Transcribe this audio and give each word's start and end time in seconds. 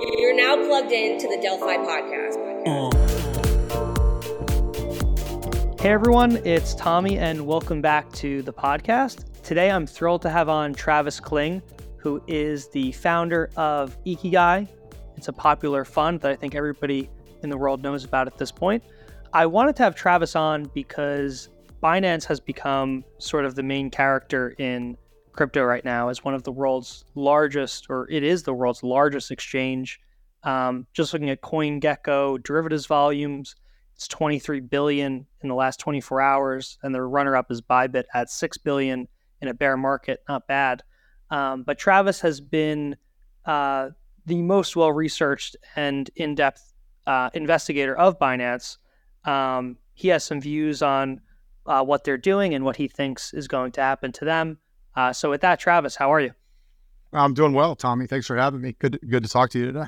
You're 0.00 0.36
now 0.36 0.54
plugged 0.54 0.92
in 0.92 1.18
to 1.18 1.26
the 1.26 1.42
Delphi 1.42 1.76
podcast. 1.78 2.38
Hey 5.80 5.90
everyone, 5.90 6.36
it's 6.46 6.76
Tommy, 6.76 7.18
and 7.18 7.44
welcome 7.44 7.80
back 7.80 8.12
to 8.12 8.42
the 8.42 8.52
podcast. 8.52 9.24
Today 9.42 9.72
I'm 9.72 9.88
thrilled 9.88 10.22
to 10.22 10.30
have 10.30 10.48
on 10.48 10.72
Travis 10.72 11.18
Kling, 11.18 11.62
who 11.96 12.22
is 12.28 12.68
the 12.68 12.92
founder 12.92 13.50
of 13.56 13.96
Ikigai. 14.04 14.68
It's 15.16 15.26
a 15.26 15.32
popular 15.32 15.84
fund 15.84 16.20
that 16.20 16.30
I 16.30 16.36
think 16.36 16.54
everybody 16.54 17.10
in 17.42 17.50
the 17.50 17.56
world 17.56 17.82
knows 17.82 18.04
about 18.04 18.28
at 18.28 18.38
this 18.38 18.52
point. 18.52 18.84
I 19.32 19.46
wanted 19.46 19.74
to 19.76 19.82
have 19.82 19.96
Travis 19.96 20.36
on 20.36 20.70
because 20.74 21.48
Binance 21.82 22.24
has 22.26 22.38
become 22.38 23.04
sort 23.18 23.44
of 23.44 23.56
the 23.56 23.64
main 23.64 23.90
character 23.90 24.54
in 24.58 24.96
crypto 25.38 25.62
right 25.62 25.84
now 25.84 26.08
as 26.08 26.24
one 26.24 26.34
of 26.34 26.42
the 26.42 26.50
world's 26.50 27.04
largest, 27.14 27.86
or 27.88 28.10
it 28.10 28.24
is 28.24 28.42
the 28.42 28.52
world's 28.52 28.82
largest 28.82 29.30
exchange. 29.30 30.00
Um, 30.42 30.84
just 30.92 31.12
looking 31.12 31.30
at 31.30 31.42
CoinGecko 31.42 32.42
derivatives 32.42 32.86
volumes, 32.86 33.54
it's 33.94 34.08
23 34.08 34.58
billion 34.58 35.24
in 35.40 35.48
the 35.48 35.54
last 35.54 35.78
24 35.78 36.20
hours, 36.20 36.76
and 36.82 36.92
the 36.92 37.02
runner-up 37.02 37.52
is 37.52 37.62
Bybit 37.62 38.02
at 38.14 38.30
6 38.30 38.58
billion 38.58 39.06
in 39.40 39.46
a 39.46 39.54
bear 39.54 39.76
market. 39.76 40.24
Not 40.28 40.48
bad. 40.48 40.82
Um, 41.30 41.62
but 41.62 41.78
Travis 41.78 42.20
has 42.22 42.40
been 42.40 42.96
uh, 43.44 43.90
the 44.26 44.42
most 44.42 44.74
well-researched 44.74 45.56
and 45.76 46.10
in-depth 46.16 46.72
uh, 47.06 47.30
investigator 47.32 47.96
of 47.96 48.18
Binance. 48.18 48.78
Um, 49.24 49.76
he 49.94 50.08
has 50.08 50.24
some 50.24 50.40
views 50.40 50.82
on 50.82 51.20
uh, 51.64 51.84
what 51.84 52.02
they're 52.02 52.18
doing 52.18 52.54
and 52.54 52.64
what 52.64 52.74
he 52.74 52.88
thinks 52.88 53.32
is 53.32 53.46
going 53.46 53.70
to 53.72 53.80
happen 53.80 54.10
to 54.10 54.24
them. 54.24 54.58
Uh, 54.98 55.12
so, 55.12 55.30
with 55.30 55.42
that, 55.42 55.60
Travis, 55.60 55.94
how 55.94 56.12
are 56.12 56.18
you? 56.18 56.32
I'm 57.12 57.32
doing 57.32 57.52
well, 57.52 57.76
Tommy. 57.76 58.08
Thanks 58.08 58.26
for 58.26 58.36
having 58.36 58.60
me. 58.60 58.74
Good, 58.80 58.98
good 59.08 59.22
to 59.22 59.28
talk 59.28 59.50
to 59.50 59.58
you 59.60 59.66
today. 59.66 59.86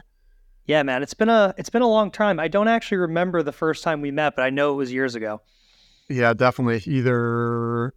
Yeah, 0.66 0.84
man, 0.84 1.02
it's 1.02 1.14
been 1.14 1.28
a 1.28 1.52
it's 1.58 1.68
been 1.68 1.82
a 1.82 1.88
long 1.88 2.12
time. 2.12 2.38
I 2.38 2.46
don't 2.46 2.68
actually 2.68 2.98
remember 2.98 3.42
the 3.42 3.50
first 3.50 3.82
time 3.82 4.02
we 4.02 4.12
met, 4.12 4.36
but 4.36 4.42
I 4.42 4.50
know 4.50 4.72
it 4.72 4.76
was 4.76 4.92
years 4.92 5.16
ago. 5.16 5.42
Yeah, 6.08 6.32
definitely. 6.32 6.80
Either 6.86 7.92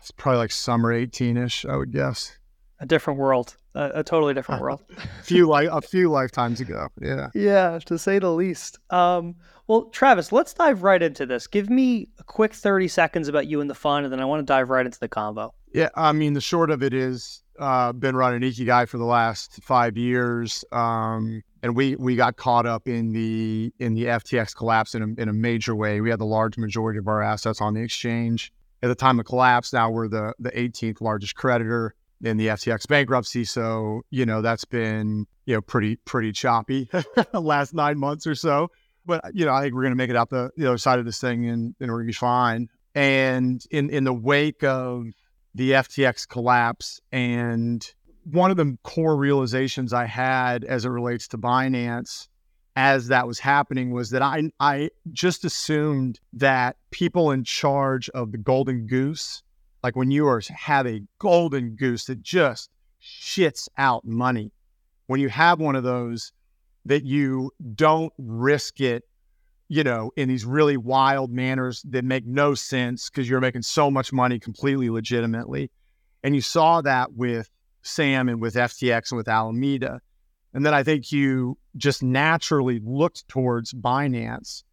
it's 0.00 0.10
probably 0.10 0.38
like 0.38 0.50
summer 0.50 0.92
18ish, 0.92 1.70
I 1.70 1.76
would 1.76 1.92
guess. 1.92 2.36
A 2.80 2.86
different 2.86 3.20
world, 3.20 3.56
a, 3.74 3.90
a 3.96 4.04
totally 4.04 4.34
different 4.38 4.60
world. 4.60 4.82
a 4.96 5.22
few 5.22 5.48
like 5.48 5.68
a 5.70 5.80
few 5.80 6.10
lifetimes 6.10 6.60
ago. 6.60 6.88
Yeah. 7.00 7.28
Yeah, 7.34 7.78
to 7.86 7.98
say 7.98 8.18
the 8.18 8.30
least. 8.32 8.78
Um, 8.90 9.36
well, 9.66 9.84
Travis, 9.84 10.32
let's 10.32 10.52
dive 10.52 10.82
right 10.82 11.00
into 11.00 11.26
this. 11.26 11.46
Give 11.46 11.70
me 11.70 12.08
a 12.18 12.24
quick 12.24 12.54
30 12.54 12.88
seconds 12.88 13.28
about 13.28 13.46
you 13.46 13.60
and 13.60 13.70
the 13.70 13.74
fund, 13.74 14.04
and 14.04 14.12
then 14.12 14.20
I 14.20 14.24
want 14.24 14.40
to 14.40 14.44
dive 14.44 14.68
right 14.68 14.84
into 14.84 14.98
the 14.98 15.08
convo. 15.08 15.52
Yeah, 15.72 15.90
I 15.94 16.10
mean, 16.10 16.32
the 16.32 16.40
short 16.40 16.70
of 16.70 16.82
it 16.82 16.92
is, 16.92 17.42
uh, 17.60 17.92
been 17.92 18.16
running 18.16 18.40
Ikigai 18.40 18.88
for 18.88 18.98
the 18.98 19.04
last 19.04 19.62
five 19.62 19.96
years, 19.96 20.64
um, 20.72 21.42
and 21.62 21.76
we 21.76 21.94
we 21.96 22.16
got 22.16 22.36
caught 22.36 22.66
up 22.66 22.88
in 22.88 23.12
the 23.12 23.72
in 23.78 23.94
the 23.94 24.06
FTX 24.06 24.56
collapse 24.56 24.94
in 24.96 25.02
a, 25.02 25.22
in 25.22 25.28
a 25.28 25.32
major 25.32 25.76
way. 25.76 26.00
We 26.00 26.10
had 26.10 26.18
the 26.18 26.26
large 26.26 26.58
majority 26.58 26.98
of 26.98 27.06
our 27.06 27.22
assets 27.22 27.60
on 27.60 27.74
the 27.74 27.82
exchange 27.82 28.52
at 28.82 28.88
the 28.88 28.94
time 28.94 29.20
of 29.20 29.26
collapse. 29.26 29.72
Now 29.72 29.90
we're 29.90 30.08
the 30.08 30.32
the 30.38 30.50
18th 30.50 31.00
largest 31.00 31.36
creditor 31.36 31.94
in 32.22 32.36
the 32.36 32.48
FTX 32.48 32.86
bankruptcy. 32.86 33.44
So 33.44 34.02
you 34.10 34.26
know 34.26 34.42
that's 34.42 34.64
been 34.64 35.26
you 35.46 35.54
know 35.54 35.60
pretty 35.60 35.96
pretty 35.96 36.32
choppy 36.32 36.88
last 37.32 37.74
nine 37.74 37.98
months 37.98 38.26
or 38.26 38.34
so 38.34 38.70
but 39.06 39.34
you 39.34 39.44
know, 39.44 39.52
I 39.52 39.62
think 39.62 39.74
we're 39.74 39.82
going 39.82 39.92
to 39.92 39.96
make 39.96 40.10
it 40.10 40.16
out 40.16 40.30
the, 40.30 40.50
the 40.56 40.66
other 40.66 40.78
side 40.78 40.98
of 40.98 41.04
this 41.04 41.20
thing, 41.20 41.48
and, 41.48 41.74
and 41.80 41.90
we're 41.90 41.98
going 41.98 42.06
to 42.06 42.12
be 42.12 42.12
fine. 42.12 42.68
And 42.94 43.62
in 43.70 43.90
in 43.90 44.04
the 44.04 44.12
wake 44.12 44.64
of 44.64 45.06
the 45.54 45.72
FTX 45.72 46.28
collapse, 46.28 47.00
and 47.12 47.84
one 48.24 48.50
of 48.50 48.56
the 48.56 48.76
core 48.82 49.16
realizations 49.16 49.92
I 49.92 50.06
had 50.06 50.64
as 50.64 50.84
it 50.84 50.90
relates 50.90 51.28
to 51.28 51.38
Binance 51.38 52.28
as 52.76 53.08
that 53.08 53.26
was 53.26 53.38
happening 53.38 53.90
was 53.90 54.10
that 54.10 54.22
I 54.22 54.50
I 54.58 54.90
just 55.12 55.44
assumed 55.44 56.20
that 56.34 56.76
people 56.90 57.30
in 57.30 57.44
charge 57.44 58.08
of 58.10 58.32
the 58.32 58.38
golden 58.38 58.86
goose, 58.86 59.42
like 59.82 59.96
when 59.96 60.10
you 60.10 60.26
are 60.26 60.42
have 60.50 60.86
a 60.86 61.02
golden 61.18 61.74
goose 61.76 62.04
that 62.06 62.22
just 62.22 62.70
shits 63.02 63.68
out 63.78 64.04
money, 64.04 64.52
when 65.06 65.20
you 65.20 65.28
have 65.28 65.58
one 65.60 65.76
of 65.76 65.82
those, 65.82 66.32
that 66.84 67.04
you 67.04 67.50
don't 67.74 68.12
risk 68.18 68.80
it, 68.80 69.04
you 69.68 69.84
know, 69.84 70.10
in 70.16 70.28
these 70.28 70.44
really 70.44 70.76
wild 70.76 71.30
manners 71.30 71.82
that 71.88 72.04
make 72.04 72.26
no 72.26 72.54
sense 72.54 73.08
because 73.08 73.28
you're 73.28 73.40
making 73.40 73.62
so 73.62 73.90
much 73.90 74.12
money 74.12 74.38
completely 74.38 74.90
legitimately. 74.90 75.70
And 76.22 76.34
you 76.34 76.40
saw 76.40 76.80
that 76.82 77.12
with 77.14 77.48
Sam 77.82 78.28
and 78.28 78.40
with 78.40 78.54
FTX 78.54 79.10
and 79.10 79.16
with 79.16 79.28
Alameda. 79.28 80.00
And 80.52 80.66
then 80.66 80.74
I 80.74 80.82
think 80.82 81.12
you 81.12 81.56
just 81.76 82.02
naturally 82.02 82.80
looked 82.84 83.26
towards 83.28 83.72
Binance 83.72 84.64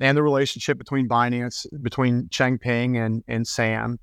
and 0.00 0.16
the 0.16 0.22
relationship 0.22 0.78
between 0.78 1.08
Binance, 1.08 1.66
between 1.82 2.28
Changpeng 2.28 2.96
and, 2.96 3.22
and 3.28 3.46
Sam. 3.46 3.98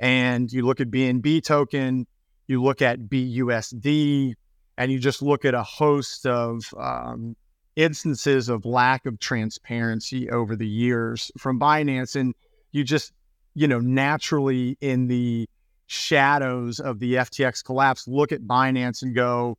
And 0.00 0.52
you 0.52 0.64
look 0.66 0.80
at 0.80 0.90
BNB 0.90 1.42
token, 1.44 2.06
you 2.46 2.62
look 2.62 2.82
at 2.82 3.00
BUSD, 3.00 4.34
and 4.78 4.92
you 4.92 4.98
just 4.98 5.22
look 5.22 5.44
at 5.44 5.54
a 5.54 5.62
host 5.62 6.26
of 6.26 6.62
um, 6.78 7.34
instances 7.76 8.48
of 8.48 8.64
lack 8.64 9.06
of 9.06 9.18
transparency 9.18 10.30
over 10.30 10.56
the 10.56 10.66
years 10.66 11.30
from 11.38 11.58
Binance, 11.58 12.16
and 12.16 12.34
you 12.72 12.84
just, 12.84 13.12
you 13.54 13.66
know, 13.66 13.80
naturally 13.80 14.76
in 14.80 15.08
the 15.08 15.48
shadows 15.86 16.80
of 16.80 16.98
the 16.98 17.14
FTX 17.14 17.64
collapse, 17.64 18.06
look 18.06 18.32
at 18.32 18.42
Binance 18.42 19.02
and 19.02 19.14
go, 19.14 19.56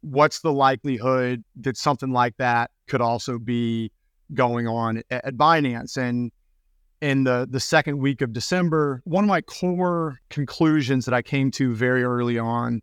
what's 0.00 0.40
the 0.40 0.52
likelihood 0.52 1.44
that 1.60 1.76
something 1.76 2.12
like 2.12 2.36
that 2.38 2.70
could 2.86 3.00
also 3.00 3.38
be 3.38 3.90
going 4.34 4.66
on 4.66 5.02
at, 5.10 5.24
at 5.24 5.34
Binance? 5.34 5.96
And 5.96 6.32
in 7.00 7.24
the 7.24 7.46
the 7.48 7.60
second 7.60 7.98
week 7.98 8.20
of 8.20 8.32
December, 8.32 9.02
one 9.04 9.24
of 9.24 9.28
my 9.28 9.40
core 9.40 10.18
conclusions 10.30 11.04
that 11.04 11.14
I 11.14 11.22
came 11.22 11.50
to 11.52 11.74
very 11.74 12.02
early 12.02 12.38
on 12.38 12.80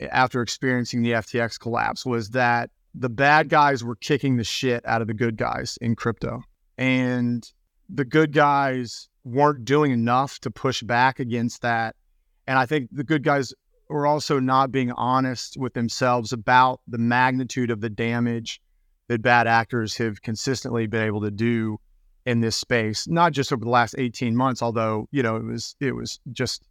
eh, 0.00 0.08
after 0.10 0.42
experiencing 0.42 1.02
the 1.02 1.12
FTX 1.12 1.58
collapse 1.58 2.06
was 2.06 2.30
that 2.30 2.70
the 2.94 3.08
bad 3.08 3.48
guys 3.48 3.82
were 3.82 3.96
kicking 3.96 4.36
the 4.36 4.44
shit 4.44 4.84
out 4.86 5.00
of 5.00 5.08
the 5.08 5.14
good 5.14 5.36
guys 5.36 5.78
in 5.80 5.96
crypto. 5.96 6.42
And 6.78 7.50
the 7.88 8.04
good 8.04 8.32
guys 8.32 9.08
weren't 9.24 9.64
doing 9.64 9.92
enough 9.92 10.38
to 10.40 10.50
push 10.50 10.82
back 10.82 11.20
against 11.20 11.62
that. 11.62 11.96
And 12.46 12.58
I 12.58 12.66
think 12.66 12.88
the 12.92 13.04
good 13.04 13.22
guys 13.22 13.54
were 13.88 14.06
also 14.06 14.38
not 14.40 14.72
being 14.72 14.90
honest 14.92 15.56
with 15.56 15.74
themselves 15.74 16.32
about 16.32 16.80
the 16.86 16.98
magnitude 16.98 17.70
of 17.70 17.80
the 17.80 17.90
damage 17.90 18.60
that 19.08 19.22
bad 19.22 19.46
actors 19.46 19.96
have 19.96 20.22
consistently 20.22 20.86
been 20.86 21.02
able 21.02 21.20
to 21.20 21.30
do 21.30 21.78
in 22.24 22.40
this 22.40 22.56
space, 22.56 23.08
not 23.08 23.32
just 23.32 23.52
over 23.52 23.64
the 23.64 23.70
last 23.70 23.94
18 23.98 24.36
months, 24.36 24.62
although, 24.62 25.08
you 25.10 25.22
know, 25.22 25.36
it 25.36 25.44
was 25.44 25.76
it 25.80 25.92
was 25.92 26.20
just 26.32 26.64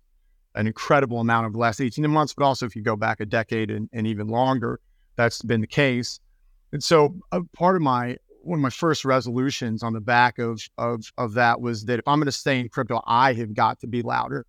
an 0.56 0.68
incredible 0.68 1.20
amount 1.20 1.46
of 1.46 1.54
the 1.54 1.60
last 1.60 1.80
18 1.80 2.10
months, 2.10 2.34
but 2.34 2.44
also 2.44 2.66
if 2.66 2.76
you 2.76 2.82
go 2.82 2.96
back 2.96 3.20
a 3.20 3.26
decade 3.26 3.72
and, 3.72 3.90
and 3.94 4.08
even 4.08 4.28
longer, 4.28 4.80
that's 5.16 5.42
been 5.42 5.62
the 5.62 5.68
case. 5.68 6.20
And 6.72 6.84
so 6.84 7.16
part 7.54 7.76
of 7.76 7.82
my 7.82 8.18
one 8.44 8.60
of 8.60 8.64
my 8.64 8.70
first 8.70 9.06
resolutions 9.06 9.84
on 9.84 9.94
the 9.94 10.02
back 10.02 10.40
of 10.40 10.62
of 10.78 11.12
of 11.18 11.34
that 11.34 11.62
was 11.62 11.86
that 11.86 12.00
if 12.00 12.08
I'm 12.08 12.20
going 12.20 12.26
to 12.26 12.32
stay 12.32 12.60
in 12.60 12.70
crypto, 12.70 13.02
I 13.06 13.34
have 13.34 13.54
got 13.54 13.80
to 13.82 13.88
be 13.88 14.02
louder. 14.02 14.46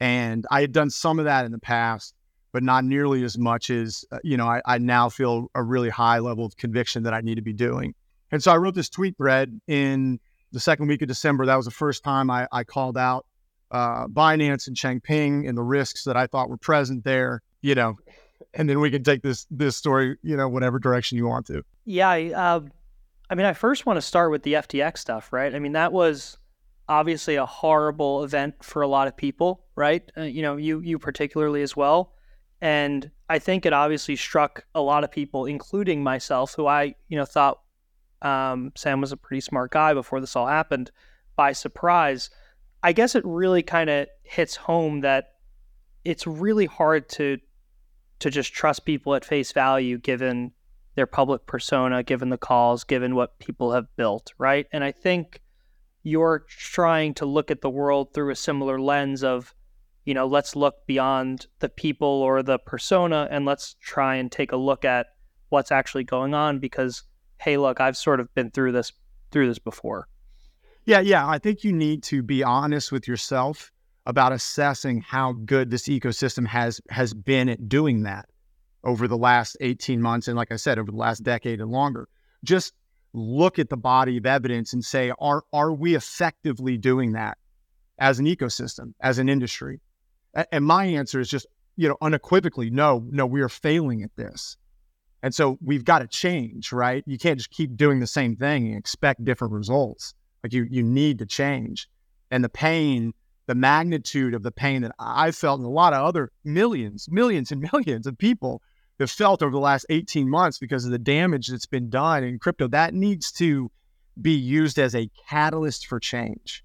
And 0.00 0.44
I 0.50 0.60
had 0.60 0.72
done 0.72 0.90
some 0.90 1.18
of 1.18 1.24
that 1.24 1.46
in 1.46 1.52
the 1.52 1.58
past, 1.58 2.14
but 2.52 2.62
not 2.62 2.84
nearly 2.84 3.24
as 3.24 3.38
much 3.38 3.70
as 3.70 4.04
uh, 4.12 4.18
you 4.22 4.36
know. 4.36 4.46
I, 4.46 4.60
I 4.66 4.78
now 4.78 5.08
feel 5.08 5.50
a 5.54 5.62
really 5.62 5.88
high 5.88 6.18
level 6.18 6.44
of 6.44 6.56
conviction 6.56 7.04
that 7.04 7.14
I 7.14 7.22
need 7.22 7.36
to 7.36 7.42
be 7.42 7.52
doing. 7.52 7.94
And 8.30 8.42
so 8.42 8.52
I 8.52 8.56
wrote 8.56 8.74
this 8.74 8.88
tweet 8.88 9.16
thread 9.16 9.60
in 9.66 10.20
the 10.54 10.60
second 10.60 10.86
week 10.86 11.02
of 11.02 11.08
December. 11.08 11.44
That 11.44 11.56
was 11.56 11.66
the 11.66 11.72
first 11.72 12.04
time 12.04 12.30
I, 12.30 12.46
I 12.52 12.64
called 12.64 12.96
out 12.96 13.26
uh, 13.70 14.06
Binance 14.06 14.68
and 14.68 14.76
Changpeng 14.76 15.48
and 15.48 15.58
the 15.58 15.62
risks 15.62 16.04
that 16.04 16.16
I 16.16 16.26
thought 16.26 16.48
were 16.48 16.56
present 16.56 17.04
there, 17.04 17.42
you 17.60 17.74
know, 17.74 17.96
and 18.54 18.70
then 18.70 18.80
we 18.80 18.90
can 18.90 19.02
take 19.02 19.22
this 19.22 19.46
this 19.50 19.76
story, 19.76 20.16
you 20.22 20.36
know, 20.36 20.48
whatever 20.48 20.78
direction 20.78 21.18
you 21.18 21.26
want 21.26 21.46
to. 21.46 21.62
Yeah, 21.84 22.08
I, 22.08 22.30
uh, 22.30 22.60
I 23.28 23.34
mean, 23.34 23.46
I 23.46 23.52
first 23.52 23.84
want 23.84 23.96
to 23.96 24.02
start 24.02 24.30
with 24.30 24.44
the 24.44 24.54
FTX 24.54 24.98
stuff, 24.98 25.32
right? 25.32 25.52
I 25.54 25.58
mean, 25.58 25.72
that 25.72 25.92
was 25.92 26.38
obviously 26.88 27.34
a 27.34 27.46
horrible 27.46 28.22
event 28.22 28.62
for 28.62 28.82
a 28.82 28.88
lot 28.88 29.08
of 29.08 29.16
people, 29.16 29.64
right? 29.74 30.08
Uh, 30.16 30.22
you 30.22 30.42
know, 30.42 30.56
you 30.56 30.80
you 30.80 31.00
particularly 31.00 31.62
as 31.62 31.74
well, 31.74 32.12
and 32.60 33.10
I 33.28 33.40
think 33.40 33.66
it 33.66 33.72
obviously 33.72 34.14
struck 34.14 34.64
a 34.74 34.80
lot 34.80 35.02
of 35.02 35.10
people, 35.10 35.46
including 35.46 36.04
myself, 36.04 36.54
who 36.54 36.68
I 36.68 36.94
you 37.08 37.18
know 37.18 37.24
thought 37.24 37.60
um, 38.22 38.72
Sam 38.76 39.00
was 39.00 39.12
a 39.12 39.16
pretty 39.16 39.40
smart 39.40 39.70
guy 39.70 39.94
before 39.94 40.20
this 40.20 40.36
all 40.36 40.46
happened, 40.46 40.90
by 41.36 41.52
surprise. 41.52 42.30
I 42.82 42.92
guess 42.92 43.14
it 43.14 43.24
really 43.24 43.62
kind 43.62 43.90
of 43.90 44.06
hits 44.22 44.56
home 44.56 45.00
that 45.00 45.34
it's 46.04 46.26
really 46.26 46.66
hard 46.66 47.08
to 47.10 47.38
to 48.20 48.30
just 48.30 48.52
trust 48.52 48.84
people 48.84 49.14
at 49.14 49.24
face 49.24 49.52
value 49.52 49.98
given 49.98 50.52
their 50.94 51.06
public 51.06 51.46
persona, 51.46 52.02
given 52.02 52.28
the 52.30 52.38
calls, 52.38 52.84
given 52.84 53.14
what 53.14 53.38
people 53.38 53.72
have 53.72 53.86
built, 53.96 54.32
right? 54.38 54.66
And 54.72 54.84
I 54.84 54.92
think 54.92 55.42
you're 56.04 56.44
trying 56.48 57.14
to 57.14 57.26
look 57.26 57.50
at 57.50 57.60
the 57.60 57.70
world 57.70 58.14
through 58.14 58.30
a 58.30 58.36
similar 58.36 58.80
lens 58.80 59.24
of, 59.24 59.54
you 60.04 60.14
know, 60.14 60.26
let's 60.26 60.54
look 60.54 60.86
beyond 60.86 61.46
the 61.58 61.68
people 61.68 62.08
or 62.08 62.42
the 62.42 62.58
persona 62.58 63.26
and 63.30 63.44
let's 63.44 63.74
try 63.80 64.16
and 64.16 64.30
take 64.30 64.52
a 64.52 64.56
look 64.56 64.84
at 64.84 65.08
what's 65.48 65.72
actually 65.72 66.04
going 66.04 66.34
on 66.34 66.58
because 66.58 67.02
hey, 67.44 67.58
look, 67.58 67.78
I've 67.78 67.96
sort 67.96 68.20
of 68.20 68.34
been 68.34 68.50
through 68.50 68.72
this 68.72 68.92
through 69.30 69.48
this 69.48 69.58
before. 69.58 70.08
Yeah, 70.86 71.00
yeah. 71.00 71.28
I 71.28 71.38
think 71.38 71.62
you 71.62 71.72
need 71.72 72.02
to 72.04 72.22
be 72.22 72.42
honest 72.42 72.90
with 72.90 73.06
yourself 73.06 73.70
about 74.06 74.32
assessing 74.32 75.02
how 75.02 75.32
good 75.44 75.70
this 75.70 75.88
ecosystem 75.88 76.46
has 76.46 76.80
has 76.88 77.12
been 77.12 77.48
at 77.50 77.68
doing 77.68 78.02
that 78.04 78.26
over 78.82 79.06
the 79.06 79.16
last 79.16 79.56
18 79.60 80.00
months 80.00 80.28
and 80.28 80.36
like 80.36 80.52
I 80.52 80.56
said 80.56 80.78
over 80.78 80.90
the 80.90 80.96
last 80.96 81.22
decade 81.22 81.60
and 81.60 81.70
longer. 81.70 82.08
Just 82.44 82.72
look 83.12 83.58
at 83.58 83.68
the 83.68 83.76
body 83.76 84.16
of 84.16 84.26
evidence 84.26 84.72
and 84.72 84.84
say 84.84 85.12
are 85.18 85.42
are 85.52 85.72
we 85.72 85.94
effectively 85.94 86.78
doing 86.78 87.12
that 87.12 87.36
as 87.98 88.18
an 88.18 88.26
ecosystem, 88.26 88.94
as 89.00 89.18
an 89.18 89.28
industry? 89.28 89.80
And 90.50 90.64
my 90.64 90.84
answer 90.86 91.20
is 91.20 91.28
just, 91.28 91.46
you 91.76 91.88
know, 91.88 91.96
unequivocally 92.00 92.70
no, 92.70 93.04
no, 93.10 93.26
we 93.26 93.40
are 93.42 93.48
failing 93.48 94.02
at 94.02 94.10
this. 94.16 94.56
And 95.24 95.34
so 95.34 95.58
we've 95.64 95.86
got 95.86 96.00
to 96.00 96.06
change, 96.06 96.70
right? 96.70 97.02
You 97.06 97.16
can't 97.16 97.38
just 97.38 97.50
keep 97.50 97.78
doing 97.78 97.98
the 97.98 98.06
same 98.06 98.36
thing 98.36 98.68
and 98.68 98.76
expect 98.76 99.24
different 99.24 99.54
results. 99.54 100.12
Like 100.42 100.52
you 100.52 100.66
you 100.70 100.82
need 100.82 101.18
to 101.20 101.26
change. 101.26 101.88
And 102.30 102.44
the 102.44 102.50
pain 102.50 103.14
the 103.46 103.54
magnitude 103.54 104.34
of 104.34 104.42
the 104.42 104.50
pain 104.50 104.82
that 104.82 104.94
I 104.98 105.30
felt 105.30 105.60
and 105.60 105.66
a 105.66 105.70
lot 105.70 105.94
of 105.94 106.04
other 106.04 106.30
millions, 106.44 107.08
millions 107.10 107.50
and 107.50 107.66
millions 107.72 108.06
of 108.06 108.18
people 108.18 108.60
have 109.00 109.10
felt 109.10 109.42
over 109.42 109.50
the 109.50 109.58
last 109.58 109.86
18 109.88 110.28
months 110.28 110.58
because 110.58 110.84
of 110.84 110.90
the 110.90 110.98
damage 110.98 111.48
that's 111.48 111.66
been 111.66 111.88
done 111.88 112.22
in 112.22 112.38
crypto, 112.38 112.68
that 112.68 112.92
needs 112.92 113.32
to 113.32 113.70
be 114.20 114.32
used 114.32 114.78
as 114.78 114.94
a 114.94 115.10
catalyst 115.28 115.86
for 115.86 115.98
change. 115.98 116.62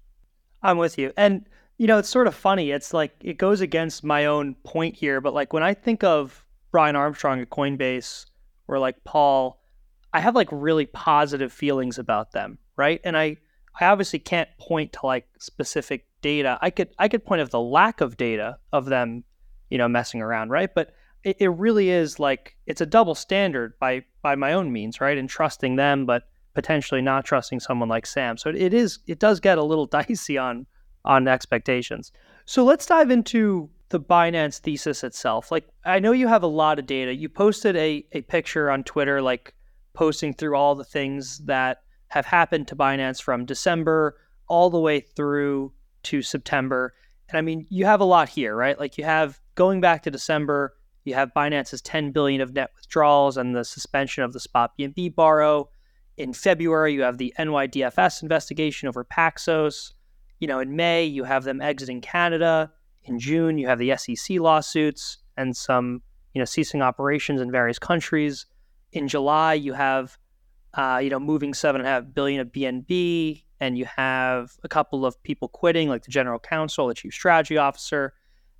I'm 0.62 0.76
with 0.76 0.98
you. 0.98 1.12
And, 1.16 1.46
you 1.78 1.86
know, 1.86 1.96
it's 1.96 2.10
sort 2.10 2.26
of 2.26 2.34
funny. 2.34 2.72
It's 2.72 2.92
like 2.92 3.14
it 3.22 3.38
goes 3.38 3.62
against 3.62 4.04
my 4.04 4.26
own 4.26 4.54
point 4.64 4.96
here, 4.96 5.22
but 5.22 5.32
like 5.32 5.54
when 5.54 5.62
I 5.62 5.72
think 5.72 6.04
of 6.04 6.44
Brian 6.70 6.94
Armstrong 6.94 7.40
at 7.40 7.48
Coinbase 7.48 8.26
or 8.70 8.78
like 8.78 9.02
Paul, 9.04 9.60
I 10.12 10.20
have 10.20 10.36
like 10.36 10.48
really 10.52 10.86
positive 10.86 11.52
feelings 11.52 11.98
about 11.98 12.30
them, 12.30 12.58
right? 12.76 13.00
And 13.02 13.16
I, 13.16 13.36
I 13.80 13.86
obviously 13.86 14.20
can't 14.20 14.48
point 14.58 14.92
to 14.94 15.06
like 15.06 15.26
specific 15.40 16.06
data. 16.22 16.56
I 16.62 16.70
could 16.70 16.90
I 16.98 17.08
could 17.08 17.24
point 17.24 17.40
of 17.40 17.50
the 17.50 17.60
lack 17.60 18.00
of 18.00 18.16
data 18.16 18.58
of 18.72 18.86
them, 18.86 19.24
you 19.70 19.78
know, 19.78 19.88
messing 19.88 20.22
around, 20.22 20.50
right? 20.50 20.70
But 20.72 20.92
it, 21.24 21.36
it 21.40 21.48
really 21.48 21.90
is 21.90 22.20
like 22.20 22.56
it's 22.66 22.80
a 22.80 22.86
double 22.86 23.16
standard 23.16 23.74
by 23.80 24.04
by 24.22 24.36
my 24.36 24.52
own 24.52 24.72
means, 24.72 25.00
right? 25.00 25.18
And 25.18 25.28
trusting 25.28 25.74
them, 25.74 26.06
but 26.06 26.28
potentially 26.54 27.02
not 27.02 27.24
trusting 27.24 27.58
someone 27.58 27.88
like 27.88 28.06
Sam. 28.06 28.36
So 28.36 28.50
it 28.50 28.72
is 28.72 29.00
it 29.08 29.18
does 29.18 29.40
get 29.40 29.58
a 29.58 29.64
little 29.64 29.86
dicey 29.98 30.38
on 30.38 30.66
on 31.04 31.26
expectations. 31.26 32.12
So 32.44 32.64
let's 32.64 32.86
dive 32.86 33.10
into 33.10 33.68
the 33.90 34.00
Binance 34.00 34.58
thesis 34.58 35.04
itself. 35.04 35.50
Like 35.50 35.68
I 35.84 35.98
know 35.98 36.12
you 36.12 36.28
have 36.28 36.42
a 36.42 36.48
lot 36.48 36.78
of 36.78 36.86
data. 36.86 37.14
You 37.14 37.28
posted 37.28 37.76
a, 37.76 38.04
a 38.12 38.22
picture 38.22 38.70
on 38.70 38.84
Twitter, 38.84 39.20
like 39.20 39.54
posting 39.92 40.32
through 40.32 40.56
all 40.56 40.74
the 40.74 40.84
things 40.84 41.38
that 41.40 41.82
have 42.08 42.24
happened 42.24 42.68
to 42.68 42.76
Binance 42.76 43.20
from 43.20 43.44
December 43.44 44.16
all 44.48 44.70
the 44.70 44.80
way 44.80 45.00
through 45.00 45.72
to 46.04 46.22
September. 46.22 46.94
And 47.28 47.38
I 47.38 47.40
mean, 47.40 47.66
you 47.68 47.84
have 47.84 48.00
a 48.00 48.04
lot 48.04 48.28
here, 48.28 48.56
right? 48.56 48.78
Like 48.78 48.96
you 48.96 49.04
have 49.04 49.40
going 49.54 49.80
back 49.80 50.02
to 50.04 50.10
December, 50.10 50.74
you 51.04 51.14
have 51.14 51.32
Binance's 51.34 51.82
10 51.82 52.12
billion 52.12 52.40
of 52.40 52.52
net 52.54 52.70
withdrawals 52.76 53.36
and 53.36 53.54
the 53.54 53.64
suspension 53.64 54.22
of 54.22 54.32
the 54.32 54.40
spot 54.40 54.72
BNB 54.78 55.14
borrow. 55.14 55.68
In 56.16 56.32
February, 56.32 56.94
you 56.94 57.02
have 57.02 57.18
the 57.18 57.32
NYDFS 57.38 58.22
investigation 58.22 58.88
over 58.88 59.04
Paxos. 59.04 59.94
You 60.38 60.48
know, 60.48 60.60
in 60.60 60.76
May, 60.76 61.04
you 61.04 61.24
have 61.24 61.44
them 61.44 61.60
exiting 61.60 62.00
Canada. 62.00 62.70
In 63.10 63.18
June, 63.18 63.58
you 63.58 63.66
have 63.66 63.80
the 63.80 63.96
SEC 63.96 64.38
lawsuits 64.38 65.18
and 65.36 65.56
some, 65.56 66.00
you 66.32 66.38
know, 66.38 66.44
ceasing 66.44 66.80
operations 66.80 67.40
in 67.40 67.50
various 67.50 67.78
countries. 67.78 68.46
In 68.92 69.08
July, 69.08 69.54
you 69.54 69.72
have, 69.72 70.16
uh, 70.74 71.00
you 71.02 71.10
know, 71.10 71.18
moving 71.18 71.52
seven 71.52 71.80
and 71.80 71.88
a 71.88 71.90
half 71.90 72.04
billion 72.14 72.40
of 72.40 72.52
BNB 72.52 73.42
and 73.60 73.76
you 73.76 73.84
have 73.84 74.52
a 74.64 74.68
couple 74.68 75.04
of 75.04 75.22
people 75.22 75.48
quitting, 75.48 75.88
like 75.88 76.04
the 76.04 76.10
general 76.10 76.38
counsel, 76.38 76.86
the 76.86 76.94
chief 76.94 77.12
strategy 77.12 77.58
officer. 77.58 78.14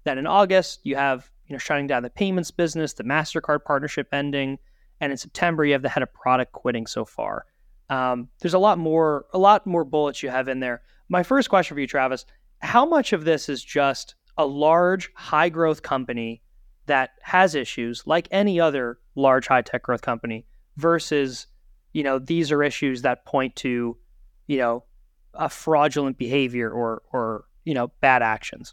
Then 0.04 0.18
in 0.18 0.26
August, 0.26 0.80
you 0.84 0.96
have 0.96 1.30
you 1.46 1.54
know 1.54 1.58
shutting 1.58 1.86
down 1.86 2.02
the 2.02 2.10
payments 2.10 2.50
business, 2.50 2.92
the 2.92 3.04
Mastercard 3.04 3.64
partnership 3.64 4.08
ending, 4.12 4.58
and 5.00 5.10
in 5.10 5.18
September, 5.18 5.64
you 5.64 5.72
have 5.72 5.82
the 5.82 5.88
head 5.88 6.02
of 6.02 6.12
product 6.12 6.52
quitting 6.52 6.86
so 6.86 7.04
far. 7.04 7.46
Um, 7.88 8.28
there's 8.40 8.54
a 8.54 8.58
lot 8.58 8.78
more, 8.78 9.26
a 9.32 9.38
lot 9.38 9.66
more 9.66 9.84
bullets 9.84 10.22
you 10.22 10.28
have 10.28 10.48
in 10.48 10.60
there. 10.60 10.82
My 11.08 11.22
first 11.22 11.48
question 11.48 11.74
for 11.74 11.80
you, 11.80 11.86
Travis: 11.86 12.26
How 12.60 12.84
much 12.84 13.12
of 13.12 13.24
this 13.24 13.48
is 13.48 13.64
just 13.64 14.14
a 14.40 14.46
large, 14.46 15.10
high 15.14 15.50
growth 15.50 15.82
company 15.82 16.40
that 16.86 17.10
has 17.22 17.54
issues, 17.54 18.02
like 18.06 18.26
any 18.30 18.58
other 18.58 18.98
large 19.14 19.46
high 19.46 19.60
tech 19.60 19.82
growth 19.82 20.00
company, 20.00 20.46
versus 20.76 21.46
you 21.92 22.02
know 22.02 22.18
these 22.18 22.50
are 22.50 22.62
issues 22.62 23.02
that 23.02 23.26
point 23.26 23.54
to 23.56 23.96
you 24.46 24.58
know 24.58 24.84
a 25.34 25.48
fraudulent 25.48 26.16
behavior 26.16 26.70
or 26.70 27.02
or 27.12 27.44
you 27.64 27.74
know 27.74 27.88
bad 28.00 28.22
actions. 28.22 28.72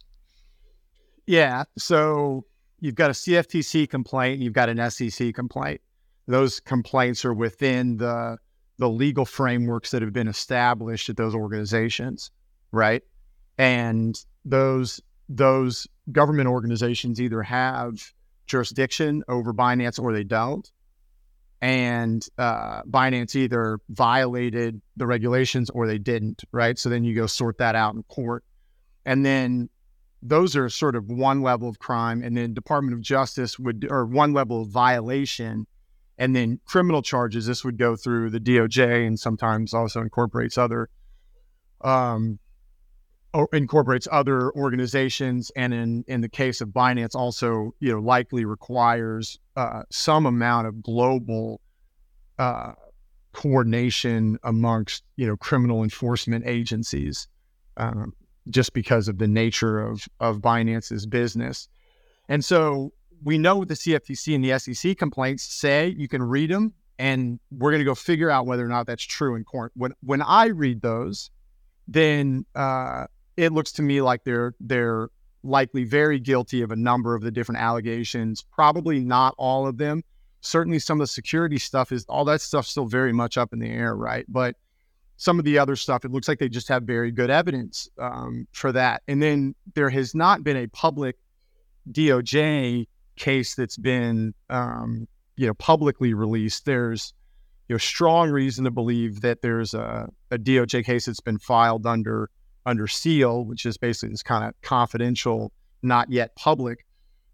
Yeah. 1.25 1.65
So 1.77 2.45
you've 2.79 2.95
got 2.95 3.09
a 3.09 3.13
CFTC 3.13 3.89
complaint, 3.89 4.39
you've 4.39 4.53
got 4.53 4.69
an 4.69 4.89
SEC 4.89 5.33
complaint. 5.33 5.81
Those 6.27 6.61
complaints 6.61 7.25
are 7.25 7.33
within 7.33 7.97
the 7.97 8.37
the 8.77 8.89
legal 8.89 9.25
frameworks 9.25 9.91
that 9.91 10.01
have 10.01 10.13
been 10.13 10.27
established 10.29 11.09
at 11.09 11.17
those 11.17 11.35
organizations, 11.35 12.31
right? 12.71 13.01
And 13.57 14.15
those 14.45 15.01
those 15.29 15.87
government 16.11 16.47
organizations 16.47 17.19
either 17.19 17.43
have 17.43 18.13
jurisdiction 18.45 19.23
over 19.27 19.53
Binance 19.53 19.99
or 19.99 20.13
they 20.13 20.23
don't 20.23 20.71
and 21.61 22.27
uh, 22.37 22.83
Binance 22.83 23.35
either 23.35 23.79
violated 23.89 24.81
the 24.95 25.07
regulations 25.07 25.69
or 25.69 25.87
they 25.87 25.97
didn't, 25.97 26.43
right? 26.51 26.77
So 26.77 26.89
then 26.89 27.03
you 27.03 27.15
go 27.15 27.25
sort 27.25 27.57
that 27.57 27.75
out 27.75 27.95
in 27.95 28.03
court. 28.03 28.43
And 29.05 29.25
then 29.25 29.69
those 30.21 30.55
are 30.55 30.69
sort 30.69 30.95
of 30.95 31.07
one 31.07 31.41
level 31.41 31.67
of 31.67 31.79
crime. 31.79 32.21
And 32.21 32.37
then 32.37 32.53
Department 32.53 32.93
of 32.93 33.01
Justice 33.01 33.57
would, 33.57 33.87
or 33.89 34.05
one 34.05 34.33
level 34.33 34.61
of 34.61 34.69
violation. 34.69 35.65
And 36.19 36.35
then 36.35 36.59
criminal 36.65 37.01
charges, 37.01 37.47
this 37.47 37.63
would 37.63 37.77
go 37.77 37.95
through 37.95 38.29
the 38.29 38.39
DOJ 38.39 39.07
and 39.07 39.19
sometimes 39.19 39.73
also 39.73 40.01
incorporates 40.01 40.57
other, 40.57 40.89
um, 41.81 42.39
incorporates 43.53 44.07
other 44.11 44.51
organizations. 44.53 45.51
And 45.55 45.73
in, 45.73 46.03
in 46.07 46.21
the 46.21 46.29
case 46.29 46.61
of 46.61 46.69
Binance, 46.69 47.15
also, 47.15 47.73
you 47.79 47.91
know, 47.91 47.99
likely 47.99 48.45
requires 48.45 49.39
uh, 49.55 49.83
some 49.89 50.25
amount 50.25 50.67
of 50.67 50.81
global 50.81 51.61
uh, 52.39 52.73
coordination 53.37 54.39
amongst 54.43 55.03
you 55.15 55.27
know 55.27 55.37
criminal 55.37 55.83
enforcement 55.83 56.43
agencies, 56.47 57.27
um, 57.77 58.13
just 58.49 58.73
because 58.73 59.07
of 59.07 59.19
the 59.19 59.27
nature 59.27 59.79
of 59.79 60.07
of 60.19 60.39
Binance's 60.39 61.05
business, 61.05 61.67
and 62.27 62.43
so 62.43 62.93
we 63.23 63.37
know 63.37 63.57
what 63.57 63.67
the 63.67 63.73
CFTC 63.75 64.35
and 64.35 64.43
the 64.43 64.57
SEC 64.59 64.97
complaints 64.97 65.43
say. 65.43 65.93
You 65.97 66.07
can 66.07 66.23
read 66.23 66.49
them, 66.49 66.73
and 66.97 67.39
we're 67.51 67.71
going 67.71 67.81
to 67.81 67.85
go 67.85 67.95
figure 67.95 68.29
out 68.29 68.45
whether 68.47 68.65
or 68.65 68.69
not 68.69 68.87
that's 68.87 69.03
true 69.03 69.35
in 69.35 69.43
court. 69.43 69.71
When 69.75 69.93
when 70.01 70.23
I 70.23 70.47
read 70.47 70.81
those, 70.81 71.29
then 71.87 72.45
uh, 72.55 73.05
it 73.37 73.53
looks 73.53 73.71
to 73.73 73.81
me 73.81 74.01
like 74.01 74.23
they're 74.23 74.53
they're 74.59 75.09
likely 75.43 75.83
very 75.83 76.19
guilty 76.19 76.61
of 76.61 76.71
a 76.71 76.75
number 76.75 77.15
of 77.15 77.21
the 77.21 77.31
different 77.31 77.61
allegations, 77.61 78.43
probably 78.51 78.99
not 78.99 79.33
all 79.37 79.67
of 79.67 79.77
them. 79.77 80.03
Certainly, 80.41 80.79
some 80.79 80.99
of 80.99 81.03
the 81.03 81.11
security 81.11 81.57
stuff 81.57 81.91
is 81.91 82.05
all 82.05 82.25
that 82.25 82.41
stuff 82.41 82.65
still 82.65 82.85
very 82.85 83.13
much 83.13 83.37
up 83.37 83.53
in 83.53 83.59
the 83.59 83.69
air, 83.69 83.95
right? 83.95 84.25
But 84.27 84.55
some 85.17 85.39
of 85.39 85.45
the 85.45 85.57
other 85.57 85.75
stuff, 85.75 86.05
it 86.05 86.11
looks 86.11 86.27
like 86.27 86.39
they 86.39 86.49
just 86.49 86.67
have 86.67 86.83
very 86.83 87.11
good 87.11 87.29
evidence 87.29 87.89
um, 87.97 88.47
for 88.51 88.71
that. 88.71 89.01
And 89.07 89.21
then 89.21 89.55
there 89.73 89.89
has 89.89 90.13
not 90.13 90.43
been 90.43 90.57
a 90.57 90.67
public 90.67 91.15
DOJ 91.91 92.87
case 93.15 93.55
that's 93.55 93.77
been, 93.77 94.35
um, 94.49 95.07
you 95.35 95.47
know, 95.47 95.55
publicly 95.55 96.13
released. 96.13 96.65
There's, 96.65 97.13
you 97.67 97.73
know, 97.73 97.79
strong 97.79 98.29
reason 98.29 98.65
to 98.65 98.71
believe 98.71 99.21
that 99.21 99.41
there's 99.41 99.73
a, 99.73 100.07
a 100.29 100.37
DOJ 100.37 100.85
case 100.85 101.07
that's 101.07 101.19
been 101.19 101.39
filed 101.39 101.87
under 101.87 102.29
under 102.67 102.85
seal, 102.85 103.45
which 103.45 103.65
is 103.65 103.77
basically 103.77 104.09
this 104.09 104.21
kind 104.21 104.43
of 104.43 104.53
confidential, 104.61 105.51
not 105.81 106.11
yet 106.11 106.35
public 106.35 106.85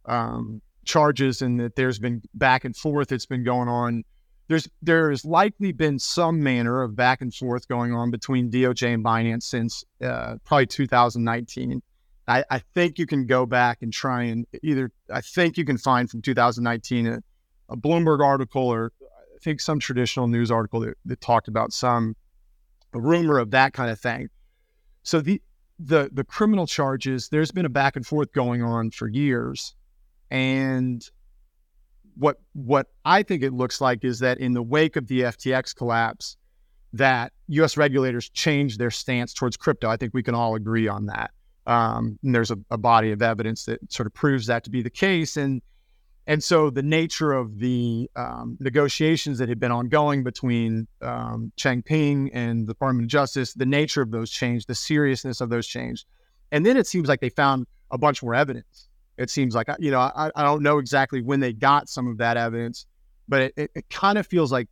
um, 0.05 0.61
charges, 0.85 1.41
and 1.41 1.59
that 1.59 1.75
there's 1.75 1.99
been 1.99 2.21
back 2.35 2.63
and 2.63 2.77
forth. 2.77 3.11
It's 3.11 3.25
been 3.25 3.43
going 3.43 3.67
on. 3.67 4.03
There's 4.47 4.69
there 4.81 5.09
has 5.09 5.25
likely 5.25 5.71
been 5.71 5.97
some 5.97 6.41
manner 6.43 6.83
of 6.83 6.95
back 6.95 7.21
and 7.21 7.33
forth 7.33 7.67
going 7.67 7.93
on 7.93 8.11
between 8.11 8.51
DOJ 8.51 8.93
and 8.93 9.03
Binance 9.03 9.43
since 9.43 9.83
uh, 10.01 10.35
probably 10.45 10.67
2019. 10.67 11.81
I, 12.25 12.45
I, 12.49 12.59
think 12.59 12.99
you 12.99 13.05
can 13.05 13.25
go 13.25 13.45
back 13.45 13.79
and 13.81 13.91
try 13.91 14.23
and 14.23 14.45
either 14.61 14.91
I 15.11 15.19
think 15.19 15.57
you 15.57 15.65
can 15.65 15.77
find 15.77 16.09
from 16.09 16.21
2019 16.21 17.07
a, 17.07 17.19
a 17.69 17.75
Bloomberg 17.75 18.23
article 18.23 18.63
or 18.63 18.93
I 19.01 19.39
think 19.41 19.59
some 19.59 19.77
traditional 19.77 20.27
news 20.27 20.49
article 20.49 20.81
that, 20.81 20.97
that 21.03 21.19
talked 21.19 21.49
about 21.49 21.73
some 21.73 22.15
a 22.93 22.99
rumor 22.99 23.39
of 23.39 23.51
that 23.51 23.73
kind 23.73 23.91
of 23.91 23.99
thing. 23.99 24.29
So 25.03 25.21
the 25.21 25.41
the 25.79 26.09
the 26.11 26.23
criminal 26.23 26.65
charges, 26.65 27.29
there's 27.29 27.51
been 27.51 27.65
a 27.65 27.69
back 27.69 27.95
and 27.95 28.05
forth 28.05 28.31
going 28.33 28.63
on 28.63 28.91
for 28.91 29.07
years, 29.07 29.75
and 30.31 31.07
what 32.15 32.39
what 32.53 32.87
I 33.05 33.23
think 33.23 33.43
it 33.43 33.53
looks 33.53 33.81
like 33.81 34.03
is 34.03 34.19
that 34.19 34.39
in 34.39 34.53
the 34.53 34.63
wake 34.63 34.95
of 34.95 35.07
the 35.07 35.21
FTX 35.21 35.75
collapse, 35.75 36.37
that 36.93 37.33
U.S. 37.47 37.75
regulators 37.75 38.29
changed 38.29 38.79
their 38.79 38.91
stance 38.91 39.33
towards 39.33 39.57
crypto. 39.57 39.89
I 39.89 39.97
think 39.97 40.13
we 40.13 40.23
can 40.23 40.35
all 40.35 40.55
agree 40.55 40.87
on 40.87 41.07
that. 41.07 41.31
Um, 41.65 42.19
and 42.23 42.35
there's 42.35 42.51
a, 42.51 42.57
a, 42.71 42.77
body 42.77 43.11
of 43.11 43.21
evidence 43.21 43.63
that 43.65 43.79
sort 43.91 44.05
of 44.05 44.13
proves 44.13 44.47
that 44.47 44.65
to 44.65 44.69
be 44.69 44.81
the 44.81 44.89
case. 44.89 45.37
And 45.37 45.61
and 46.25 46.43
so 46.43 46.69
the 46.69 46.83
nature 46.83 47.33
of 47.33 47.59
the 47.59 48.09
um, 48.15 48.57
negotiations 48.59 49.39
that 49.39 49.49
had 49.49 49.59
been 49.59 49.71
ongoing 49.71 50.23
between 50.23 50.87
um, 51.01 51.51
Changpeng 51.57 52.29
and 52.33 52.67
the 52.67 52.73
Department 52.73 53.05
of 53.05 53.09
Justice, 53.09 53.53
the 53.53 53.65
nature 53.65 54.01
of 54.01 54.11
those 54.11 54.31
changed, 54.31 54.67
the 54.67 54.75
seriousness 54.75 55.41
of 55.41 55.49
those 55.49 55.67
changed. 55.67 56.05
And 56.51 56.65
then 56.65 56.77
it 56.77 56.87
seems 56.87 57.09
like 57.09 57.19
they 57.19 57.29
found 57.29 57.67
a 57.91 57.97
bunch 57.97 58.23
more 58.23 58.35
evidence. 58.35 58.87
It 59.17 59.29
seems 59.29 59.53
like, 59.53 59.67
you 59.79 59.91
know, 59.91 59.99
I, 59.99 60.31
I 60.35 60.43
don't 60.43 60.63
know 60.63 60.77
exactly 60.77 61.21
when 61.21 61.41
they 61.41 61.51
got 61.51 61.89
some 61.89 62.07
of 62.07 62.17
that 62.19 62.37
evidence, 62.37 62.85
but 63.27 63.41
it, 63.41 63.53
it, 63.57 63.71
it 63.75 63.89
kind 63.89 64.17
of 64.17 64.25
feels 64.25 64.51
like 64.51 64.69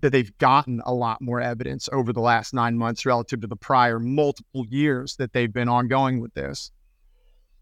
that 0.00 0.10
they've 0.10 0.36
gotten 0.38 0.80
a 0.86 0.94
lot 0.94 1.20
more 1.20 1.42
evidence 1.42 1.88
over 1.92 2.12
the 2.12 2.20
last 2.20 2.54
nine 2.54 2.78
months 2.78 3.04
relative 3.04 3.42
to 3.42 3.46
the 3.46 3.56
prior 3.56 3.98
multiple 3.98 4.64
years 4.68 5.16
that 5.16 5.34
they've 5.34 5.52
been 5.52 5.68
ongoing 5.68 6.20
with 6.20 6.32
this. 6.32 6.72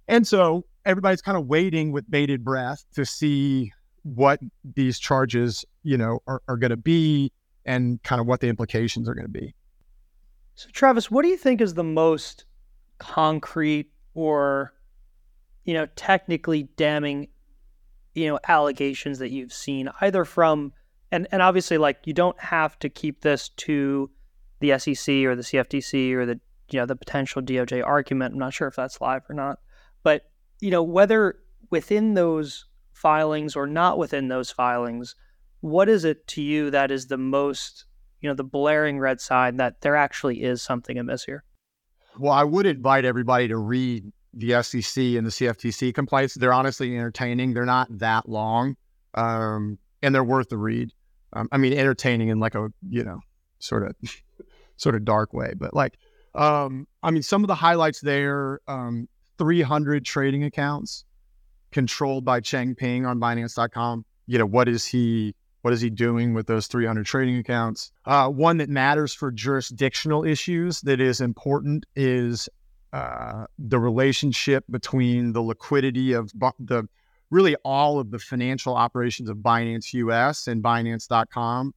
And 0.07 0.27
so 0.27 0.65
everybody's 0.88 1.21
kind 1.21 1.37
of 1.37 1.47
waiting 1.47 1.92
with 1.92 2.11
bated 2.11 2.42
breath 2.42 2.85
to 2.95 3.04
see 3.04 3.71
what 4.02 4.40
these 4.75 4.99
charges, 4.99 5.64
you 5.83 5.99
know, 5.99 6.21
are, 6.26 6.42
are 6.49 6.57
going 6.57 6.71
to 6.71 6.76
be 6.76 7.30
and 7.66 8.02
kind 8.02 8.21
of 8.21 8.26
what 8.26 8.40
the 8.40 8.49
implications 8.49 9.09
are 9.09 9.14
going 9.14 9.26
to 9.26 9.40
be. 9.40 9.54
So, 10.54 10.71
Travis, 10.73 11.11
what 11.11 11.23
do 11.23 11.28
you 11.28 11.37
think 11.37 11.61
is 11.61 11.75
the 11.75 11.85
most 11.85 12.47
concrete 12.99 13.92
or, 14.14 14.73
you 15.64 15.75
know, 15.75 15.87
technically 15.95 16.64
damning, 16.76 17.28
you 18.14 18.26
know, 18.26 18.40
allegations 18.49 19.18
that 19.18 19.30
you've 19.30 19.52
seen 19.52 19.90
either 20.00 20.25
from 20.25 20.73
and 21.11 21.26
and 21.30 21.40
obviously 21.42 21.78
like 21.78 21.99
you 22.04 22.12
don't 22.12 22.38
have 22.40 22.78
to 22.80 22.88
keep 22.88 23.21
this 23.21 23.50
to 23.50 24.11
the 24.61 24.78
SEC 24.78 25.14
or 25.25 25.37
the 25.37 25.42
CFTC 25.42 26.12
or 26.12 26.26
the 26.26 26.40
you 26.71 26.78
know 26.78 26.87
the 26.87 26.97
potential 26.97 27.40
DOJ 27.40 27.87
argument. 27.87 28.35
I'm 28.35 28.38
not 28.38 28.52
sure 28.52 28.68
if 28.68 28.76
that's 28.76 29.00
live 29.00 29.23
or 29.28 29.35
not, 29.35 29.59
but 30.02 30.28
you 30.61 30.71
know 30.71 30.83
whether 30.83 31.38
within 31.71 32.15
those 32.15 32.67
filings 32.93 33.55
or 33.55 33.67
not 33.67 33.99
within 33.99 34.29
those 34.29 34.50
filings, 34.50 35.15
what 35.61 35.88
is 35.88 36.05
it 36.05 36.27
to 36.29 36.43
you 36.43 36.71
that 36.71 36.91
is 36.91 37.07
the 37.07 37.19
most 37.19 37.85
you 38.21 38.29
know 38.29 38.35
the 38.35 38.45
blaring 38.45 38.99
red 38.99 39.21
sign 39.21 39.57
that 39.57 39.81
there 39.81 39.97
actually 39.97 40.43
is 40.43 40.62
something 40.62 40.99
amiss 40.99 41.25
here? 41.25 41.45
Well, 42.19 42.33
I 42.33 42.45
would 42.45 42.67
invite 42.67 43.05
everybody 43.05 43.49
to 43.49 43.57
read 43.57 44.12
the 44.35 44.62
SEC 44.62 44.97
and 44.97 45.27
the 45.27 45.31
CFTC 45.31 45.95
complaints. 45.95 46.35
They're 46.35 46.53
honestly 46.53 46.95
entertaining. 46.97 47.55
They're 47.55 47.65
not 47.65 47.87
that 47.99 48.29
long, 48.29 48.77
um, 49.15 49.79
and 50.03 50.15
they're 50.15 50.25
worth 50.25 50.49
the 50.49 50.59
read. 50.59 50.91
Um, 51.33 51.49
I 51.53 51.59
mean, 51.59 51.73
entertaining 51.75 52.29
in 52.29 52.41
like 52.41 52.55
a 52.55 52.73
you 52.88 53.05
know 53.05 53.21
sort 53.59 53.87
of 53.87 53.95
sort 54.77 54.95
of 54.95 55.05
dark 55.05 55.33
way, 55.33 55.55
but 55.57 55.75
like 55.75 55.99
um, 56.35 56.87
I 57.03 57.11
mean, 57.11 57.23
some 57.23 57.43
of 57.45 57.49
the 57.49 57.55
highlights 57.55 58.00
there: 58.00 58.61
um, 58.69 59.09
300 59.38 60.04
trading 60.04 60.45
accounts 60.45 61.04
controlled 61.71 62.25
by 62.25 62.40
Changpeng 62.40 63.07
on 63.07 63.21
Binance.com. 63.21 64.04
You 64.26 64.38
know, 64.38 64.47
what 64.47 64.68
is 64.68 64.85
he? 64.85 65.35
What 65.62 65.75
is 65.75 65.80
he 65.80 65.90
doing 65.90 66.35
with 66.35 66.47
those 66.47 66.68
300 66.68 67.04
trading 67.04 67.37
accounts? 67.37 67.90
Uh, 68.04 68.28
one 68.28 68.59
that 68.59 68.68
matters 68.68 69.12
for 69.12 69.33
jurisdictional 69.33 70.25
issues 70.25 70.80
that 70.83 71.00
is 71.00 71.21
important 71.21 71.85
is 71.97 72.49
uh, 72.92 73.47
the 73.59 73.78
relationship 73.78 74.64
between 74.71 75.33
the 75.33 75.42
liquidity 75.42 76.12
of 76.12 76.30
the 76.59 76.88
really 77.30 77.57
all 77.64 77.99
of 77.99 78.11
the 78.11 78.18
financial 78.18 78.75
operations 78.75 79.28
of 79.28 79.38
Binance 79.38 79.92
US 79.92 80.47
and 80.47 80.62
Binance.com, 80.62 81.75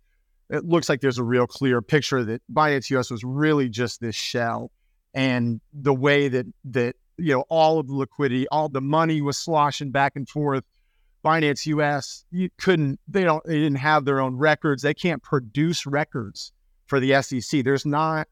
it 0.49 0.63
looks 0.65 0.87
like 0.87 1.01
there's 1.01 1.17
a 1.17 1.23
real 1.23 1.47
clear 1.47 1.81
picture 1.81 2.23
that 2.23 2.41
Binance 2.53 2.89
US 2.91 3.09
was 3.09 3.23
really 3.23 3.67
just 3.67 3.99
this 3.99 4.15
shell. 4.15 4.71
And 5.13 5.59
the 5.73 5.93
way 5.93 6.29
that 6.29 6.45
that 6.65 6.95
you 7.21 7.33
know 7.33 7.45
all 7.49 7.79
of 7.79 7.87
the 7.87 7.95
liquidity, 7.95 8.47
all 8.49 8.69
the 8.69 8.81
money 8.81 9.21
was 9.21 9.37
sloshing 9.37 9.91
back 9.91 10.15
and 10.15 10.27
forth. 10.27 10.63
Binance 11.23 11.65
US, 11.67 12.25
you 12.31 12.49
couldn't, 12.57 12.99
they 13.07 13.23
don't, 13.23 13.43
they 13.45 13.57
didn't 13.57 13.75
have 13.75 14.05
their 14.05 14.19
own 14.19 14.37
records. 14.37 14.81
They 14.81 14.93
can't 14.93 15.21
produce 15.21 15.85
records 15.85 16.51
for 16.87 16.99
the 16.99 17.21
SEC. 17.21 17.63
There's 17.63 17.85
not, 17.85 18.27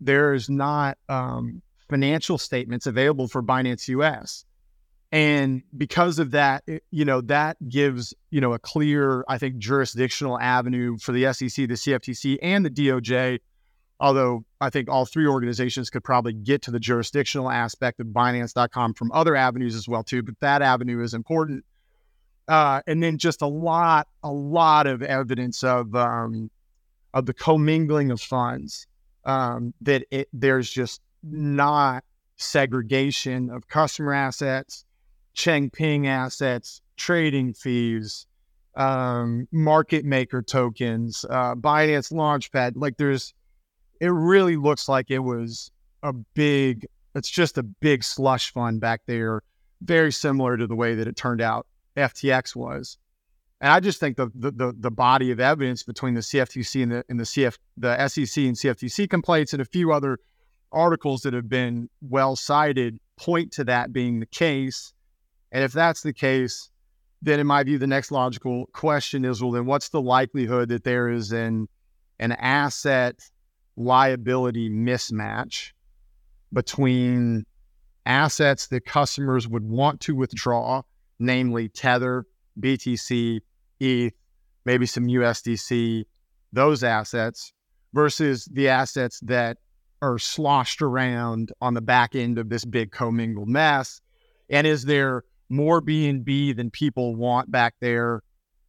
there's 0.00 0.48
not 0.48 0.98
um, 1.08 1.62
financial 1.88 2.38
statements 2.38 2.86
available 2.86 3.28
for 3.28 3.42
Binance 3.42 3.88
US. 3.88 4.44
And 5.10 5.62
because 5.76 6.18
of 6.18 6.32
that, 6.32 6.62
it, 6.66 6.84
you 6.90 7.04
know, 7.04 7.22
that 7.22 7.56
gives, 7.68 8.14
you 8.30 8.40
know, 8.40 8.52
a 8.52 8.58
clear, 8.58 9.24
I 9.26 9.38
think, 9.38 9.56
jurisdictional 9.56 10.38
avenue 10.38 10.98
for 10.98 11.12
the 11.12 11.32
SEC, 11.32 11.66
the 11.66 11.74
CFTC, 11.74 12.38
and 12.42 12.64
the 12.64 12.70
DOJ. 12.70 13.40
Although 14.00 14.44
I 14.60 14.70
think 14.70 14.88
all 14.88 15.06
three 15.06 15.26
organizations 15.26 15.90
could 15.90 16.04
probably 16.04 16.32
get 16.32 16.62
to 16.62 16.70
the 16.70 16.78
jurisdictional 16.78 17.50
aspect 17.50 17.98
of 18.00 18.06
Binance.com 18.08 18.94
from 18.94 19.10
other 19.12 19.34
avenues 19.34 19.74
as 19.74 19.88
well, 19.88 20.04
too. 20.04 20.22
But 20.22 20.38
that 20.40 20.62
avenue 20.62 21.02
is 21.02 21.14
important. 21.14 21.64
Uh, 22.46 22.80
and 22.86 23.02
then 23.02 23.18
just 23.18 23.42
a 23.42 23.46
lot, 23.46 24.08
a 24.22 24.30
lot 24.30 24.86
of 24.86 25.02
evidence 25.02 25.62
of 25.64 25.94
um, 25.94 26.50
of 27.12 27.26
the 27.26 27.34
commingling 27.34 28.10
of 28.10 28.20
funds. 28.20 28.86
Um, 29.24 29.74
that 29.82 30.04
it, 30.10 30.28
there's 30.32 30.70
just 30.70 31.02
not 31.22 32.04
segregation 32.36 33.50
of 33.50 33.68
customer 33.68 34.14
assets 34.14 34.86
Changpeng 35.38 36.08
assets, 36.08 36.82
trading 36.96 37.54
fees, 37.54 38.26
um, 38.74 39.46
market 39.52 40.04
maker 40.04 40.42
tokens, 40.42 41.24
uh, 41.30 41.54
Binance 41.54 42.12
Launchpad. 42.12 42.72
Like 42.74 42.96
there's, 42.96 43.34
it 44.00 44.08
really 44.08 44.56
looks 44.56 44.88
like 44.88 45.10
it 45.10 45.18
was 45.20 45.70
a 46.02 46.12
big, 46.12 46.86
it's 47.14 47.30
just 47.30 47.58
a 47.58 47.62
big 47.62 48.04
slush 48.04 48.52
fund 48.52 48.80
back 48.80 49.02
there, 49.06 49.42
very 49.82 50.12
similar 50.12 50.56
to 50.56 50.66
the 50.66 50.76
way 50.76 50.94
that 50.94 51.08
it 51.08 51.16
turned 51.16 51.40
out 51.40 51.66
FTX 51.96 52.54
was. 52.54 52.98
And 53.60 53.72
I 53.72 53.80
just 53.80 53.98
think 53.98 54.16
the 54.16 54.30
the 54.34 54.72
the, 54.78 54.90
body 54.90 55.32
of 55.32 55.40
evidence 55.40 55.82
between 55.82 56.14
the 56.14 56.20
CFTC 56.20 56.82
and 56.84 56.92
the 56.92 57.04
and 57.08 57.18
the 57.18 57.24
CF 57.24 57.58
the 57.76 58.06
SEC 58.06 58.44
and 58.44 58.56
CFTC 58.56 59.10
complaints 59.10 59.52
and 59.52 59.60
a 59.60 59.64
few 59.64 59.92
other 59.92 60.20
articles 60.70 61.22
that 61.22 61.34
have 61.34 61.48
been 61.48 61.88
well 62.00 62.36
cited 62.36 63.00
point 63.16 63.52
to 63.52 63.64
that 63.64 63.92
being 63.92 64.20
the 64.20 64.26
case. 64.26 64.92
And 65.50 65.64
if 65.64 65.72
that's 65.72 66.02
the 66.02 66.12
case, 66.12 66.70
then 67.20 67.40
in 67.40 67.46
my 67.46 67.64
view, 67.64 67.78
the 67.78 67.86
next 67.86 68.12
logical 68.12 68.66
question 68.72 69.24
is, 69.24 69.42
well, 69.42 69.50
then 69.50 69.66
what's 69.66 69.88
the 69.88 70.00
likelihood 70.00 70.68
that 70.68 70.84
there 70.84 71.08
is 71.08 71.32
an 71.32 71.68
an 72.20 72.32
asset 72.32 73.18
liability 73.78 74.68
mismatch 74.68 75.72
between 76.52 77.44
assets 78.04 78.66
that 78.68 78.84
customers 78.84 79.46
would 79.46 79.64
want 79.64 80.00
to 80.00 80.14
withdraw, 80.14 80.82
namely 81.18 81.68
Tether, 81.68 82.26
BTC, 82.60 83.40
ETH, 83.80 84.14
maybe 84.64 84.86
some 84.86 85.06
USDC, 85.06 86.04
those 86.52 86.82
assets, 86.82 87.52
versus 87.94 88.46
the 88.46 88.68
assets 88.68 89.20
that 89.20 89.58
are 90.02 90.18
sloshed 90.18 90.82
around 90.82 91.52
on 91.60 91.74
the 91.74 91.80
back 91.80 92.14
end 92.14 92.38
of 92.38 92.48
this 92.48 92.64
big 92.64 92.90
commingled 92.90 93.48
mess? 93.48 94.00
And 94.50 94.66
is 94.66 94.84
there 94.84 95.24
more 95.48 95.80
BNB 95.80 96.56
than 96.56 96.70
people 96.70 97.14
want 97.14 97.50
back 97.50 97.74
there? 97.80 98.22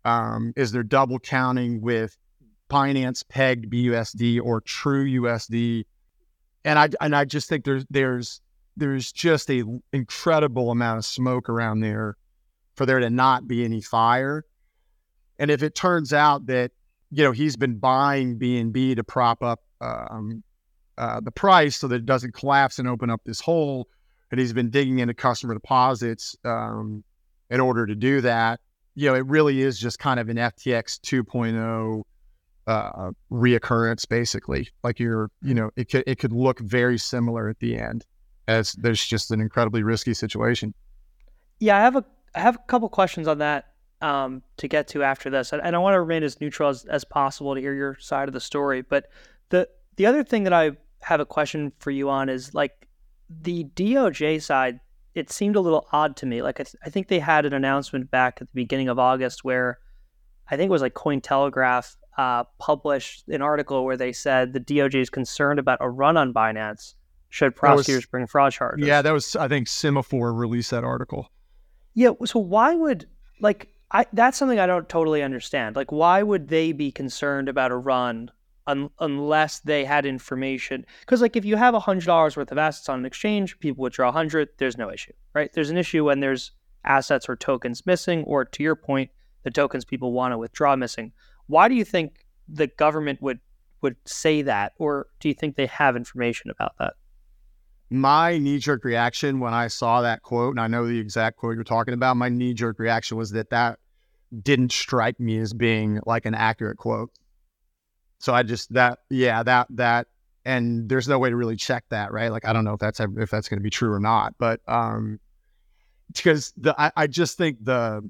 Um, 0.05 0.53
is 0.55 0.71
there 0.71 0.83
double 0.83 1.19
counting 1.19 1.81
with 1.81 2.17
Binance 2.69 3.23
pegged 3.27 3.71
BUSD 3.71 4.41
or 4.41 4.61
true 4.61 5.05
USD? 5.21 5.85
And 6.65 6.79
I 6.79 6.89
and 7.01 7.15
I 7.15 7.25
just 7.25 7.49
think 7.49 7.65
there's 7.65 7.85
there's 7.89 8.41
there's 8.77 9.11
just 9.11 9.49
a 9.49 9.63
incredible 9.91 10.71
amount 10.71 10.99
of 10.99 11.05
smoke 11.05 11.49
around 11.49 11.81
there 11.81 12.15
for 12.75 12.85
there 12.85 12.99
to 12.99 13.09
not 13.09 13.47
be 13.47 13.65
any 13.65 13.81
fire. 13.81 14.45
And 15.37 15.51
if 15.51 15.63
it 15.63 15.75
turns 15.75 16.13
out 16.13 16.45
that 16.47 16.71
you 17.11 17.23
know 17.23 17.31
he's 17.31 17.55
been 17.55 17.77
buying 17.77 18.39
BNB 18.39 18.95
to 18.95 19.03
prop 19.03 19.43
up 19.43 19.61
um, 19.81 20.43
uh, 20.97 21.19
the 21.21 21.31
price 21.31 21.77
so 21.77 21.87
that 21.87 21.95
it 21.95 22.05
doesn't 22.05 22.33
collapse 22.33 22.79
and 22.79 22.87
open 22.87 23.09
up 23.09 23.21
this 23.25 23.39
hole, 23.39 23.87
and 24.31 24.39
he's 24.39 24.53
been 24.53 24.69
digging 24.69 24.99
into 24.99 25.13
customer 25.13 25.53
deposits 25.53 26.35
um, 26.45 27.03
in 27.49 27.59
order 27.59 27.85
to 27.85 27.95
do 27.95 28.21
that. 28.21 28.59
You 28.95 29.09
know, 29.09 29.15
it 29.15 29.25
really 29.25 29.61
is 29.61 29.79
just 29.79 29.97
kind 29.99 30.19
of 30.19 30.29
an 30.29 30.37
FTX 30.37 30.99
2.0 30.99 32.03
uh, 32.69 33.11
reoccurrence, 33.31 34.07
basically. 34.07 34.69
Like 34.83 34.99
you're, 34.99 35.31
you 35.41 35.53
know, 35.53 35.71
it 35.75 35.89
could 35.89 36.03
it 36.05 36.19
could 36.19 36.31
look 36.31 36.59
very 36.59 36.97
similar 36.97 37.49
at 37.49 37.59
the 37.59 37.77
end, 37.77 38.05
as 38.47 38.73
there's 38.73 39.03
just 39.03 39.31
an 39.31 39.41
incredibly 39.41 39.81
risky 39.81 40.13
situation. 40.13 40.73
Yeah, 41.59 41.77
I 41.77 41.81
have 41.81 41.95
a 41.95 42.05
I 42.35 42.41
have 42.41 42.55
a 42.55 42.63
couple 42.67 42.87
questions 42.89 43.27
on 43.27 43.39
that 43.39 43.73
um, 44.01 44.43
to 44.57 44.67
get 44.67 44.87
to 44.89 45.03
after 45.03 45.29
this, 45.29 45.51
and 45.51 45.75
I 45.75 45.79
want 45.79 45.95
to 45.95 45.99
remain 45.99 46.21
as 46.21 46.39
neutral 46.39 46.69
as, 46.69 46.85
as 46.85 47.03
possible 47.03 47.55
to 47.55 47.61
hear 47.61 47.73
your 47.73 47.97
side 47.99 48.29
of 48.29 48.33
the 48.33 48.39
story. 48.39 48.83
But 48.83 49.07
the 49.49 49.67
the 49.95 50.05
other 50.05 50.23
thing 50.23 50.43
that 50.43 50.53
I 50.53 50.71
have 51.01 51.19
a 51.19 51.25
question 51.25 51.71
for 51.79 51.89
you 51.89 52.09
on 52.09 52.29
is 52.29 52.53
like 52.53 52.87
the 53.29 53.63
DOJ 53.75 54.41
side, 54.43 54.79
it 55.15 55.31
seemed 55.31 55.55
a 55.55 55.61
little 55.61 55.87
odd 55.91 56.15
to 56.17 56.27
me. 56.27 56.43
Like 56.43 56.59
I, 56.59 56.63
th- 56.63 56.75
I 56.85 56.89
think 56.89 57.07
they 57.07 57.19
had 57.19 57.45
an 57.45 57.53
announcement 57.53 58.11
back 58.11 58.37
at 58.41 58.47
the 58.47 58.53
beginning 58.53 58.89
of 58.89 58.99
August 58.99 59.43
where 59.43 59.79
I 60.51 60.55
think 60.55 60.69
it 60.69 60.71
was 60.71 60.81
like 60.81 60.93
Cointelegraph 60.93 61.95
uh, 62.19 62.43
published 62.57 63.25
an 63.29 63.41
article 63.41 63.85
where 63.85 63.95
they 63.95 64.11
said 64.11 64.51
the 64.51 64.59
DOJ 64.59 64.95
is 64.95 65.09
concerned 65.09 65.57
about 65.57 65.77
a 65.79 65.89
run 65.89 66.17
on 66.17 66.33
Binance 66.33 66.95
should 67.29 67.55
prosecutors 67.55 68.03
was, 68.03 68.07
bring 68.07 68.27
fraud 68.27 68.51
charges. 68.51 68.85
Yeah, 68.85 69.01
that 69.01 69.13
was 69.13 69.37
I 69.37 69.47
think 69.47 69.67
Semafor 69.67 70.37
released 70.37 70.69
that 70.71 70.83
article. 70.83 71.31
Yeah, 71.93 72.11
so 72.25 72.39
why 72.39 72.75
would 72.75 73.05
like 73.39 73.69
I 73.91 74.05
that's 74.11 74.37
something 74.37 74.59
I 74.59 74.67
don't 74.67 74.89
totally 74.89 75.23
understand. 75.23 75.77
Like 75.77 75.93
why 75.93 76.21
would 76.21 76.49
they 76.49 76.73
be 76.73 76.91
concerned 76.91 77.47
about 77.47 77.71
a 77.71 77.77
run 77.77 78.31
un, 78.67 78.89
unless 78.99 79.59
they 79.59 79.85
had 79.85 80.05
information? 80.05 80.85
Because 80.99 81.21
like 81.21 81.37
if 81.37 81.45
you 81.45 81.55
have 81.55 81.73
a 81.73 81.79
hundred 81.79 82.07
dollars 82.07 82.35
worth 82.35 82.51
of 82.51 82.57
assets 82.57 82.89
on 82.89 82.99
an 82.99 83.05
exchange, 83.05 83.57
people 83.59 83.81
withdraw 83.81 84.09
a 84.09 84.11
hundred. 84.11 84.49
There's 84.57 84.77
no 84.77 84.91
issue, 84.91 85.13
right? 85.33 85.53
There's 85.53 85.69
an 85.69 85.77
issue 85.77 86.03
when 86.03 86.19
there's 86.19 86.51
assets 86.83 87.29
or 87.29 87.37
tokens 87.37 87.85
missing, 87.85 88.25
or 88.25 88.43
to 88.43 88.61
your 88.61 88.75
point, 88.75 89.09
the 89.43 89.51
tokens 89.51 89.85
people 89.85 90.11
want 90.11 90.33
to 90.33 90.37
withdraw 90.37 90.75
missing. 90.75 91.13
Why 91.49 91.67
do 91.67 91.73
you 91.73 91.83
think 91.83 92.25
the 92.47 92.67
government 92.67 93.21
would 93.21 93.39
would 93.81 93.95
say 94.05 94.43
that, 94.43 94.73
or 94.77 95.07
do 95.19 95.27
you 95.27 95.33
think 95.33 95.55
they 95.55 95.65
have 95.65 95.95
information 95.95 96.51
about 96.51 96.73
that? 96.79 96.93
My 97.89 98.37
knee 98.37 98.59
jerk 98.59 98.83
reaction 98.83 99.39
when 99.39 99.53
I 99.53 99.67
saw 99.67 100.01
that 100.01 100.21
quote, 100.21 100.51
and 100.51 100.59
I 100.59 100.67
know 100.67 100.85
the 100.85 100.99
exact 100.99 101.37
quote 101.37 101.55
you're 101.55 101.63
talking 101.63 101.95
about, 101.95 102.17
my 102.17 102.29
knee 102.29 102.53
jerk 102.53 102.77
reaction 102.77 103.17
was 103.17 103.31
that 103.31 103.49
that 103.49 103.79
didn't 104.43 104.71
strike 104.71 105.19
me 105.19 105.39
as 105.39 105.53
being 105.53 105.99
like 106.05 106.27
an 106.27 106.35
accurate 106.35 106.77
quote. 106.77 107.09
So 108.19 108.31
I 108.33 108.43
just 108.43 108.71
that 108.73 108.99
yeah 109.09 109.41
that 109.41 109.67
that 109.71 110.07
and 110.45 110.87
there's 110.87 111.07
no 111.07 111.17
way 111.17 111.31
to 111.31 111.35
really 111.35 111.55
check 111.55 111.85
that 111.89 112.11
right. 112.11 112.31
Like 112.31 112.45
I 112.45 112.53
don't 112.53 112.63
know 112.63 112.73
if 112.73 112.79
that's 112.79 112.99
if 112.99 113.31
that's 113.31 113.49
going 113.49 113.59
to 113.59 113.63
be 113.63 113.71
true 113.71 113.91
or 113.91 113.99
not, 113.99 114.35
but 114.37 114.61
um 114.67 115.19
because 116.13 116.53
the 116.57 116.79
I, 116.79 116.91
I 116.95 117.07
just 117.07 117.37
think 117.37 117.63
the 117.63 118.07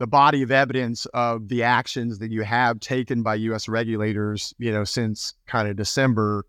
the 0.00 0.06
body 0.06 0.40
of 0.40 0.50
evidence 0.50 1.04
of 1.12 1.48
the 1.48 1.62
actions 1.62 2.18
that 2.20 2.30
you 2.32 2.40
have 2.40 2.80
taken 2.80 3.22
by 3.22 3.34
U.S. 3.34 3.68
regulators, 3.68 4.54
you 4.58 4.72
know, 4.72 4.82
since 4.82 5.34
kind 5.46 5.68
of 5.68 5.76
December, 5.76 6.46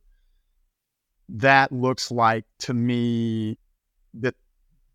that 1.27 1.70
looks 1.70 2.12
like 2.12 2.46
to 2.60 2.74
me 2.74 3.58
that 4.13 4.36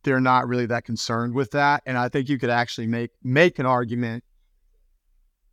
they're 0.04 0.20
not 0.20 0.48
really 0.48 0.64
that 0.64 0.86
concerned 0.86 1.34
with 1.34 1.50
that, 1.50 1.82
and 1.84 1.98
I 1.98 2.08
think 2.08 2.30
you 2.30 2.38
could 2.38 2.48
actually 2.48 2.86
make 2.86 3.10
make 3.22 3.58
an 3.58 3.66
argument. 3.66 4.24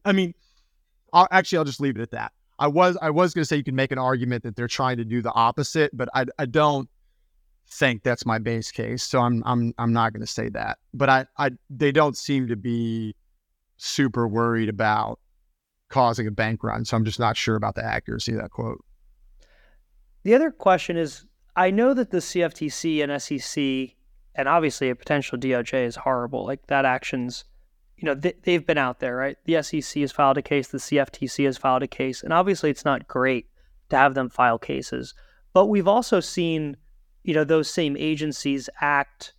I 0.05 0.13
mean, 0.13 0.33
I'll, 1.11 1.27
actually, 1.29 1.57
I'll 1.57 1.65
just 1.65 1.81
leave 1.81 1.97
it 1.97 2.01
at 2.01 2.11
that. 2.11 2.31
I 2.57 2.67
was 2.67 2.97
I 3.01 3.09
was 3.09 3.33
going 3.33 3.41
to 3.41 3.45
say 3.45 3.57
you 3.57 3.65
can 3.65 3.75
make 3.75 3.91
an 3.91 3.99
argument 3.99 4.43
that 4.43 4.55
they're 4.55 4.69
trying 4.69 4.95
to 4.97 5.05
do 5.05 5.21
the 5.21 5.33
opposite, 5.33 5.91
but 5.93 6.07
I 6.13 6.25
I 6.39 6.45
don't 6.45 6.87
think 7.67 8.03
that's 8.03 8.25
my 8.25 8.39
base 8.39 8.71
case. 8.71 9.03
So 9.03 9.19
I'm 9.19 9.43
I'm 9.45 9.73
I'm 9.77 9.93
not 9.93 10.13
going 10.13 10.21
to 10.21 10.27
say 10.27 10.49
that. 10.49 10.77
But 10.93 11.09
I 11.09 11.25
I 11.37 11.51
they 11.69 11.91
don't 11.91 12.17
seem 12.17 12.47
to 12.47 12.55
be 12.55 13.15
super 13.77 14.27
worried 14.27 14.69
about 14.69 15.19
causing 15.89 16.27
a 16.27 16.31
bank 16.31 16.63
run. 16.63 16.85
So 16.85 16.97
I'm 16.97 17.05
just 17.05 17.19
not 17.19 17.37
sure 17.37 17.55
about 17.55 17.75
the 17.75 17.83
accuracy 17.83 18.33
of 18.33 18.41
that 18.41 18.51
quote. 18.51 18.83
The 20.23 20.33
other 20.33 20.51
question 20.51 20.97
is 20.97 21.25
I 21.55 21.69
know 21.71 21.93
that 21.93 22.11
the 22.11 22.17
CFTC 22.17 23.03
and 23.03 23.21
SEC 23.21 23.95
and 24.35 24.47
obviously 24.47 24.89
a 24.89 24.95
potential 24.95 25.37
DOJ 25.37 25.85
is 25.85 25.95
horrible. 25.95 26.45
Like 26.45 26.65
that 26.67 26.85
actions, 26.85 27.45
you 27.97 28.05
know, 28.05 28.15
they, 28.15 28.33
they've 28.43 28.65
been 28.65 28.77
out 28.77 28.99
there, 28.99 29.15
right? 29.15 29.37
The 29.45 29.61
SEC 29.61 30.01
has 30.01 30.11
filed 30.11 30.37
a 30.37 30.41
case, 30.41 30.69
the 30.69 30.79
CFTC 30.79 31.45
has 31.45 31.57
filed 31.57 31.83
a 31.83 31.87
case, 31.87 32.23
and 32.23 32.33
obviously 32.33 32.69
it's 32.69 32.85
not 32.85 33.07
great 33.07 33.47
to 33.89 33.97
have 33.97 34.15
them 34.15 34.29
file 34.29 34.57
cases. 34.57 35.13
But 35.53 35.67
we've 35.67 35.87
also 35.87 36.19
seen 36.19 36.77
you 37.23 37.33
know, 37.33 37.43
those 37.43 37.69
same 37.69 37.95
agencies 37.97 38.69
act, 38.81 39.33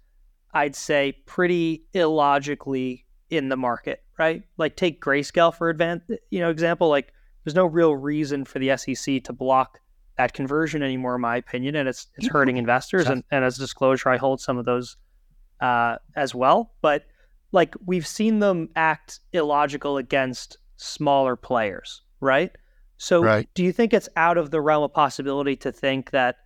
I'd 0.53 0.75
say, 0.75 1.13
pretty 1.27 1.85
illogically 1.93 3.07
in 3.31 3.49
the 3.49 3.57
market, 3.57 4.03
right? 4.19 4.43
Like 4.57 4.77
take 4.77 5.03
Grayscale 5.03 5.55
for 5.55 5.73
advan- 5.73 6.03
you 6.31 6.41
know, 6.41 6.51
example, 6.51 6.89
like 6.89 7.13
there's 7.45 7.55
no 7.55 7.67
real 7.67 7.95
reason 7.95 8.45
for 8.45 8.59
the 8.59 8.77
SEC 8.77 9.23
to 9.25 9.33
block 9.33 9.81
that 10.17 10.33
conversion 10.33 10.83
anymore, 10.83 11.17
in 11.17 11.21
my 11.21 11.37
opinion, 11.37 11.75
and 11.75 11.89
it's 11.89 12.07
it's 12.17 12.29
hurting 12.29 12.57
investors. 12.57 13.07
And, 13.07 13.25
and 13.31 13.45
as 13.45 13.59
disclosure, 13.59 14.09
I 14.09 14.17
hold 14.17 14.41
some 14.41 14.59
of 14.59 14.65
those 14.65 14.97
uh, 15.61 15.97
as 16.17 16.35
well. 16.35 16.73
But 16.83 17.05
like 17.53 17.75
we've 17.85 18.07
seen 18.07 18.39
them 18.39 18.69
act 18.77 19.21
illogical 19.33 19.97
against 19.97 20.59
smaller 20.77 21.37
players, 21.37 22.03
right? 22.21 22.51
So 22.97 23.23
right. 23.23 23.49
do 23.55 23.65
you 23.65 23.73
think 23.73 23.93
it's 23.93 24.09
out 24.17 24.39
of 24.39 24.51
the 24.51 24.61
realm 24.61 24.85
of 24.85 24.93
possibility 24.93 25.57
to 25.57 25.73
think 25.73 26.11
that 26.13 26.37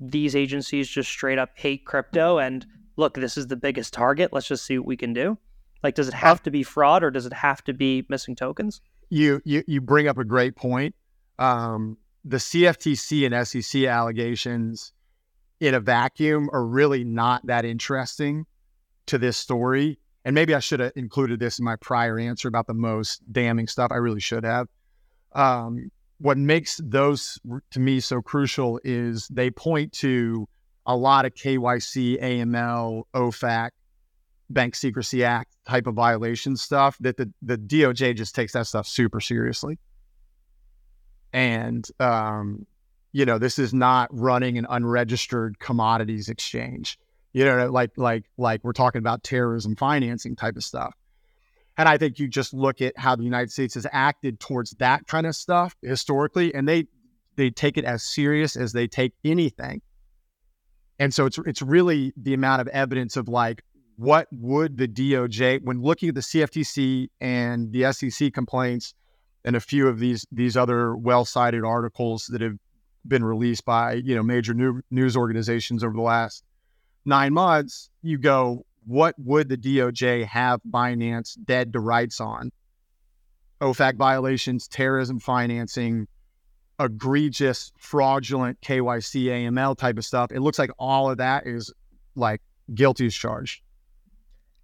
these 0.00 0.34
agencies 0.34 0.88
just 0.88 1.10
straight 1.10 1.38
up 1.38 1.50
hate 1.54 1.84
crypto 1.84 2.38
and 2.38 2.66
look, 2.96 3.14
this 3.14 3.36
is 3.36 3.46
the 3.46 3.56
biggest 3.56 3.92
target. 3.92 4.32
Let's 4.32 4.48
just 4.48 4.64
see 4.64 4.78
what 4.78 4.86
we 4.86 4.96
can 4.96 5.12
do. 5.12 5.38
Like, 5.82 5.94
does 5.94 6.08
it 6.08 6.14
have 6.14 6.42
to 6.44 6.50
be 6.50 6.62
fraud 6.62 7.02
or 7.02 7.10
does 7.10 7.26
it 7.26 7.32
have 7.32 7.62
to 7.64 7.72
be 7.72 8.04
missing 8.08 8.36
tokens? 8.36 8.80
You 9.08 9.42
you 9.44 9.62
you 9.66 9.80
bring 9.80 10.08
up 10.08 10.18
a 10.18 10.24
great 10.24 10.56
point. 10.56 10.94
Um, 11.38 11.98
the 12.24 12.36
CFTC 12.36 13.26
and 13.26 13.46
SEC 13.46 13.84
allegations 13.84 14.92
in 15.60 15.74
a 15.74 15.80
vacuum 15.80 16.48
are 16.52 16.64
really 16.64 17.04
not 17.04 17.46
that 17.46 17.64
interesting 17.64 18.46
to 19.06 19.18
this 19.18 19.36
story. 19.36 19.98
And 20.24 20.34
maybe 20.34 20.54
I 20.54 20.60
should 20.60 20.80
have 20.80 20.92
included 20.94 21.40
this 21.40 21.58
in 21.58 21.64
my 21.64 21.76
prior 21.76 22.18
answer 22.18 22.46
about 22.46 22.68
the 22.68 22.74
most 22.74 23.20
damning 23.32 23.66
stuff. 23.66 23.90
I 23.90 23.96
really 23.96 24.20
should 24.20 24.44
have. 24.44 24.68
Um, 25.32 25.90
what 26.22 26.38
makes 26.38 26.80
those 26.84 27.40
to 27.72 27.80
me 27.80 27.98
so 27.98 28.22
crucial 28.22 28.80
is 28.84 29.26
they 29.26 29.50
point 29.50 29.92
to 29.92 30.48
a 30.86 30.96
lot 30.96 31.24
of 31.24 31.34
KYC, 31.34 32.22
AML, 32.22 33.02
OFAC, 33.12 33.70
Bank 34.48 34.76
Secrecy 34.76 35.24
Act 35.24 35.52
type 35.66 35.88
of 35.88 35.94
violation 35.94 36.56
stuff 36.56 36.96
that 37.00 37.16
the, 37.16 37.32
the 37.42 37.58
DOJ 37.58 38.14
just 38.14 38.36
takes 38.36 38.52
that 38.52 38.68
stuff 38.68 38.86
super 38.86 39.20
seriously. 39.20 39.78
And, 41.32 41.88
um, 41.98 42.66
you 43.10 43.24
know, 43.24 43.38
this 43.38 43.58
is 43.58 43.74
not 43.74 44.08
running 44.12 44.58
an 44.58 44.66
unregistered 44.70 45.58
commodities 45.58 46.28
exchange. 46.28 47.00
You 47.32 47.46
know, 47.46 47.66
like 47.68 47.92
like 47.96 48.26
like 48.36 48.62
we're 48.62 48.74
talking 48.74 49.00
about 49.00 49.24
terrorism 49.24 49.74
financing 49.74 50.36
type 50.36 50.56
of 50.56 50.62
stuff. 50.62 50.94
And 51.78 51.88
I 51.88 51.96
think 51.96 52.18
you 52.18 52.28
just 52.28 52.52
look 52.52 52.80
at 52.80 52.96
how 52.98 53.16
the 53.16 53.24
United 53.24 53.50
States 53.50 53.74
has 53.74 53.86
acted 53.92 54.40
towards 54.40 54.72
that 54.72 55.06
kind 55.06 55.26
of 55.26 55.34
stuff 55.34 55.74
historically, 55.82 56.54
and 56.54 56.68
they 56.68 56.86
they 57.36 57.50
take 57.50 57.78
it 57.78 57.84
as 57.84 58.02
serious 58.02 58.56
as 58.56 58.72
they 58.72 58.86
take 58.86 59.14
anything. 59.24 59.80
And 60.98 61.14
so 61.14 61.26
it's 61.26 61.38
it's 61.46 61.62
really 61.62 62.12
the 62.16 62.34
amount 62.34 62.60
of 62.60 62.68
evidence 62.68 63.16
of 63.16 63.28
like 63.28 63.62
what 63.96 64.28
would 64.32 64.76
the 64.76 64.88
DOJ 64.88 65.62
when 65.62 65.80
looking 65.80 66.10
at 66.10 66.14
the 66.14 66.20
CFTC 66.20 67.08
and 67.20 67.72
the 67.72 67.92
SEC 67.92 68.32
complaints 68.32 68.94
and 69.44 69.56
a 69.56 69.60
few 69.60 69.88
of 69.88 69.98
these 69.98 70.26
these 70.30 70.56
other 70.56 70.94
well 70.96 71.24
cited 71.24 71.64
articles 71.64 72.26
that 72.26 72.40
have 72.40 72.56
been 73.06 73.24
released 73.24 73.64
by 73.64 73.94
you 73.94 74.14
know 74.14 74.22
major 74.22 74.54
new, 74.54 74.82
news 74.90 75.16
organizations 75.16 75.82
over 75.82 75.94
the 75.94 76.02
last 76.02 76.44
nine 77.04 77.32
months, 77.32 77.90
you 78.02 78.18
go, 78.18 78.64
what 78.86 79.14
would 79.18 79.48
the 79.48 79.56
DOJ 79.56 80.26
have 80.26 80.60
Binance 80.68 81.36
dead 81.44 81.72
to 81.72 81.80
rights 81.80 82.20
on? 82.20 82.50
OFAC 83.60 83.96
violations, 83.96 84.66
terrorism 84.66 85.20
financing, 85.20 86.08
egregious, 86.80 87.72
fraudulent 87.78 88.60
KYC, 88.60 89.26
AML 89.26 89.76
type 89.76 89.98
of 89.98 90.04
stuff. 90.04 90.32
It 90.32 90.40
looks 90.40 90.58
like 90.58 90.70
all 90.78 91.10
of 91.10 91.18
that 91.18 91.46
is 91.46 91.72
like 92.16 92.40
guilty 92.74 93.06
as 93.06 93.14
charged. 93.14 93.62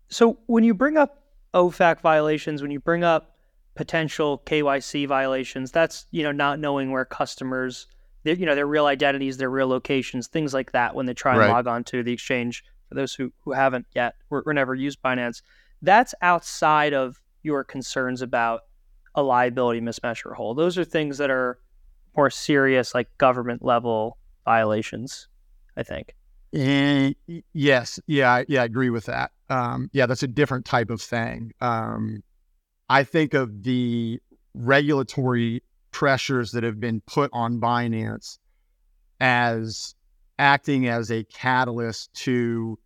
So 0.08 0.38
when 0.46 0.64
you 0.64 0.74
bring 0.74 0.96
up 0.96 1.22
OFAC 1.54 2.00
violations, 2.00 2.60
when 2.60 2.70
you 2.70 2.80
bring 2.80 3.04
up 3.04 3.36
potential 3.74 4.42
KYC 4.46 5.06
violations, 5.06 5.70
that's 5.70 6.06
you 6.10 6.22
know 6.24 6.32
not 6.32 6.58
knowing 6.58 6.90
where 6.90 7.04
customers, 7.04 7.86
you 8.24 8.46
know, 8.46 8.54
their 8.54 8.66
real 8.66 8.86
identities, 8.86 9.36
their 9.36 9.50
real 9.50 9.68
locations, 9.68 10.26
things 10.26 10.52
like 10.52 10.72
that 10.72 10.94
when 10.94 11.06
they 11.06 11.14
try 11.14 11.32
and 11.32 11.40
right. 11.40 11.50
log 11.50 11.66
on 11.66 11.84
to 11.84 12.02
the 12.02 12.12
exchange 12.12 12.64
for 12.88 12.94
those 12.94 13.14
who, 13.14 13.32
who 13.44 13.52
haven't 13.52 13.86
yet 13.94 14.14
or, 14.30 14.42
or 14.46 14.52
never 14.54 14.74
used 14.74 15.02
Binance, 15.02 15.42
that's 15.82 16.14
outside 16.22 16.94
of 16.94 17.20
your 17.42 17.64
concerns 17.64 18.22
about 18.22 18.62
a 19.14 19.22
liability 19.22 19.80
mismatch 19.80 20.24
or 20.24 20.34
hold. 20.34 20.58
Those 20.58 20.78
are 20.78 20.84
things 20.84 21.18
that 21.18 21.30
are 21.30 21.58
more 22.16 22.30
serious, 22.30 22.94
like 22.94 23.08
government 23.18 23.64
level 23.64 24.18
violations, 24.44 25.28
I 25.76 25.82
think. 25.82 26.14
And 26.52 27.14
yes, 27.52 28.00
yeah, 28.06 28.44
yeah, 28.48 28.62
I 28.62 28.64
agree 28.64 28.90
with 28.90 29.06
that. 29.06 29.32
Um, 29.50 29.90
yeah, 29.92 30.06
that's 30.06 30.22
a 30.22 30.28
different 30.28 30.64
type 30.64 30.90
of 30.90 31.00
thing. 31.00 31.52
Um, 31.60 32.22
I 32.88 33.04
think 33.04 33.34
of 33.34 33.62
the 33.62 34.20
regulatory 34.54 35.62
pressures 35.90 36.52
that 36.52 36.64
have 36.64 36.80
been 36.80 37.02
put 37.02 37.30
on 37.32 37.60
Binance 37.60 38.38
as 39.20 39.94
acting 40.38 40.88
as 40.88 41.10
a 41.10 41.24
catalyst 41.24 42.12
to 42.14 42.78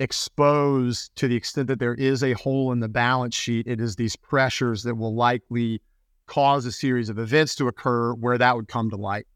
expose 0.00 1.10
to 1.16 1.28
the 1.28 1.36
extent 1.36 1.68
that 1.68 1.78
there 1.78 1.94
is 1.94 2.22
a 2.22 2.32
hole 2.34 2.72
in 2.72 2.80
the 2.80 2.88
balance 2.88 3.34
sheet, 3.34 3.66
it 3.66 3.80
is 3.80 3.96
these 3.96 4.16
pressures 4.16 4.82
that 4.84 4.94
will 4.94 5.14
likely 5.14 5.82
cause 6.26 6.66
a 6.66 6.72
series 6.72 7.08
of 7.08 7.18
events 7.18 7.54
to 7.56 7.66
occur 7.66 8.12
where 8.14 8.38
that 8.38 8.54
would 8.54 8.68
come 8.68 8.90
to 8.90 8.96
light. 8.96 9.26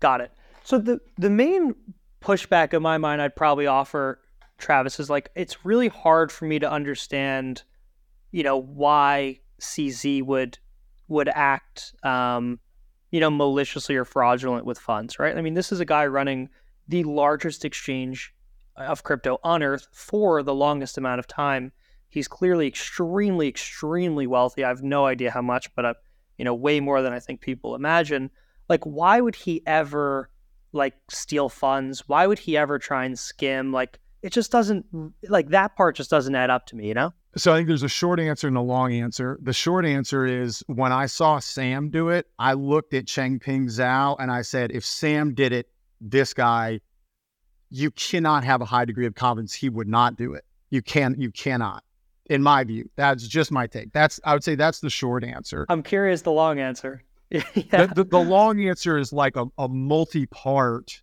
Got 0.00 0.22
it. 0.22 0.32
So 0.64 0.78
the 0.78 1.00
the 1.18 1.30
main 1.30 1.74
pushback 2.20 2.72
in 2.72 2.82
my 2.82 2.98
mind 2.98 3.20
I'd 3.20 3.36
probably 3.36 3.66
offer 3.66 4.20
Travis 4.58 4.98
is 4.98 5.10
like 5.10 5.30
it's 5.34 5.64
really 5.64 5.88
hard 5.88 6.32
for 6.32 6.44
me 6.44 6.58
to 6.58 6.70
understand, 6.70 7.62
you 8.30 8.42
know, 8.42 8.56
why 8.56 9.40
CZ 9.60 10.24
would 10.24 10.58
would 11.08 11.28
act 11.28 11.92
um, 12.02 12.58
you 13.12 13.20
know, 13.20 13.30
maliciously 13.30 13.94
or 13.94 14.04
fraudulent 14.04 14.64
with 14.64 14.78
funds, 14.78 15.18
right? 15.18 15.36
I 15.36 15.42
mean, 15.42 15.54
this 15.54 15.70
is 15.70 15.78
a 15.78 15.84
guy 15.84 16.06
running 16.06 16.48
the 16.88 17.04
largest 17.04 17.64
exchange 17.64 18.34
of 18.76 19.04
crypto 19.04 19.38
on 19.44 19.62
earth 19.62 19.86
for 19.92 20.42
the 20.42 20.54
longest 20.54 20.98
amount 20.98 21.20
of 21.20 21.26
time. 21.26 21.70
He's 22.08 22.26
clearly 22.26 22.66
extremely, 22.66 23.48
extremely 23.48 24.26
wealthy. 24.26 24.64
I 24.64 24.68
have 24.68 24.82
no 24.82 25.04
idea 25.06 25.30
how 25.30 25.42
much, 25.42 25.72
but 25.74 25.84
uh, 25.84 25.94
you 26.38 26.44
know, 26.44 26.54
way 26.54 26.80
more 26.80 27.02
than 27.02 27.12
I 27.12 27.20
think 27.20 27.42
people 27.42 27.74
imagine. 27.74 28.30
Like, 28.68 28.82
why 28.84 29.20
would 29.20 29.36
he 29.36 29.62
ever 29.66 30.30
like 30.72 30.94
steal 31.10 31.50
funds? 31.50 32.08
Why 32.08 32.26
would 32.26 32.38
he 32.38 32.56
ever 32.56 32.78
try 32.78 33.04
and 33.04 33.18
skim? 33.18 33.72
Like, 33.72 34.00
it 34.22 34.32
just 34.32 34.50
doesn't 34.50 34.86
like 35.28 35.50
that 35.50 35.76
part 35.76 35.96
just 35.96 36.10
doesn't 36.10 36.34
add 36.34 36.48
up 36.48 36.64
to 36.66 36.76
me, 36.76 36.88
you 36.88 36.94
know? 36.94 37.12
So 37.36 37.52
I 37.52 37.56
think 37.56 37.68
there's 37.68 37.82
a 37.82 37.88
short 37.88 38.20
answer 38.20 38.46
and 38.46 38.56
a 38.56 38.62
long 38.62 38.92
answer. 38.92 39.38
The 39.42 39.54
short 39.54 39.86
answer 39.86 40.26
is 40.26 40.62
when 40.66 40.92
I 40.92 41.06
saw 41.06 41.38
Sam 41.38 41.88
do 41.88 42.10
it, 42.10 42.26
I 42.38 42.52
looked 42.52 42.92
at 42.92 43.06
Changpeng 43.06 43.66
Zhao 43.66 44.16
and 44.18 44.30
I 44.30 44.42
said, 44.42 44.70
if 44.70 44.84
Sam 44.84 45.32
did 45.32 45.52
it, 45.52 45.68
this 46.00 46.34
guy, 46.34 46.80
you 47.70 47.90
cannot 47.92 48.44
have 48.44 48.60
a 48.60 48.66
high 48.66 48.84
degree 48.84 49.06
of 49.06 49.14
confidence 49.14 49.54
he 49.54 49.70
would 49.70 49.88
not 49.88 50.16
do 50.16 50.34
it. 50.34 50.44
You 50.70 50.82
can 50.82 51.14
you 51.18 51.30
cannot. 51.30 51.84
In 52.26 52.42
my 52.42 52.64
view. 52.64 52.88
That's 52.96 53.26
just 53.26 53.50
my 53.50 53.66
take. 53.66 53.92
That's 53.92 54.20
I 54.24 54.34
would 54.34 54.44
say 54.44 54.54
that's 54.54 54.80
the 54.80 54.90
short 54.90 55.24
answer. 55.24 55.66
I'm 55.68 55.82
curious 55.82 56.22
the 56.22 56.32
long 56.32 56.60
answer. 56.60 57.02
yeah. 57.30 57.42
the, 57.54 57.92
the, 57.94 58.04
the 58.04 58.18
long 58.18 58.62
answer 58.66 58.98
is 58.98 59.12
like 59.12 59.36
a, 59.36 59.46
a 59.56 59.68
multi-part 59.68 61.02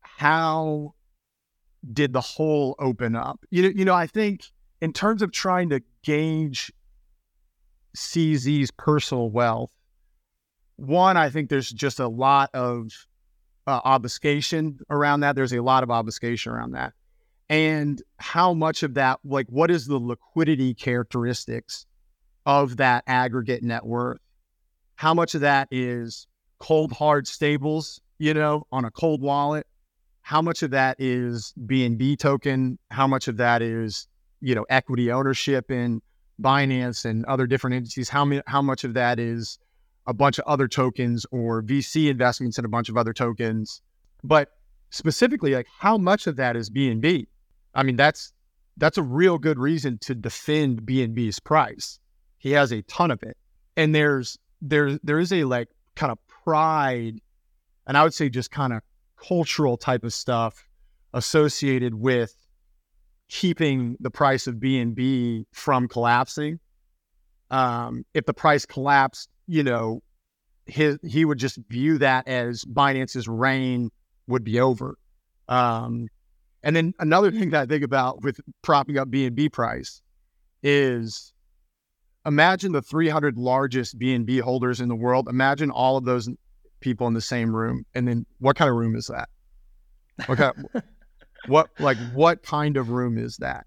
how 0.00 0.94
did 1.92 2.14
the 2.14 2.20
hole 2.20 2.74
open 2.78 3.14
up? 3.14 3.44
You 3.50 3.64
know, 3.64 3.68
you 3.68 3.84
know, 3.84 3.94
I 3.94 4.06
think 4.06 4.44
in 4.80 4.92
terms 4.92 5.22
of 5.22 5.32
trying 5.32 5.70
to 5.70 5.82
gauge 6.02 6.72
CZ's 7.96 8.70
personal 8.72 9.30
wealth, 9.30 9.70
one, 10.76 11.16
I 11.16 11.30
think 11.30 11.48
there's 11.48 11.70
just 11.70 12.00
a 12.00 12.08
lot 12.08 12.50
of 12.54 12.90
uh, 13.66 13.80
obfuscation 13.84 14.78
around 14.90 15.20
that. 15.20 15.34
There's 15.34 15.52
a 15.52 15.62
lot 15.62 15.82
of 15.82 15.90
obfuscation 15.90 16.52
around 16.52 16.72
that. 16.72 16.92
And 17.48 18.02
how 18.18 18.52
much 18.52 18.82
of 18.82 18.94
that, 18.94 19.20
like, 19.24 19.46
what 19.48 19.70
is 19.70 19.86
the 19.86 19.98
liquidity 19.98 20.74
characteristics 20.74 21.86
of 22.44 22.76
that 22.76 23.04
aggregate 23.06 23.62
net 23.62 23.84
worth? 23.86 24.20
How 24.96 25.14
much 25.14 25.34
of 25.34 25.42
that 25.42 25.68
is 25.70 26.26
cold, 26.58 26.92
hard 26.92 27.26
stables, 27.26 28.00
you 28.18 28.34
know, 28.34 28.66
on 28.72 28.84
a 28.84 28.90
cold 28.90 29.22
wallet? 29.22 29.66
How 30.22 30.42
much 30.42 30.62
of 30.62 30.72
that 30.72 30.96
is 30.98 31.54
BNB 31.66 32.18
token? 32.18 32.78
How 32.90 33.06
much 33.06 33.28
of 33.28 33.36
that 33.36 33.62
is 33.62 34.08
you 34.40 34.54
know 34.54 34.66
equity 34.68 35.10
ownership 35.10 35.70
in 35.70 36.00
Binance 36.40 37.04
and 37.04 37.24
other 37.26 37.46
different 37.46 37.76
entities. 37.76 38.08
How 38.08 38.24
many, 38.24 38.42
how 38.46 38.62
much 38.62 38.84
of 38.84 38.94
that 38.94 39.18
is 39.18 39.58
a 40.06 40.14
bunch 40.14 40.38
of 40.38 40.44
other 40.46 40.68
tokens 40.68 41.26
or 41.30 41.62
VC 41.62 42.08
investments 42.08 42.58
in 42.58 42.64
a 42.64 42.68
bunch 42.68 42.88
of 42.88 42.96
other 42.96 43.12
tokens? 43.12 43.80
But 44.22 44.50
specifically, 44.90 45.54
like 45.54 45.66
how 45.78 45.98
much 45.98 46.26
of 46.26 46.36
that 46.36 46.56
is 46.56 46.70
BNB? 46.70 47.26
I 47.74 47.82
mean, 47.82 47.96
that's 47.96 48.32
that's 48.76 48.98
a 48.98 49.02
real 49.02 49.38
good 49.38 49.58
reason 49.58 49.98
to 49.98 50.14
defend 50.14 50.82
BNB's 50.82 51.40
price. 51.40 51.98
He 52.38 52.52
has 52.52 52.72
a 52.72 52.82
ton 52.82 53.10
of 53.10 53.22
it, 53.22 53.36
and 53.76 53.94
there's 53.94 54.38
there 54.60 54.98
there 55.02 55.18
is 55.18 55.32
a 55.32 55.44
like 55.44 55.68
kind 55.94 56.12
of 56.12 56.18
pride, 56.28 57.20
and 57.86 57.96
I 57.96 58.02
would 58.02 58.14
say 58.14 58.28
just 58.28 58.50
kind 58.50 58.72
of 58.72 58.82
cultural 59.16 59.76
type 59.76 60.04
of 60.04 60.12
stuff 60.12 60.68
associated 61.14 61.94
with 61.94 62.45
keeping 63.28 63.96
the 64.00 64.10
price 64.10 64.46
of 64.46 64.56
BNB 64.56 65.44
from 65.52 65.88
collapsing. 65.88 66.58
Um, 67.50 68.04
if 68.14 68.24
the 68.26 68.34
price 68.34 68.66
collapsed, 68.66 69.28
you 69.46 69.62
know, 69.62 70.02
his 70.66 70.98
he 71.04 71.24
would 71.24 71.38
just 71.38 71.58
view 71.68 71.98
that 71.98 72.26
as 72.26 72.64
Binance's 72.64 73.28
reign 73.28 73.90
would 74.26 74.44
be 74.44 74.60
over. 74.60 74.96
Um, 75.48 76.08
and 76.62 76.74
then 76.74 76.92
another 76.98 77.30
thing 77.30 77.50
that 77.50 77.62
I 77.62 77.66
think 77.66 77.84
about 77.84 78.22
with 78.22 78.40
propping 78.62 78.98
up 78.98 79.08
BNB 79.08 79.52
price 79.52 80.02
is 80.62 81.32
imagine 82.26 82.72
the 82.72 82.82
300 82.82 83.38
largest 83.38 83.98
BNB 83.98 84.40
holders 84.40 84.80
in 84.80 84.88
the 84.88 84.96
world. 84.96 85.28
Imagine 85.28 85.70
all 85.70 85.96
of 85.96 86.04
those 86.04 86.28
people 86.80 87.06
in 87.06 87.14
the 87.14 87.20
same 87.20 87.54
room, 87.54 87.84
and 87.94 88.06
then 88.08 88.26
what 88.40 88.56
kind 88.56 88.68
of 88.68 88.76
room 88.76 88.96
is 88.96 89.06
that? 89.06 89.28
What 90.26 90.38
kind 90.38 90.52
of, 90.74 90.82
what 91.48 91.70
like 91.78 91.96
what 92.12 92.42
kind 92.42 92.76
of 92.76 92.90
room 92.90 93.18
is 93.18 93.36
that? 93.38 93.66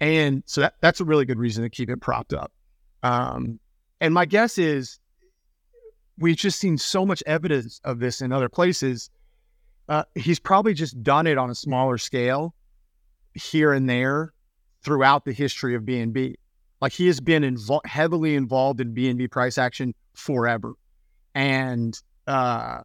And 0.00 0.42
so 0.46 0.62
that, 0.62 0.74
that's 0.80 1.00
a 1.00 1.04
really 1.04 1.24
good 1.24 1.38
reason 1.38 1.62
to 1.62 1.70
keep 1.70 1.88
it 1.88 2.00
propped 2.00 2.32
up. 2.32 2.52
Um, 3.02 3.58
and 4.00 4.12
my 4.12 4.26
guess 4.26 4.58
is 4.58 4.98
we've 6.18 6.36
just 6.36 6.58
seen 6.58 6.78
so 6.78 7.06
much 7.06 7.22
evidence 7.26 7.80
of 7.84 7.98
this 7.98 8.20
in 8.20 8.32
other 8.32 8.48
places. 8.48 9.10
Uh, 9.88 10.04
he's 10.14 10.38
probably 10.38 10.74
just 10.74 11.02
done 11.02 11.26
it 11.26 11.38
on 11.38 11.50
a 11.50 11.54
smaller 11.54 11.98
scale 11.98 12.54
here 13.34 13.72
and 13.72 13.88
there 13.88 14.32
throughout 14.82 15.24
the 15.24 15.32
history 15.32 15.74
of 15.74 15.82
BNB. 15.82 16.34
Like 16.80 16.92
he 16.92 17.06
has 17.06 17.20
been 17.20 17.42
invo- 17.42 17.84
heavily 17.86 18.34
involved 18.34 18.80
in 18.80 18.94
BNB 18.94 19.30
price 19.30 19.58
action 19.58 19.94
forever. 20.14 20.74
And, 21.34 21.98
uh, 22.26 22.80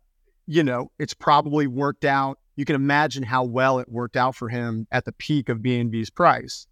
you 0.45 0.63
know, 0.63 0.91
it's 0.99 1.13
probably 1.13 1.67
worked 1.67 2.05
out 2.05 2.39
you 2.61 2.65
can 2.65 2.75
imagine 2.75 3.23
how 3.23 3.43
well 3.43 3.79
it 3.79 3.89
worked 3.89 4.15
out 4.15 4.35
for 4.35 4.47
him 4.47 4.85
at 4.91 5.03
the 5.03 5.11
peak 5.13 5.49
of 5.49 5.57
BNB's 5.57 6.11
price. 6.11 6.67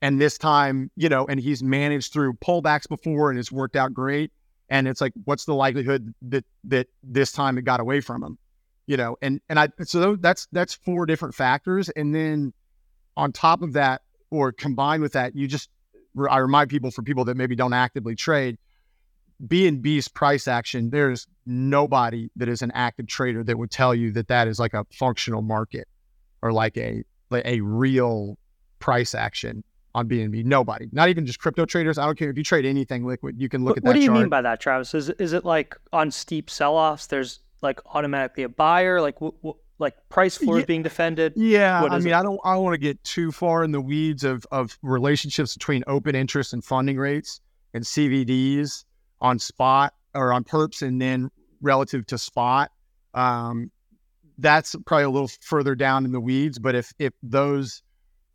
And 0.00 0.18
this 0.18 0.38
time, 0.38 0.90
you 0.96 1.10
know, 1.10 1.26
and 1.26 1.38
he's 1.38 1.62
managed 1.62 2.14
through 2.14 2.32
pullbacks 2.38 2.88
before 2.88 3.28
and 3.28 3.38
it's 3.38 3.52
worked 3.52 3.76
out 3.76 3.92
great. 3.92 4.32
And 4.70 4.88
it's 4.88 5.02
like, 5.02 5.12
what's 5.26 5.44
the 5.44 5.52
likelihood 5.52 6.14
that 6.22 6.46
that 6.64 6.86
this 7.02 7.32
time 7.32 7.58
it 7.58 7.66
got 7.66 7.80
away 7.80 8.00
from 8.00 8.24
him? 8.24 8.38
You 8.86 8.96
know, 8.96 9.18
and 9.20 9.42
and 9.50 9.60
I 9.60 9.68
so 9.84 10.16
that's 10.16 10.48
that's 10.52 10.72
four 10.72 11.04
different 11.04 11.34
factors. 11.34 11.90
And 11.90 12.14
then 12.14 12.54
on 13.14 13.30
top 13.30 13.60
of 13.60 13.74
that, 13.74 14.00
or 14.30 14.52
combined 14.52 15.02
with 15.02 15.12
that, 15.12 15.36
you 15.36 15.46
just 15.46 15.68
I 16.30 16.38
remind 16.38 16.70
people 16.70 16.90
for 16.90 17.02
people 17.02 17.26
that 17.26 17.36
maybe 17.36 17.56
don't 17.56 17.74
actively 17.74 18.16
trade, 18.16 18.56
BNB's 19.44 20.08
price 20.08 20.48
action, 20.48 20.90
there's 20.90 21.26
nobody 21.44 22.28
that 22.36 22.48
is 22.48 22.62
an 22.62 22.70
active 22.72 23.06
trader 23.06 23.44
that 23.44 23.58
would 23.58 23.70
tell 23.70 23.94
you 23.94 24.12
that 24.12 24.28
that 24.28 24.48
is 24.48 24.58
like 24.58 24.74
a 24.74 24.84
functional 24.92 25.42
market 25.42 25.86
or 26.42 26.52
like 26.52 26.76
a 26.76 27.02
like 27.30 27.44
a 27.44 27.60
real 27.60 28.38
price 28.78 29.14
action 29.14 29.62
on 29.94 30.08
BNB. 30.08 30.44
Nobody, 30.44 30.88
not 30.92 31.08
even 31.08 31.26
just 31.26 31.38
crypto 31.38 31.64
traders. 31.66 31.98
I 31.98 32.06
don't 32.06 32.18
care 32.18 32.30
if 32.30 32.36
you 32.36 32.44
trade 32.44 32.64
anything 32.64 33.04
liquid. 33.06 33.36
You 33.38 33.48
can 33.48 33.64
look 33.64 33.72
what, 33.72 33.78
at 33.78 33.84
that. 33.84 33.88
What 33.88 33.94
do 33.94 34.00
you 34.00 34.08
chart. 34.08 34.18
mean 34.20 34.28
by 34.28 34.42
that, 34.42 34.60
Travis? 34.60 34.94
Is 34.94 35.10
is 35.10 35.32
it 35.32 35.44
like 35.44 35.76
on 35.92 36.10
steep 36.10 36.48
sell-offs? 36.48 37.06
There's 37.06 37.40
like 37.62 37.80
automatically 37.94 38.44
a 38.44 38.48
buyer. 38.48 39.00
Like 39.00 39.16
w- 39.16 39.34
w- 39.42 39.56
like 39.78 39.94
price 40.08 40.38
floors 40.38 40.60
yeah, 40.60 40.66
being 40.66 40.82
defended. 40.82 41.34
Yeah, 41.36 41.82
I 41.82 41.98
mean, 41.98 42.08
it? 42.08 42.14
I 42.14 42.22
don't 42.22 42.40
I 42.44 42.54
don't 42.54 42.64
want 42.64 42.74
to 42.74 42.78
get 42.78 43.02
too 43.04 43.30
far 43.32 43.64
in 43.64 43.72
the 43.72 43.80
weeds 43.80 44.24
of 44.24 44.46
of 44.50 44.78
relationships 44.82 45.54
between 45.54 45.84
open 45.86 46.14
interest 46.14 46.54
and 46.54 46.64
funding 46.64 46.96
rates 46.96 47.40
and 47.74 47.84
CVDs 47.84 48.84
on 49.20 49.38
spot 49.38 49.94
or 50.14 50.32
on 50.32 50.44
perps 50.44 50.82
and 50.82 51.00
then 51.00 51.30
relative 51.60 52.06
to 52.06 52.18
spot. 52.18 52.70
Um, 53.14 53.70
that's 54.38 54.76
probably 54.84 55.04
a 55.04 55.10
little 55.10 55.30
further 55.40 55.74
down 55.74 56.04
in 56.04 56.12
the 56.12 56.20
weeds, 56.20 56.58
but 56.58 56.74
if 56.74 56.92
if 56.98 57.14
those 57.22 57.82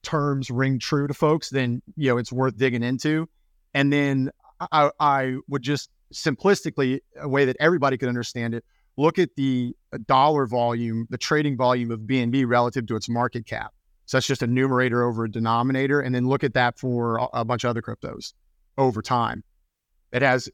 terms 0.03 0.49
ring 0.49 0.79
true 0.79 1.07
to 1.07 1.13
folks, 1.13 1.49
then 1.49 1.81
you 1.95 2.09
know 2.09 2.17
it's 2.17 2.31
worth 2.31 2.57
digging 2.57 2.83
into. 2.83 3.29
And 3.73 3.93
then 3.93 4.31
I, 4.71 4.91
I 4.99 5.35
would 5.47 5.61
just 5.61 5.89
simplistically, 6.13 6.99
a 7.17 7.27
way 7.27 7.45
that 7.45 7.55
everybody 7.59 7.97
could 7.97 8.09
understand 8.09 8.53
it, 8.53 8.65
look 8.97 9.17
at 9.17 9.29
the 9.35 9.75
dollar 10.05 10.45
volume, 10.45 11.07
the 11.09 11.17
trading 11.17 11.57
volume 11.57 11.91
of 11.91 12.01
BNB 12.01 12.47
relative 12.47 12.85
to 12.87 12.95
its 12.95 13.09
market 13.09 13.45
cap. 13.45 13.73
So 14.05 14.17
that's 14.17 14.27
just 14.27 14.41
a 14.41 14.47
numerator 14.47 15.03
over 15.03 15.25
a 15.25 15.31
denominator, 15.31 16.01
and 16.01 16.13
then 16.13 16.27
look 16.27 16.43
at 16.43 16.53
that 16.55 16.77
for 16.77 17.29
a 17.33 17.45
bunch 17.45 17.63
of 17.63 17.69
other 17.69 17.81
cryptos 17.81 18.33
over 18.77 19.01
time. 19.01 19.43
It 20.11 20.21
has, 20.21 20.49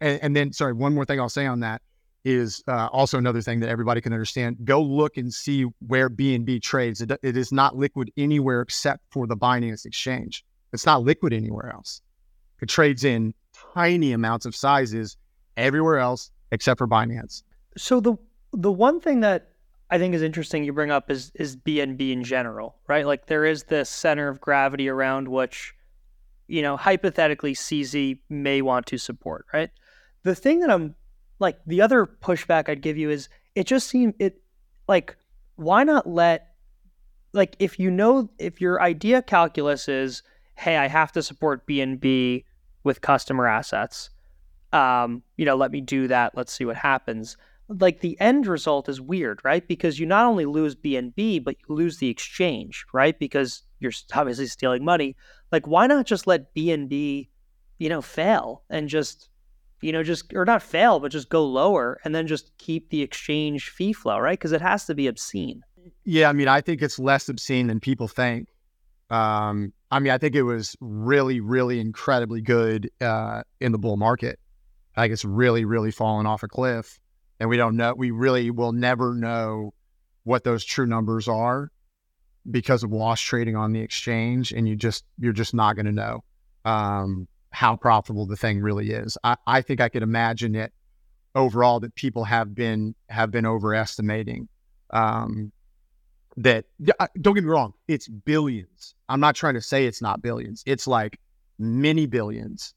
and, 0.00 0.20
and 0.22 0.36
then 0.36 0.52
sorry, 0.52 0.72
one 0.72 0.94
more 0.94 1.04
thing 1.04 1.20
I'll 1.20 1.28
say 1.28 1.46
on 1.46 1.60
that 1.60 1.82
is 2.24 2.62
uh, 2.68 2.88
also 2.92 3.18
another 3.18 3.40
thing 3.40 3.60
that 3.60 3.68
everybody 3.68 4.00
can 4.00 4.12
understand. 4.12 4.58
Go 4.64 4.82
look 4.82 5.16
and 5.16 5.32
see 5.32 5.64
where 5.86 6.10
BNB 6.10 6.62
trades. 6.62 7.00
It, 7.00 7.12
it 7.22 7.36
is 7.36 7.50
not 7.50 7.76
liquid 7.76 8.10
anywhere 8.16 8.60
except 8.60 9.04
for 9.10 9.26
the 9.26 9.36
Binance 9.36 9.86
exchange. 9.86 10.44
It's 10.72 10.86
not 10.86 11.02
liquid 11.02 11.32
anywhere 11.32 11.72
else. 11.72 12.02
It 12.60 12.68
trades 12.68 13.04
in 13.04 13.34
tiny 13.74 14.12
amounts 14.12 14.46
of 14.46 14.54
sizes 14.54 15.16
everywhere 15.56 15.98
else 15.98 16.30
except 16.52 16.78
for 16.78 16.86
Binance. 16.86 17.42
So 17.76 18.00
the 18.00 18.16
the 18.52 18.72
one 18.72 19.00
thing 19.00 19.20
that 19.20 19.50
I 19.90 19.98
think 19.98 20.14
is 20.14 20.22
interesting 20.22 20.64
you 20.64 20.72
bring 20.72 20.90
up 20.90 21.10
is 21.10 21.32
is 21.34 21.56
BNB 21.56 22.12
in 22.12 22.24
general, 22.24 22.76
right? 22.86 23.06
Like 23.06 23.26
there 23.26 23.44
is 23.44 23.64
this 23.64 23.88
center 23.88 24.28
of 24.28 24.40
gravity 24.40 24.88
around 24.88 25.28
which 25.28 25.74
you 26.50 26.62
know, 26.62 26.76
hypothetically 26.76 27.54
CZ 27.54 28.18
may 28.28 28.60
want 28.60 28.86
to 28.86 28.98
support, 28.98 29.46
right? 29.52 29.70
The 30.24 30.34
thing 30.34 30.60
that 30.60 30.70
I'm 30.70 30.96
like 31.38 31.58
the 31.66 31.80
other 31.80 32.06
pushback 32.06 32.68
I'd 32.68 32.82
give 32.82 32.96
you 32.98 33.10
is 33.10 33.28
it 33.54 33.66
just 33.66 33.88
seemed 33.88 34.14
it 34.18 34.42
like 34.86 35.16
why 35.56 35.82
not 35.84 36.06
let 36.06 36.54
like 37.32 37.56
if 37.58 37.78
you 37.78 37.90
know 37.90 38.28
if 38.38 38.60
your 38.60 38.80
idea 38.82 39.22
calculus 39.22 39.88
is 39.88 40.22
hey 40.54 40.76
i 40.76 40.86
have 40.86 41.10
to 41.12 41.22
support 41.22 41.66
bnb 41.66 42.44
with 42.84 43.00
customer 43.00 43.46
assets 43.46 44.10
um 44.72 45.22
you 45.36 45.44
know 45.44 45.56
let 45.56 45.70
me 45.70 45.80
do 45.80 46.06
that 46.06 46.36
let's 46.36 46.52
see 46.52 46.64
what 46.64 46.76
happens. 46.76 47.36
Like 47.68 48.00
the 48.00 48.20
end 48.20 48.48
result 48.48 48.88
is 48.88 49.00
weird 49.00 49.40
right? 49.44 49.66
Because 49.66 50.00
you 50.00 50.06
not 50.06 50.26
only 50.26 50.44
lose 50.44 50.74
bnb 50.74 51.42
but 51.42 51.56
you 51.60 51.74
lose 51.74 51.98
the 51.98 52.08
exchange 52.08 52.84
right? 52.92 53.18
Because 53.18 53.62
you're 53.78 53.92
obviously 54.12 54.46
stealing 54.46 54.84
money 54.84 55.16
like 55.52 55.66
why 55.66 55.86
not 55.86 56.06
just 56.06 56.26
let 56.26 56.54
bnb 56.54 57.28
you 57.78 57.88
know 57.88 58.02
fail 58.02 58.62
and 58.70 58.88
just 58.88 59.28
you 59.80 59.92
know 59.92 60.02
just 60.02 60.32
or 60.34 60.44
not 60.44 60.62
fail 60.62 61.00
but 61.00 61.10
just 61.10 61.28
go 61.28 61.44
lower 61.44 61.98
and 62.04 62.14
then 62.14 62.26
just 62.26 62.56
keep 62.58 62.90
the 62.90 63.02
exchange 63.02 63.70
fee 63.70 63.92
flow 63.92 64.18
right 64.18 64.38
because 64.38 64.52
it 64.52 64.60
has 64.60 64.84
to 64.84 64.94
be 64.94 65.06
obscene 65.06 65.62
yeah, 66.04 66.28
I 66.28 66.32
mean, 66.32 66.48
I 66.48 66.60
think 66.60 66.82
it's 66.82 66.98
less 66.98 67.28
obscene 67.28 67.66
than 67.66 67.80
people 67.80 68.08
think. 68.08 68.48
Um, 69.10 69.72
I 69.90 69.98
mean, 69.98 70.12
I 70.12 70.18
think 70.18 70.34
it 70.34 70.42
was 70.42 70.76
really, 70.80 71.40
really 71.40 71.80
incredibly 71.80 72.40
good 72.40 72.90
uh, 73.00 73.42
in 73.60 73.72
the 73.72 73.78
bull 73.78 73.96
market. 73.96 74.38
I 74.96 75.02
think 75.02 75.12
it's 75.12 75.24
really, 75.24 75.64
really 75.64 75.90
fallen 75.90 76.26
off 76.26 76.42
a 76.42 76.48
cliff, 76.48 77.00
and 77.38 77.48
we 77.48 77.56
don't 77.56 77.76
know. 77.76 77.94
We 77.94 78.10
really 78.10 78.50
will 78.50 78.72
never 78.72 79.14
know 79.14 79.72
what 80.24 80.44
those 80.44 80.64
true 80.64 80.86
numbers 80.86 81.28
are 81.28 81.70
because 82.50 82.82
of 82.82 82.90
wash 82.90 83.24
trading 83.24 83.56
on 83.56 83.72
the 83.72 83.80
exchange, 83.80 84.52
and 84.52 84.68
you 84.68 84.76
just 84.76 85.04
you're 85.18 85.32
just 85.32 85.54
not 85.54 85.76
going 85.76 85.86
to 85.86 85.92
know 85.92 86.24
um, 86.64 87.26
how 87.50 87.76
profitable 87.76 88.26
the 88.26 88.36
thing 88.36 88.60
really 88.60 88.90
is. 88.90 89.18
I, 89.24 89.36
I 89.46 89.62
think 89.62 89.80
I 89.80 89.88
could 89.88 90.02
imagine 90.02 90.54
it 90.54 90.72
overall 91.34 91.80
that 91.80 91.94
people 91.94 92.24
have 92.24 92.54
been 92.54 92.94
have 93.08 93.30
been 93.30 93.46
overestimating. 93.46 94.48
Um, 94.90 95.52
that 96.36 96.64
don't 97.20 97.34
get 97.34 97.44
me 97.44 97.50
wrong, 97.50 97.74
it's 97.88 98.08
billions. 98.08 98.94
I'm 99.08 99.20
not 99.20 99.34
trying 99.34 99.54
to 99.54 99.60
say 99.60 99.86
it's 99.86 100.00
not 100.00 100.22
billions. 100.22 100.62
It's 100.66 100.86
like 100.86 101.18
many 101.58 102.06
billions. 102.06 102.74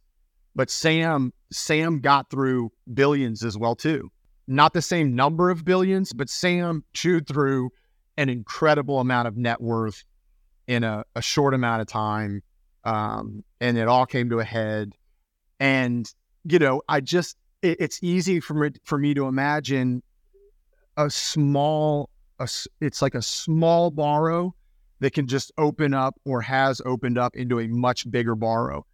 But 0.55 0.69
Sam 0.69 1.33
Sam 1.51 1.99
got 1.99 2.29
through 2.29 2.71
billions 2.93 3.43
as 3.43 3.57
well 3.57 3.75
too. 3.75 4.11
Not 4.47 4.73
the 4.73 4.81
same 4.81 5.15
number 5.15 5.49
of 5.49 5.63
billions, 5.63 6.11
but 6.13 6.29
Sam 6.29 6.83
chewed 6.93 7.27
through 7.27 7.71
an 8.17 8.29
incredible 8.29 8.99
amount 8.99 9.27
of 9.27 9.37
net 9.37 9.61
worth 9.61 10.03
in 10.67 10.83
a, 10.83 11.03
a 11.15 11.21
short 11.21 11.53
amount 11.53 11.81
of 11.81 11.87
time. 11.87 12.41
Um, 12.83 13.43
and 13.61 13.77
it 13.77 13.87
all 13.87 14.05
came 14.05 14.29
to 14.29 14.39
a 14.39 14.43
head. 14.43 14.93
And, 15.59 16.11
you 16.43 16.59
know, 16.59 16.81
I 16.87 16.99
just, 16.99 17.37
it, 17.61 17.77
it's 17.79 18.03
easy 18.03 18.39
for 18.39 18.53
me, 18.53 18.69
for 18.83 18.97
me 18.97 19.13
to 19.13 19.27
imagine 19.27 20.03
a 20.97 21.09
small 21.09 22.09
a, 22.39 22.49
it's 22.81 23.01
like 23.01 23.15
a 23.15 23.21
small 23.21 23.91
borrow 23.91 24.53
that 24.99 25.13
can 25.13 25.27
just 25.27 25.51
open 25.57 25.93
up 25.93 26.15
or 26.25 26.41
has 26.41 26.81
opened 26.85 27.17
up 27.17 27.35
into 27.35 27.59
a 27.59 27.67
much 27.67 28.09
bigger 28.09 28.35
borrow. 28.35 28.85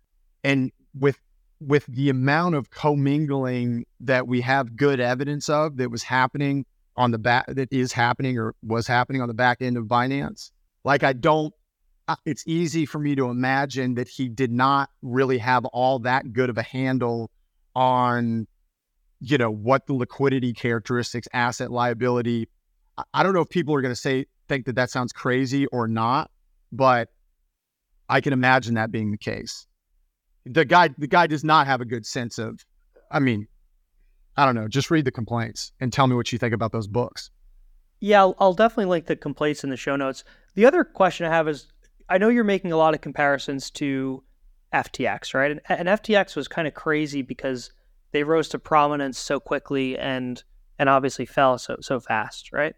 And 0.44 0.72
with 0.98 1.20
with 1.60 1.86
the 1.88 2.10
amount 2.10 2.56
of 2.56 2.70
commingling 2.70 3.86
that 4.00 4.28
we 4.28 4.40
have 4.42 4.78
good 4.78 5.02
evidence 5.02 5.50
of 5.50 5.76
that 5.78 5.92
was 5.92 6.04
happening 6.04 6.66
on 7.00 7.10
the 7.10 7.18
back 7.18 7.46
that 7.48 7.72
is 7.72 7.92
happening 7.92 8.38
or 8.38 8.54
was 8.62 8.86
happening 8.86 9.22
on 9.22 9.28
the 9.28 9.34
back 9.34 9.58
end 9.62 9.76
of 9.76 9.86
Binance, 9.86 10.52
like 10.84 11.04
I 11.04 11.14
don't 11.14 11.54
it's 12.26 12.44
easy 12.48 12.86
for 12.86 12.98
me 13.00 13.16
to 13.16 13.30
imagine 13.30 13.96
that 13.96 14.08
he 14.08 14.30
did 14.30 14.52
not 14.52 14.90
really 15.04 15.38
have 15.38 15.66
all 15.66 16.00
that 16.00 16.34
good 16.34 16.50
of 16.50 16.58
a 16.58 16.64
handle 16.64 17.30
on 17.76 18.48
you 19.22 19.38
know 19.38 19.52
what 19.52 19.86
the 19.86 19.94
liquidity 19.94 20.54
characteristics 20.54 21.28
asset 21.34 21.70
liability 21.72 22.48
I 23.14 23.24
don't 23.24 23.34
know 23.34 23.42
if 23.42 23.50
people 23.50 23.76
are 23.76 23.82
going 23.82 23.94
to 23.94 24.00
say 24.00 24.26
think 24.48 24.66
that 24.66 24.76
that 24.76 24.90
sounds 24.90 25.14
crazy 25.14 25.68
or 25.68 25.88
not, 25.88 26.30
but 26.72 27.10
I 28.10 28.22
can 28.22 28.34
imagine 28.34 28.74
that 28.76 28.92
being 28.92 29.12
the 29.12 29.18
case. 29.18 29.68
The 30.46 30.66
guy, 30.66 30.90
the 30.98 31.08
guy 31.08 31.28
does 31.28 31.44
not 31.44 31.68
have 31.68 31.82
a 31.82 31.86
good 31.86 32.06
sense 32.06 32.38
of. 32.38 32.66
I 33.12 33.20
mean, 33.20 33.48
I 34.40 34.46
don't 34.46 34.56
know. 34.56 34.70
Just 34.70 34.90
read 34.90 35.04
the 35.04 35.12
complaints 35.12 35.74
and 35.82 35.92
tell 35.92 36.08
me 36.08 36.16
what 36.16 36.32
you 36.32 36.40
think 36.40 36.54
about 36.54 36.72
those 36.72 36.88
books. 36.88 37.30
Yeah, 38.00 38.22
I'll, 38.22 38.36
I'll 38.40 38.54
definitely 38.54 38.86
link 38.86 39.06
the 39.08 39.18
complaints 39.18 39.66
in 39.66 39.70
the 39.70 39.76
show 39.76 39.98
notes. 39.98 40.24
The 40.56 40.66
other 40.66 40.86
question 40.86 41.26
I 41.26 41.30
have 41.30 41.50
is, 41.50 41.68
I 42.08 42.20
know 42.20 42.30
you're 42.30 42.46
making 42.46 42.72
a 42.72 42.78
lot 42.78 42.94
of 42.94 43.02
comparisons 43.02 43.70
to 43.72 44.24
FTX, 44.74 45.34
right? 45.34 45.52
And, 45.52 45.62
and 45.68 45.90
FTX 45.90 46.38
was 46.38 46.48
kind 46.48 46.70
of 46.70 46.74
crazy 46.74 47.22
because 47.22 47.74
they 48.12 48.24
rose 48.24 48.48
to 48.50 48.60
prominence 48.60 49.20
so 49.20 49.42
quickly 49.42 49.98
and 49.98 50.42
and 50.80 50.88
obviously 50.88 51.26
fell 51.26 51.58
so 51.58 51.76
so 51.82 52.00
fast, 52.00 52.54
right? 52.54 52.76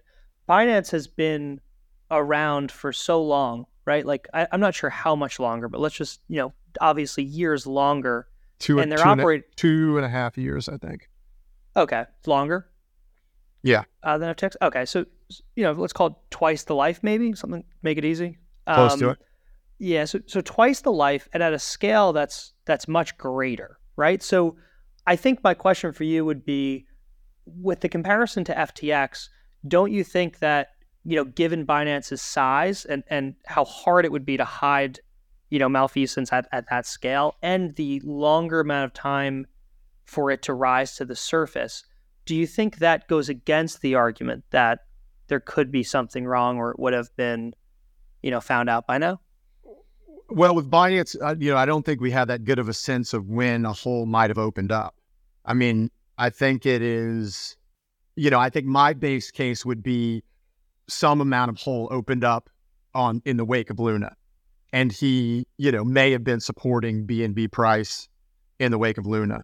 Binance 0.50 0.90
has 0.90 1.08
been 1.08 1.62
around 2.10 2.72
for 2.72 2.92
so 2.92 3.22
long, 3.22 3.68
right? 3.86 4.04
Like 4.04 4.28
I, 4.34 4.48
am 4.52 4.62
not 4.62 4.74
sure 4.74 4.90
how 4.90 5.16
much 5.16 5.40
longer, 5.40 5.70
but 5.70 5.80
let's 5.80 5.96
just 5.96 6.22
you 6.28 6.38
know, 6.38 6.54
obviously 6.82 7.24
years 7.24 7.68
longer. 7.68 8.28
Two 8.58 8.80
and 8.80 8.92
they're 8.92 9.06
operating 9.06 9.48
two 9.56 9.98
and 9.98 10.06
a 10.08 10.10
half 10.10 10.40
years, 10.40 10.68
I 10.68 10.78
think. 10.78 11.11
Okay, 11.76 12.06
longer. 12.26 12.68
Yeah. 13.64 13.84
Uh, 14.04 14.18
than 14.18 14.34
FTX. 14.34 14.56
Okay, 14.62 14.86
so 14.86 15.06
you 15.56 15.64
know, 15.64 15.72
let's 15.74 15.94
call 15.94 16.08
it 16.08 16.14
twice 16.30 16.64
the 16.64 16.76
life, 16.76 17.02
maybe 17.04 17.34
something 17.34 17.64
make 17.84 17.98
it 17.98 18.06
easy. 18.06 18.38
Close 18.68 18.94
um, 18.94 19.00
to 19.00 19.10
it. 19.12 19.20
Yeah. 19.80 20.06
So 20.06 20.20
so 20.26 20.42
twice 20.42 20.82
the 20.82 20.92
life, 20.92 21.28
and 21.34 21.42
at 21.42 21.54
a 21.54 21.60
scale 21.60 22.14
that's 22.14 22.54
that's 22.66 22.88
much 22.88 23.18
greater, 23.18 23.78
right? 23.96 24.22
So 24.22 24.58
I 25.08 25.16
think 25.16 25.44
my 25.44 25.54
question 25.54 25.94
for 25.94 26.04
you 26.04 26.26
would 26.26 26.46
be, 26.46 26.86
with 27.46 27.82
the 27.82 27.90
comparison 27.90 28.44
to 28.46 28.54
FTX 28.54 29.30
don't 29.68 29.92
you 29.92 30.04
think 30.04 30.40
that 30.40 30.70
you 31.04 31.16
know 31.16 31.26
given 31.26 31.66
binance's 31.66 32.22
size 32.22 32.86
and 32.86 33.04
and 33.08 33.36
how 33.46 33.66
hard 33.66 34.06
it 34.06 34.12
would 34.12 34.26
be 34.26 34.38
to 34.38 34.46
hide 34.46 35.00
you 35.50 35.60
know 35.60 35.70
malfeasance 35.70 36.32
at, 36.32 36.48
at 36.52 36.70
that 36.70 36.86
scale 36.86 37.36
and 37.42 37.76
the 37.76 38.02
longer 38.04 38.60
amount 38.60 38.86
of 38.86 38.94
time 38.94 39.46
for 40.12 40.30
it 40.30 40.42
to 40.42 40.54
rise 40.54 40.96
to 40.96 41.06
the 41.06 41.16
surface 41.16 41.84
do 42.26 42.36
you 42.36 42.46
think 42.46 42.78
that 42.78 43.08
goes 43.08 43.30
against 43.30 43.82
the 43.82 43.96
argument 43.96 44.44
that 44.52 44.80
there 45.28 45.40
could 45.40 45.72
be 45.72 45.84
something 45.84 46.26
wrong 46.26 46.58
or 46.58 46.72
it 46.72 46.80
would 46.80 46.94
have 46.94 47.16
been 47.16 47.54
you 48.22 48.30
know 48.30 48.42
found 48.42 48.70
out 48.70 48.86
by 48.86 48.98
now? 48.98 49.20
Well 50.30 50.54
with 50.54 50.70
binance 50.70 51.16
uh, 51.22 51.36
you 51.40 51.52
know 51.52 51.58
i 51.58 51.66
don't 51.66 51.84
think 51.86 52.00
we 52.00 52.12
have 52.12 52.28
that 52.28 52.44
good 52.44 52.60
of 52.60 52.70
a 52.70 52.74
sense 52.74 53.14
of 53.14 53.28
when 53.28 53.66
a 53.66 53.74
hole 53.74 54.06
might 54.06 54.30
have 54.30 54.38
opened 54.38 54.72
up. 54.72 54.96
I 55.46 55.54
mean 55.54 55.90
i 56.18 56.30
think 56.30 56.66
it 56.66 56.82
is 56.82 57.58
you 58.16 58.30
know, 58.30 58.40
I 58.40 58.50
think 58.50 58.66
my 58.66 58.94
base 58.94 59.32
case 59.32 59.66
would 59.66 59.82
be 59.82 60.24
some 60.88 61.22
amount 61.22 61.50
of 61.50 61.58
hole 61.58 61.88
opened 61.92 62.24
up 62.24 62.50
on 62.94 63.22
in 63.26 63.38
the 63.38 63.46
wake 63.46 63.70
of 63.70 63.80
Luna. 63.80 64.16
And 64.74 64.92
he, 64.92 65.48
you 65.58 65.72
know, 65.72 65.84
may 65.84 66.12
have 66.12 66.24
been 66.24 66.40
supporting 66.40 67.06
BNB 67.06 67.52
price 67.52 68.08
in 68.60 68.72
the 68.72 68.78
wake 68.78 68.98
of 68.98 69.06
Luna 69.06 69.44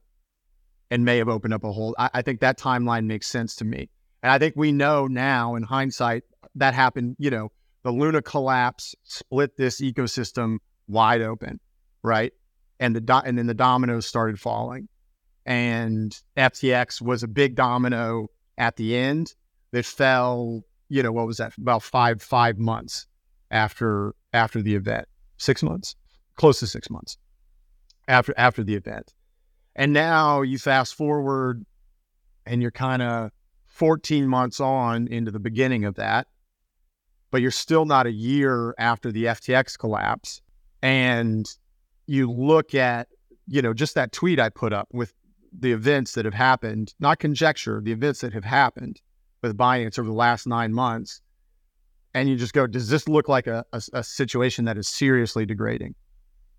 and 0.89 1.03
may 1.05 1.17
have 1.17 1.29
opened 1.29 1.53
up 1.53 1.63
a 1.63 1.71
hole. 1.71 1.95
I, 1.97 2.09
I 2.15 2.21
think 2.21 2.39
that 2.41 2.57
timeline 2.57 3.05
makes 3.05 3.27
sense 3.27 3.55
to 3.57 3.65
me. 3.65 3.89
And 4.23 4.31
I 4.31 4.39
think 4.39 4.55
we 4.55 4.71
know 4.71 5.07
now 5.07 5.55
in 5.55 5.63
hindsight 5.63 6.23
that 6.55 6.73
happened, 6.73 7.15
you 7.19 7.29
know, 7.29 7.51
the 7.83 7.91
Luna 7.91 8.21
collapse 8.21 8.95
split 9.03 9.55
this 9.57 9.79
ecosystem 9.81 10.57
wide 10.87 11.21
open, 11.21 11.59
right? 12.03 12.33
And 12.79 12.95
the 12.95 13.01
do- 13.01 13.21
and 13.25 13.37
then 13.37 13.47
the 13.47 13.53
dominoes 13.53 14.05
started 14.05 14.39
falling. 14.39 14.87
And 15.45 16.17
FTX 16.35 17.01
was 17.01 17.23
a 17.23 17.27
big 17.27 17.55
domino 17.55 18.27
at 18.57 18.75
the 18.75 18.95
end 18.95 19.33
that 19.71 19.85
fell, 19.85 20.63
you 20.89 21.03
know, 21.03 21.11
what 21.11 21.27
was 21.27 21.37
that? 21.37 21.57
About 21.57 21.83
five 21.83 22.21
five 22.21 22.57
months 22.57 23.07
after 23.51 24.13
after 24.33 24.61
the 24.61 24.75
event, 24.75 25.07
six 25.37 25.63
months, 25.63 25.95
close 26.35 26.59
to 26.59 26.67
six 26.67 26.89
months 26.89 27.17
after 28.07 28.33
after 28.37 28.63
the 28.63 28.75
event, 28.75 29.13
and 29.77 29.93
now 29.93 30.41
you 30.41 30.57
fast 30.57 30.95
forward, 30.95 31.65
and 32.45 32.61
you're 32.61 32.71
kind 32.71 33.01
of 33.01 33.31
14 33.67 34.27
months 34.27 34.59
on 34.59 35.07
into 35.07 35.31
the 35.31 35.39
beginning 35.39 35.85
of 35.85 35.95
that, 35.95 36.27
but 37.31 37.41
you're 37.41 37.51
still 37.51 37.85
not 37.85 38.07
a 38.07 38.11
year 38.11 38.73
after 38.79 39.11
the 39.11 39.25
FTX 39.25 39.77
collapse, 39.77 40.41
and 40.81 41.45
you 42.07 42.29
look 42.29 42.73
at 42.73 43.07
you 43.47 43.61
know 43.61 43.73
just 43.73 43.95
that 43.95 44.11
tweet 44.11 44.39
I 44.39 44.49
put 44.49 44.73
up 44.73 44.89
with 44.91 45.13
the 45.57 45.71
events 45.71 46.13
that 46.13 46.25
have 46.25 46.33
happened, 46.33 46.93
not 46.99 47.19
conjecture, 47.19 47.79
the 47.81 47.91
events 47.91 48.21
that 48.21 48.33
have 48.33 48.43
happened 48.43 49.01
with 49.41 49.57
Binance 49.57 49.97
over 49.97 50.07
the 50.07 50.15
last 50.15 50.47
nine 50.47 50.73
months, 50.73 51.21
and 52.13 52.27
you 52.27 52.35
just 52.35 52.53
go, 52.53 52.67
does 52.67 52.89
this 52.89 53.07
look 53.07 53.27
like 53.27 53.47
a, 53.47 53.63
a, 53.73 53.81
a, 53.93 54.03
situation 54.03 54.65
that 54.65 54.77
is 54.77 54.87
seriously 54.87 55.45
degrading? 55.45 55.95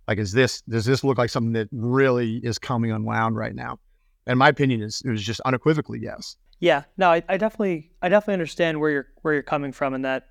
Like, 0.08 0.18
is 0.18 0.32
this 0.32 0.62
does 0.62 0.86
this 0.86 1.04
look 1.04 1.18
like 1.18 1.30
something 1.30 1.52
that 1.52 1.68
really 1.70 2.38
is 2.38 2.58
coming 2.58 2.90
unwound 2.90 3.36
right 3.36 3.54
now? 3.54 3.78
And 4.26 4.38
my 4.38 4.48
opinion 4.48 4.82
is 4.82 5.02
it 5.04 5.10
was 5.10 5.22
just 5.22 5.40
unequivocally 5.40 6.00
yes. 6.00 6.36
Yeah, 6.60 6.84
no, 6.96 7.10
I, 7.10 7.22
I 7.28 7.36
definitely 7.36 7.90
I 8.02 8.08
definitely 8.08 8.34
understand 8.34 8.80
where 8.80 8.90
you're 8.90 9.06
where 9.22 9.34
you're 9.34 9.42
coming 9.42 9.70
from, 9.70 9.92
and 9.92 10.04
that 10.06 10.24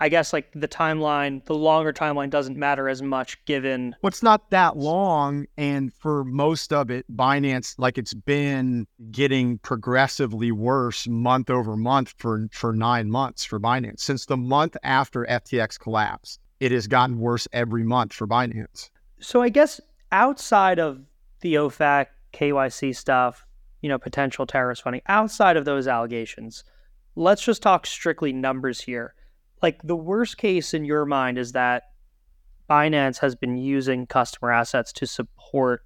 I 0.00 0.08
guess 0.08 0.32
like 0.32 0.50
the 0.54 0.66
timeline, 0.66 1.44
the 1.44 1.54
longer 1.54 1.92
timeline 1.92 2.30
doesn't 2.30 2.56
matter 2.56 2.88
as 2.88 3.02
much 3.02 3.42
given. 3.44 3.94
Well, 4.02 4.08
it's 4.08 4.22
not 4.22 4.50
that 4.50 4.78
long. 4.78 5.46
And 5.58 5.92
for 5.92 6.24
most 6.24 6.72
of 6.72 6.90
it, 6.90 7.04
Binance, 7.14 7.74
like 7.78 7.98
it's 7.98 8.14
been 8.14 8.86
getting 9.10 9.58
progressively 9.58 10.52
worse 10.52 11.06
month 11.06 11.50
over 11.50 11.76
month 11.76 12.14
for, 12.16 12.48
for 12.50 12.72
nine 12.72 13.10
months 13.10 13.44
for 13.44 13.60
Binance. 13.60 14.00
Since 14.00 14.24
the 14.24 14.38
month 14.38 14.74
after 14.82 15.26
FTX 15.26 15.78
collapsed, 15.78 16.40
it 16.60 16.72
has 16.72 16.86
gotten 16.86 17.18
worse 17.18 17.46
every 17.52 17.84
month 17.84 18.14
for 18.14 18.26
Binance. 18.26 18.88
So 19.20 19.42
I 19.42 19.48
guess 19.48 19.80
outside 20.12 20.78
of 20.78 21.00
the 21.40 21.54
OFAC, 21.54 22.06
KYC 22.32 22.94
stuff, 22.96 23.44
you 23.82 23.88
know, 23.88 23.98
potential 23.98 24.46
terrorist 24.46 24.82
funding, 24.82 25.02
outside 25.06 25.56
of 25.56 25.64
those 25.64 25.86
allegations, 25.86 26.64
let's 27.16 27.42
just 27.42 27.62
talk 27.62 27.86
strictly 27.86 28.32
numbers 28.32 28.80
here 28.80 29.14
like 29.62 29.80
the 29.82 29.96
worst 29.96 30.38
case 30.38 30.74
in 30.74 30.84
your 30.84 31.04
mind 31.04 31.38
is 31.38 31.52
that 31.52 31.84
Binance 32.68 33.18
has 33.18 33.34
been 33.34 33.56
using 33.56 34.06
customer 34.06 34.52
assets 34.52 34.92
to 34.94 35.06
support 35.06 35.82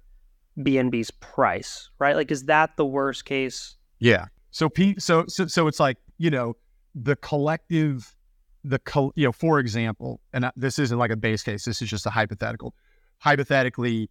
BNB's 0.57 1.11
price, 1.11 1.89
right? 1.99 2.15
Like, 2.15 2.31
is 2.31 2.43
that 2.43 2.77
the 2.77 2.85
worst 2.85 3.25
case? 3.25 3.75
Yeah. 3.99 4.25
So, 4.51 4.69
Pete, 4.69 5.01
so, 5.01 5.25
so, 5.27 5.47
so 5.47 5.67
it's 5.67 5.79
like, 5.79 5.97
you 6.17 6.29
know, 6.29 6.55
the 6.93 7.15
collective, 7.17 8.15
the, 8.63 8.79
co- 8.79 9.11
you 9.15 9.25
know, 9.25 9.31
for 9.31 9.59
example, 9.59 10.21
and 10.31 10.49
this 10.55 10.79
isn't 10.79 10.97
like 10.97 11.11
a 11.11 11.17
base 11.17 11.43
case, 11.43 11.65
this 11.65 11.81
is 11.81 11.89
just 11.89 12.05
a 12.05 12.09
hypothetical. 12.09 12.73
Hypothetically, 13.19 14.09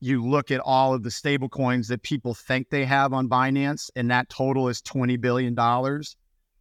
you 0.00 0.24
look 0.24 0.50
at 0.50 0.60
all 0.60 0.94
of 0.94 1.02
the 1.02 1.10
stable 1.10 1.48
coins 1.48 1.88
that 1.88 2.02
people 2.02 2.34
think 2.34 2.70
they 2.70 2.84
have 2.84 3.12
on 3.12 3.28
Binance, 3.28 3.90
and 3.96 4.10
that 4.10 4.28
total 4.28 4.68
is 4.68 4.82
$20 4.82 5.20
billion. 5.20 5.58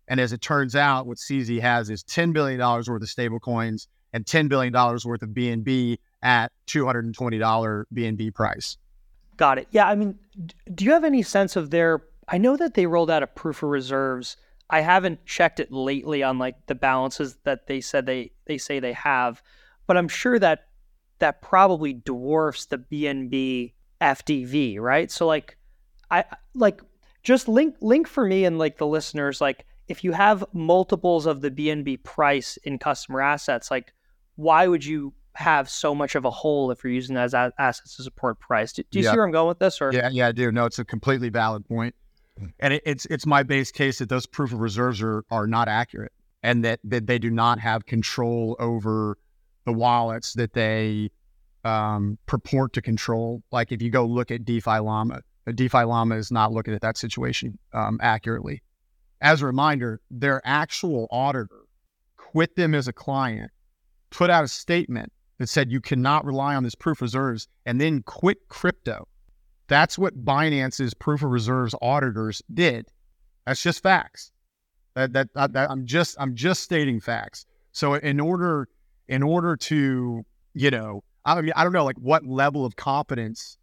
And 0.07 0.19
as 0.19 0.33
it 0.33 0.41
turns 0.41 0.75
out, 0.75 1.07
what 1.07 1.17
CZ 1.17 1.59
has 1.61 1.89
is 1.89 2.03
$10 2.03 2.33
billion 2.33 2.59
worth 2.59 2.89
of 2.89 3.09
stable 3.09 3.39
coins 3.39 3.87
and 4.13 4.25
$10 4.25 4.47
billion 4.47 4.73
worth 4.73 5.21
of 5.21 5.29
BNB 5.29 5.97
at 6.21 6.51
$220 6.67 7.83
BNB 7.93 8.33
price. 8.33 8.77
Got 9.37 9.57
it. 9.57 9.67
Yeah. 9.71 9.87
I 9.87 9.95
mean, 9.95 10.17
do 10.73 10.85
you 10.85 10.91
have 10.91 11.03
any 11.03 11.21
sense 11.21 11.55
of 11.55 11.69
their? 11.69 12.03
I 12.27 12.37
know 12.37 12.55
that 12.57 12.73
they 12.73 12.85
rolled 12.85 13.11
out 13.11 13.23
a 13.23 13.27
proof 13.27 13.61
of 13.61 13.69
reserves. 13.69 14.37
I 14.69 14.81
haven't 14.81 15.25
checked 15.25 15.59
it 15.59 15.71
lately 15.71 16.23
on 16.23 16.39
like 16.39 16.65
the 16.67 16.75
balances 16.75 17.37
that 17.43 17.67
they 17.67 17.81
said 17.81 18.05
they 18.05 18.31
they 18.45 18.57
say 18.57 18.79
they 18.79 18.93
have, 18.93 19.43
but 19.85 19.97
I'm 19.97 20.07
sure 20.07 20.39
that 20.39 20.67
that 21.19 21.41
probably 21.41 21.93
dwarfs 21.93 22.65
the 22.65 22.77
BNB 22.77 23.73
FDV, 24.01 24.79
right? 24.79 25.09
So 25.09 25.25
like, 25.25 25.57
I 26.11 26.25
like 26.53 26.81
just 27.23 27.47
link 27.47 27.75
link 27.81 28.07
for 28.07 28.25
me 28.25 28.45
and 28.45 28.59
like 28.59 28.77
the 28.77 28.85
listeners 28.85 29.41
like 29.41 29.65
if 29.87 30.03
you 30.03 30.11
have 30.11 30.43
multiples 30.53 31.25
of 31.25 31.41
the 31.41 31.51
BNB 31.51 32.03
price 32.03 32.57
in 32.63 32.79
customer 32.79 33.21
assets, 33.21 33.69
like 33.69 33.93
why 34.35 34.67
would 34.67 34.83
you 34.83 35.13
have 35.35 35.69
so 35.69 35.93
much 35.93 36.15
of 36.15 36.25
a 36.25 36.31
hole 36.31 36.71
if 36.71 36.83
you're 36.83 36.93
using 36.93 37.15
that 37.15 37.25
as 37.25 37.33
assets 37.33 37.95
to 37.97 38.03
support 38.03 38.39
price? 38.39 38.73
Do, 38.73 38.83
do 38.89 38.99
you 38.99 39.05
yeah. 39.05 39.11
see 39.11 39.17
where 39.17 39.25
I'm 39.25 39.31
going 39.31 39.47
with 39.47 39.59
this? 39.59 39.81
Or 39.81 39.91
yeah, 39.93 40.09
yeah, 40.09 40.27
I 40.27 40.31
do. 40.31 40.51
No, 40.51 40.65
it's 40.65 40.79
a 40.79 40.85
completely 40.85 41.29
valid 41.29 41.67
point, 41.67 41.93
and 42.59 42.73
it, 42.73 42.83
it's 42.85 43.05
it's 43.07 43.25
my 43.25 43.43
base 43.43 43.71
case 43.71 43.99
that 43.99 44.09
those 44.09 44.25
proof 44.25 44.51
of 44.51 44.59
reserves 44.59 45.01
are 45.01 45.23
are 45.29 45.47
not 45.47 45.67
accurate, 45.67 46.13
and 46.41 46.63
that 46.65 46.79
that 46.83 47.07
they 47.07 47.19
do 47.19 47.29
not 47.29 47.59
have 47.59 47.85
control 47.85 48.55
over 48.59 49.17
the 49.65 49.73
wallets 49.73 50.33
that 50.33 50.53
they 50.53 51.09
um, 51.63 52.17
purport 52.25 52.73
to 52.73 52.81
control. 52.81 53.41
Like 53.51 53.71
if 53.71 53.81
you 53.81 53.89
go 53.89 54.05
look 54.05 54.31
at 54.31 54.45
DeFi 54.45 54.79
Llama, 54.79 55.21
DeFi 55.53 55.83
Llama 55.83 56.15
is 56.15 56.31
not 56.31 56.51
looking 56.51 56.73
at 56.73 56.81
that 56.81 56.97
situation 56.97 57.57
um, 57.73 57.99
accurately 58.01 58.61
as 59.21 59.41
a 59.41 59.45
reminder, 59.45 60.01
their 60.11 60.41
actual 60.45 61.07
auditor 61.09 61.65
quit 62.17 62.55
them 62.55 62.75
as 62.75 62.87
a 62.87 62.93
client, 62.93 63.51
put 64.09 64.29
out 64.29 64.43
a 64.43 64.47
statement 64.47 65.11
that 65.39 65.47
said 65.47 65.71
you 65.71 65.81
cannot 65.81 66.25
rely 66.25 66.55
on 66.55 66.63
this 66.63 66.75
proof 66.75 66.97
of 66.97 67.03
reserves, 67.03 67.47
and 67.65 67.81
then 67.81 68.03
quit 68.03 68.37
crypto. 68.49 69.07
That's 69.67 69.97
what 69.97 70.23
Binance's 70.23 70.93
proof 70.93 71.23
of 71.23 71.31
reserves 71.31 71.73
auditors 71.81 72.41
did. 72.53 72.87
That's 73.45 73.63
just 73.63 73.81
facts. 73.81 74.31
That, 74.93 75.11
that, 75.13 75.29
that 75.33 75.69
I'm 75.71 75.85
just 75.85 76.15
I'm 76.19 76.35
just 76.35 76.61
stating 76.61 76.99
facts. 76.99 77.45
So 77.71 77.95
in 77.95 78.19
order 78.19 78.69
in 79.07 79.23
order 79.23 79.55
to 79.55 80.25
you 80.53 80.71
know 80.71 81.03
I 81.25 81.39
mean 81.41 81.53
I 81.55 81.63
don't 81.63 81.73
know 81.73 81.85
like 81.85 81.97
what 81.97 82.25
level 82.25 82.65
of 82.65 82.75
confidence 82.75 83.57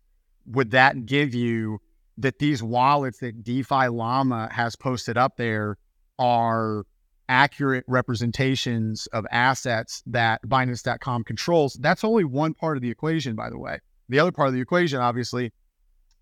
would 0.46 0.70
that 0.72 1.06
give 1.06 1.34
you 1.34 1.78
that 2.18 2.38
these 2.38 2.62
wallets 2.62 3.18
that 3.18 3.42
DeFi 3.42 3.88
Llama 3.88 4.48
has 4.52 4.76
posted 4.76 5.16
up 5.16 5.36
there 5.36 5.78
are 6.18 6.84
accurate 7.28 7.84
representations 7.88 9.06
of 9.08 9.24
assets 9.30 10.02
that 10.06 10.42
Binance.com 10.46 11.24
controls. 11.24 11.78
That's 11.80 12.04
only 12.04 12.24
one 12.24 12.52
part 12.52 12.76
of 12.76 12.82
the 12.82 12.90
equation, 12.90 13.34
by 13.34 13.48
the 13.48 13.58
way. 13.58 13.78
The 14.08 14.18
other 14.18 14.32
part 14.32 14.48
of 14.48 14.54
the 14.54 14.60
equation, 14.60 15.00
obviously, 15.00 15.52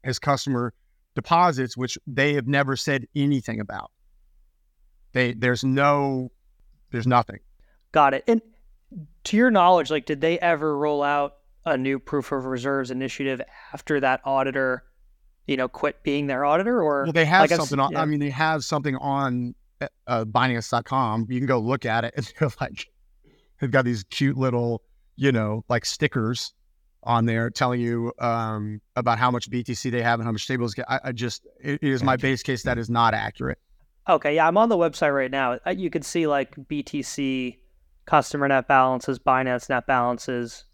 is 0.05 0.19
customer 0.19 0.73
deposits, 1.15 1.77
which 1.77 1.99
they 2.07 2.35
have 2.35 2.47
never 2.47 2.77
said 2.77 3.07
anything 3.17 3.61
about. 3.61 3.91
They 5.13 5.33
there's 5.33 5.65
no 5.65 6.31
there's 6.93 7.07
nothing. 7.07 7.41
Got 7.93 8.15
it. 8.15 8.25
And 8.29 8.41
to 9.25 9.37
your 9.37 9.51
knowledge, 9.51 9.91
like 9.91 10.07
did 10.07 10.21
they 10.21 10.39
ever 10.39 10.77
roll 10.77 11.03
out 11.03 11.37
a 11.65 11.77
new 11.77 11.99
proof 11.99 12.33
of 12.33 12.47
reserves 12.47 12.91
initiative 12.91 13.41
after 13.73 14.01
that 14.01 14.21
auditor 14.25 14.85
you 15.51 15.57
know, 15.57 15.67
quit 15.67 16.01
being 16.05 16.29
their 16.29 16.45
auditor 16.45 16.81
or 16.81 17.03
well, 17.03 17.13
they 17.13 17.25
have 17.25 17.51
like 17.51 17.51
something 17.51 17.81
on, 17.81 17.91
yeah. 17.91 18.01
I 18.01 18.05
mean, 18.05 18.21
they 18.21 18.31
have 18.31 18.65
something 18.65 18.95
on 18.97 19.53
uh, 20.07 20.25
Binance.com. 20.25 21.27
You 21.29 21.41
can 21.41 21.47
go 21.47 21.59
look 21.59 21.85
at 21.85 22.05
it. 22.05 22.15
And 22.17 22.33
they're 22.39 22.51
like, 22.61 22.87
they've 23.61 23.71
got 23.71 23.85
these 23.85 24.05
cute 24.05 24.37
little, 24.37 24.83
you 25.17 25.33
know, 25.33 25.65
like 25.69 25.85
stickers 25.85 26.55
on 27.03 27.25
there 27.25 27.51
telling 27.51 27.81
you 27.81 28.13
um, 28.21 28.81
about 28.95 29.19
how 29.19 29.31
much 29.31 29.51
BTC 29.51 29.91
they 29.91 30.03
have 30.03 30.21
and 30.21 30.27
how 30.27 30.31
much 30.31 30.45
stables 30.45 30.73
get. 30.73 30.89
I, 30.89 31.01
I 31.05 31.13
just, 31.13 31.45
it, 31.61 31.81
it 31.83 31.89
is 31.89 32.05
my 32.05 32.17
base 32.17 32.45
case 32.45 32.63
that 32.63 32.79
is 32.79 32.89
not 32.89 33.13
accurate. 33.13 33.59
Okay. 34.09 34.37
Yeah. 34.37 34.47
I'm 34.47 34.57
on 34.57 34.69
the 34.69 34.77
website 34.77 35.13
right 35.13 35.33
now. 35.33 35.59
You 35.69 35.91
can 35.91 36.03
see 36.03 36.29
like 36.29 36.55
BTC 36.55 37.57
customer 38.11 38.49
net 38.49 38.67
balances, 38.67 39.19
Binance 39.21 39.69
net 39.69 39.87
balances, 39.87 40.65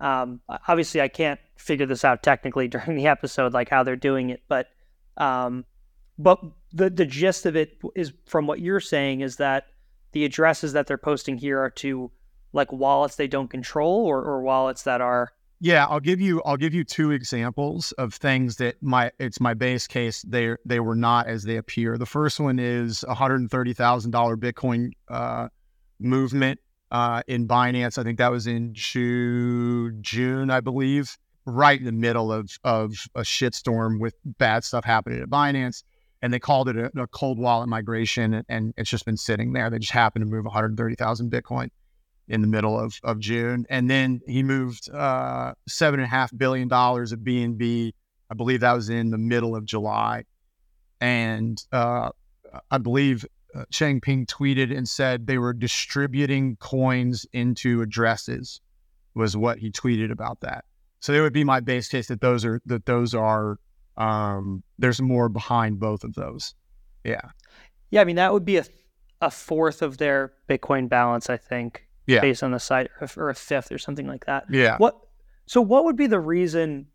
um, 0.00 0.40
obviously, 0.66 1.00
I 1.00 1.08
can't 1.08 1.38
figure 1.56 1.86
this 1.86 2.04
out 2.04 2.22
technically 2.22 2.68
during 2.74 2.96
the 2.96 3.06
episode, 3.06 3.52
like 3.52 3.68
how 3.68 3.82
they're 3.82 3.96
doing 3.96 4.30
it, 4.30 4.42
but 4.48 4.68
um, 5.16 5.64
but 6.18 6.40
the 6.72 6.90
the 6.90 7.06
gist 7.06 7.46
of 7.46 7.56
it 7.56 7.78
is 7.94 8.12
from 8.26 8.46
what 8.46 8.60
you're 8.60 8.80
saying 8.80 9.20
is 9.20 9.36
that 9.36 9.66
the 10.12 10.24
addresses 10.24 10.72
that 10.72 10.86
they're 10.86 10.98
posting 10.98 11.36
here 11.36 11.60
are 11.60 11.70
to 11.70 12.10
like 12.52 12.72
wallets 12.72 13.16
they 13.16 13.28
don't 13.28 13.48
control 13.48 14.06
or, 14.06 14.22
or 14.22 14.42
wallets 14.42 14.82
that 14.82 15.00
are 15.00 15.32
yeah 15.60 15.86
i'll 15.86 16.00
give 16.00 16.20
you 16.20 16.42
i'll 16.42 16.56
give 16.56 16.74
you 16.74 16.82
two 16.82 17.12
examples 17.12 17.92
of 17.92 18.12
things 18.14 18.56
that 18.56 18.76
my 18.82 19.10
it's 19.18 19.40
my 19.40 19.54
base 19.54 19.86
case 19.86 20.22
they 20.22 20.56
they 20.64 20.80
were 20.80 20.96
not 20.96 21.26
as 21.26 21.44
they 21.44 21.56
appear. 21.56 21.96
The 21.98 22.06
first 22.06 22.40
one 22.40 22.58
is 22.58 23.04
a 23.04 23.14
$130000 23.14 24.10
bitcoin 24.36 24.90
uh, 25.08 25.48
movement 25.98 26.58
uh, 26.90 27.22
in 27.26 27.46
Binance. 27.46 27.98
I 27.98 28.02
think 28.02 28.18
that 28.18 28.30
was 28.30 28.46
in 28.46 28.74
June, 28.74 29.98
June, 30.00 30.50
I 30.50 30.60
believe, 30.60 31.16
right 31.46 31.78
in 31.78 31.86
the 31.86 31.92
middle 31.92 32.32
of 32.32 32.50
of 32.64 32.92
a 33.14 33.20
shitstorm 33.20 34.00
with 34.00 34.14
bad 34.24 34.64
stuff 34.64 34.84
happening 34.84 35.20
at 35.22 35.28
Binance. 35.28 35.82
And 36.22 36.34
they 36.34 36.38
called 36.38 36.68
it 36.68 36.76
a, 36.76 36.90
a 37.00 37.06
cold 37.06 37.38
wallet 37.38 37.68
migration, 37.68 38.44
and, 38.48 38.74
it's 38.76 38.90
just 38.90 39.06
been 39.06 39.16
sitting 39.16 39.54
there. 39.54 39.70
They 39.70 39.78
just 39.78 39.92
happened 39.92 40.22
to 40.22 40.30
move 40.30 40.44
130,000 40.44 41.30
Bitcoin 41.30 41.70
in 42.28 42.42
the 42.42 42.46
middle 42.46 42.78
of, 42.78 42.94
of 43.02 43.18
June, 43.18 43.64
and 43.70 43.90
then 43.90 44.20
he 44.26 44.42
moved 44.42 44.90
uh, 44.90 45.54
seven 45.66 45.98
and 45.98 46.04
a 46.04 46.10
half 46.10 46.30
billion 46.36 46.68
dollars 46.68 47.12
of 47.12 47.20
BNB. 47.20 47.92
I 48.30 48.34
believe 48.34 48.60
that 48.60 48.74
was 48.74 48.90
in 48.90 49.10
the 49.10 49.18
middle 49.18 49.56
of 49.56 49.64
July, 49.64 50.24
and 51.00 51.60
uh, 51.72 52.10
I 52.70 52.78
believe 52.78 53.24
uh, 53.54 53.64
Changpeng 53.72 54.26
tweeted 54.26 54.76
and 54.76 54.88
said 54.88 55.26
they 55.26 55.38
were 55.38 55.52
distributing 55.52 56.56
coins 56.56 57.26
into 57.32 57.82
addresses 57.82 58.60
was 59.14 59.36
what 59.36 59.58
he 59.58 59.70
tweeted 59.70 60.10
about 60.10 60.40
that. 60.40 60.64
So 61.00 61.12
it 61.12 61.20
would 61.20 61.32
be 61.32 61.44
my 61.44 61.60
base 61.60 61.88
case 61.88 62.08
that 62.08 62.20
those 62.20 62.44
are 62.44 62.60
that 62.66 62.86
those 62.86 63.14
are 63.14 63.58
um, 63.96 64.62
there's 64.78 65.00
more 65.00 65.28
behind 65.28 65.80
both 65.80 66.04
of 66.04 66.14
those. 66.14 66.54
Yeah. 67.04 67.30
Yeah, 67.90 68.02
I 68.02 68.04
mean 68.04 68.16
that 68.16 68.32
would 68.32 68.44
be 68.44 68.58
a 68.58 68.64
a 69.20 69.30
fourth 69.30 69.82
of 69.82 69.98
their 69.98 70.32
Bitcoin 70.48 70.88
balance, 70.88 71.28
I 71.28 71.36
think. 71.36 71.86
Yeah. 72.06 72.20
Based 72.20 72.42
on 72.42 72.50
the 72.50 72.58
site, 72.58 72.90
or 73.16 73.28
a 73.28 73.34
fifth, 73.34 73.70
or 73.70 73.78
something 73.78 74.06
like 74.06 74.26
that. 74.26 74.44
Yeah. 74.50 74.78
What? 74.78 74.98
So 75.46 75.60
what 75.60 75.84
would 75.84 75.96
be 75.96 76.06
the 76.06 76.18
reason? 76.18 76.86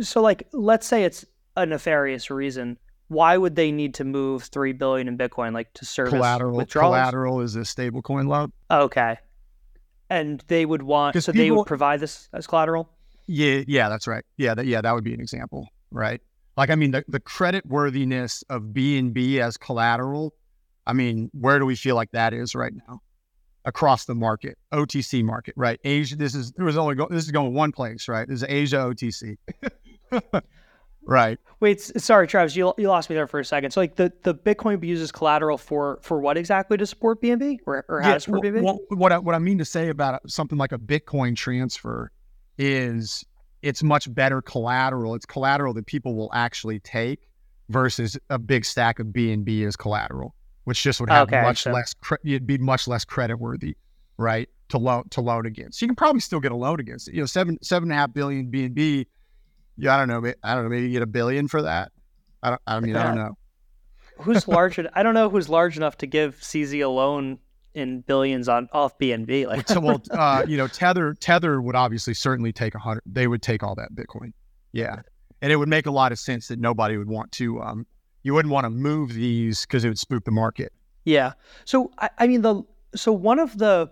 So 0.00 0.20
like, 0.20 0.46
let's 0.52 0.86
say 0.86 1.04
it's 1.04 1.24
a 1.56 1.64
nefarious 1.64 2.30
reason 2.30 2.78
why 3.08 3.36
would 3.36 3.56
they 3.56 3.70
need 3.70 3.94
to 3.94 4.04
move 4.04 4.44
three 4.44 4.72
billion 4.72 5.08
in 5.08 5.18
Bitcoin 5.18 5.52
like 5.52 5.72
to 5.74 5.84
service 5.84 6.12
collateral? 6.12 6.56
Withdrawals? 6.56 6.92
Collateral 6.92 7.40
is 7.40 7.56
a 7.56 7.60
stablecoin 7.60 8.26
loan. 8.28 8.52
Okay, 8.70 9.18
and 10.10 10.42
they 10.48 10.64
would 10.64 10.82
want 10.82 11.14
so 11.22 11.32
people, 11.32 11.44
they 11.44 11.50
would 11.50 11.66
provide 11.66 12.00
this 12.00 12.28
as 12.32 12.46
collateral. 12.46 12.90
Yeah, 13.26 13.62
yeah, 13.66 13.88
that's 13.88 14.06
right. 14.06 14.24
Yeah, 14.36 14.54
that, 14.54 14.66
yeah, 14.66 14.80
that 14.80 14.94
would 14.94 15.04
be 15.04 15.14
an 15.14 15.20
example, 15.20 15.68
right? 15.90 16.20
Like, 16.56 16.70
I 16.70 16.74
mean, 16.74 16.90
the, 16.90 17.04
the 17.08 17.20
credit 17.20 17.66
worthiness 17.66 18.44
of 18.48 18.62
BNB 18.64 19.38
as 19.38 19.56
collateral. 19.56 20.34
I 20.86 20.92
mean, 20.92 21.30
where 21.32 21.58
do 21.58 21.64
we 21.64 21.74
feel 21.74 21.96
like 21.96 22.10
that 22.12 22.34
is 22.34 22.54
right 22.54 22.72
now? 22.86 23.00
across 23.64 24.04
the 24.04 24.14
market, 24.14 24.58
OTC 24.72 25.24
market, 25.24 25.54
right? 25.56 25.80
Asia. 25.84 26.16
This 26.16 26.34
is 26.34 26.52
there 26.52 26.66
was 26.66 26.76
only 26.76 26.94
go, 26.94 27.06
this 27.10 27.24
is 27.24 27.30
going 27.30 27.54
one 27.54 27.72
place, 27.72 28.08
right? 28.08 28.28
This 28.28 28.42
is 28.42 28.44
Asia 28.48 28.76
OTC, 28.76 29.36
right? 31.06 31.38
Wait, 31.60 31.80
sorry, 31.80 32.26
Travis, 32.26 32.56
you, 32.56 32.72
you 32.78 32.88
lost 32.88 33.10
me 33.10 33.14
there 33.14 33.26
for 33.26 33.40
a 33.40 33.44
second. 33.44 33.70
So 33.70 33.80
like 33.80 33.96
the, 33.96 34.12
the 34.22 34.34
Bitcoin 34.34 34.82
uses 34.84 35.12
collateral 35.12 35.58
for 35.58 35.98
for 36.02 36.20
what 36.20 36.36
exactly 36.36 36.76
to 36.76 36.86
support 36.86 37.22
BNB 37.22 37.58
or, 37.66 37.84
or 37.88 38.00
how 38.00 38.08
yeah, 38.08 38.14
to 38.14 38.20
support 38.20 38.42
BNB? 38.42 38.62
Well, 38.62 38.78
what 38.88 39.12
I, 39.12 39.18
what 39.18 39.34
I 39.34 39.38
mean 39.38 39.58
to 39.58 39.64
say 39.64 39.88
about 39.88 40.20
something 40.28 40.58
like 40.58 40.72
a 40.72 40.78
Bitcoin 40.78 41.36
transfer 41.36 42.10
is 42.58 43.24
it's 43.62 43.82
much 43.82 44.12
better 44.14 44.42
collateral. 44.42 45.14
It's 45.14 45.26
collateral 45.26 45.74
that 45.74 45.86
people 45.86 46.14
will 46.14 46.30
actually 46.34 46.80
take 46.80 47.28
versus 47.70 48.18
a 48.30 48.38
big 48.38 48.64
stack 48.64 48.98
of 48.98 49.06
BNB 49.08 49.66
as 49.66 49.74
collateral 49.74 50.34
which 50.64 50.82
just 50.82 51.00
would 51.00 51.10
have 51.10 51.28
okay, 51.28 51.42
much 51.42 51.62
so. 51.62 51.70
less, 51.72 51.94
cre- 51.94 52.16
it'd 52.24 52.46
be 52.46 52.58
much 52.58 52.88
less 52.88 53.04
credit 53.04 53.36
worthy, 53.36 53.76
right? 54.18 54.48
To 54.70 54.78
loan 54.78 55.08
to 55.10 55.20
loan 55.20 55.46
against. 55.46 55.78
So 55.78 55.84
You 55.84 55.88
can 55.88 55.96
probably 55.96 56.20
still 56.20 56.40
get 56.40 56.52
a 56.52 56.56
loan 56.56 56.80
against 56.80 57.08
it. 57.08 57.14
You 57.14 57.20
know, 57.20 57.26
seven 57.26 57.58
seven 57.62 57.90
and 57.90 57.92
a 57.92 58.00
half 58.00 58.12
billion 58.12 58.50
BNB. 58.50 59.06
Yeah, 59.76 59.94
I 59.94 59.98
don't 59.98 60.08
know. 60.08 60.32
I 60.42 60.54
don't 60.54 60.64
know. 60.64 60.70
Maybe 60.70 60.86
you 60.86 60.92
get 60.92 61.02
a 61.02 61.06
billion 61.06 61.48
for 61.48 61.62
that. 61.62 61.92
I 62.42 62.50
don't. 62.50 62.62
I 62.66 62.80
mean, 62.80 62.94
yeah. 62.94 63.02
I 63.02 63.06
don't 63.06 63.16
know. 63.16 63.36
who's 64.18 64.46
large? 64.48 64.78
I 64.78 65.02
don't 65.02 65.14
know 65.14 65.28
who's 65.28 65.48
large 65.48 65.76
enough 65.76 65.98
to 65.98 66.06
give 66.06 66.36
CZ 66.36 66.84
a 66.84 66.88
loan 66.88 67.38
in 67.74 68.02
billions 68.02 68.48
on 68.48 68.68
off 68.72 68.96
BNB. 68.98 69.46
Like, 69.46 69.68
well, 69.82 70.00
uh, 70.10 70.44
you 70.46 70.56
know, 70.56 70.68
Tether 70.68 71.14
Tether 71.14 71.60
would 71.60 71.74
obviously 71.74 72.14
certainly 72.14 72.52
take 72.52 72.74
a 72.74 72.78
hundred. 72.78 73.02
They 73.06 73.26
would 73.26 73.42
take 73.42 73.62
all 73.62 73.74
that 73.74 73.94
Bitcoin. 73.94 74.32
Yeah, 74.72 75.02
and 75.42 75.52
it 75.52 75.56
would 75.56 75.68
make 75.68 75.86
a 75.86 75.90
lot 75.90 76.12
of 76.12 76.18
sense 76.18 76.48
that 76.48 76.58
nobody 76.58 76.96
would 76.96 77.08
want 77.08 77.32
to 77.32 77.60
um, 77.60 77.86
you 78.24 78.34
wouldn't 78.34 78.52
want 78.52 78.64
to 78.64 78.70
move 78.70 79.12
these 79.12 79.62
because 79.62 79.84
it 79.84 79.88
would 79.88 79.98
spook 79.98 80.24
the 80.24 80.32
market. 80.32 80.72
Yeah. 81.04 81.34
So 81.64 81.92
I, 81.98 82.10
I 82.18 82.26
mean 82.26 82.42
the 82.42 82.62
so 82.96 83.12
one 83.12 83.38
of 83.38 83.56
the 83.58 83.90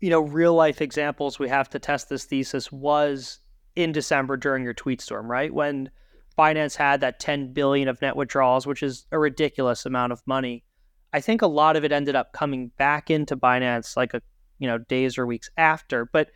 you 0.00 0.10
know 0.10 0.20
real 0.20 0.54
life 0.54 0.80
examples 0.80 1.38
we 1.38 1.48
have 1.48 1.68
to 1.70 1.78
test 1.78 2.08
this 2.08 2.24
thesis 2.24 2.70
was 2.70 3.38
in 3.76 3.92
December 3.92 4.36
during 4.36 4.64
your 4.64 4.74
tweet 4.74 5.00
storm, 5.00 5.30
right? 5.30 5.52
When 5.52 5.90
Binance 6.38 6.76
had 6.76 7.00
that 7.00 7.20
10 7.20 7.52
billion 7.52 7.88
of 7.88 8.00
net 8.00 8.16
withdrawals, 8.16 8.66
which 8.66 8.82
is 8.82 9.06
a 9.12 9.18
ridiculous 9.18 9.86
amount 9.86 10.12
of 10.12 10.22
money. 10.26 10.64
I 11.12 11.20
think 11.20 11.42
a 11.42 11.46
lot 11.46 11.76
of 11.76 11.84
it 11.84 11.92
ended 11.92 12.16
up 12.16 12.32
coming 12.32 12.68
back 12.78 13.10
into 13.10 13.36
Binance 13.36 13.96
like 13.96 14.14
a 14.14 14.22
you 14.58 14.66
know 14.66 14.78
days 14.78 15.18
or 15.18 15.26
weeks 15.26 15.50
after. 15.56 16.06
But 16.06 16.30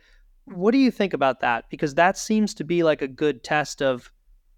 what 0.45 0.71
do 0.71 0.77
you 0.77 0.91
think 0.91 1.13
about 1.13 1.39
that? 1.41 1.65
Because 1.69 1.95
that 1.95 2.17
seems 2.17 2.53
to 2.55 2.63
be 2.63 2.83
like 2.83 3.01
a 3.01 3.07
good 3.07 3.43
test 3.43 3.81
of 3.81 4.11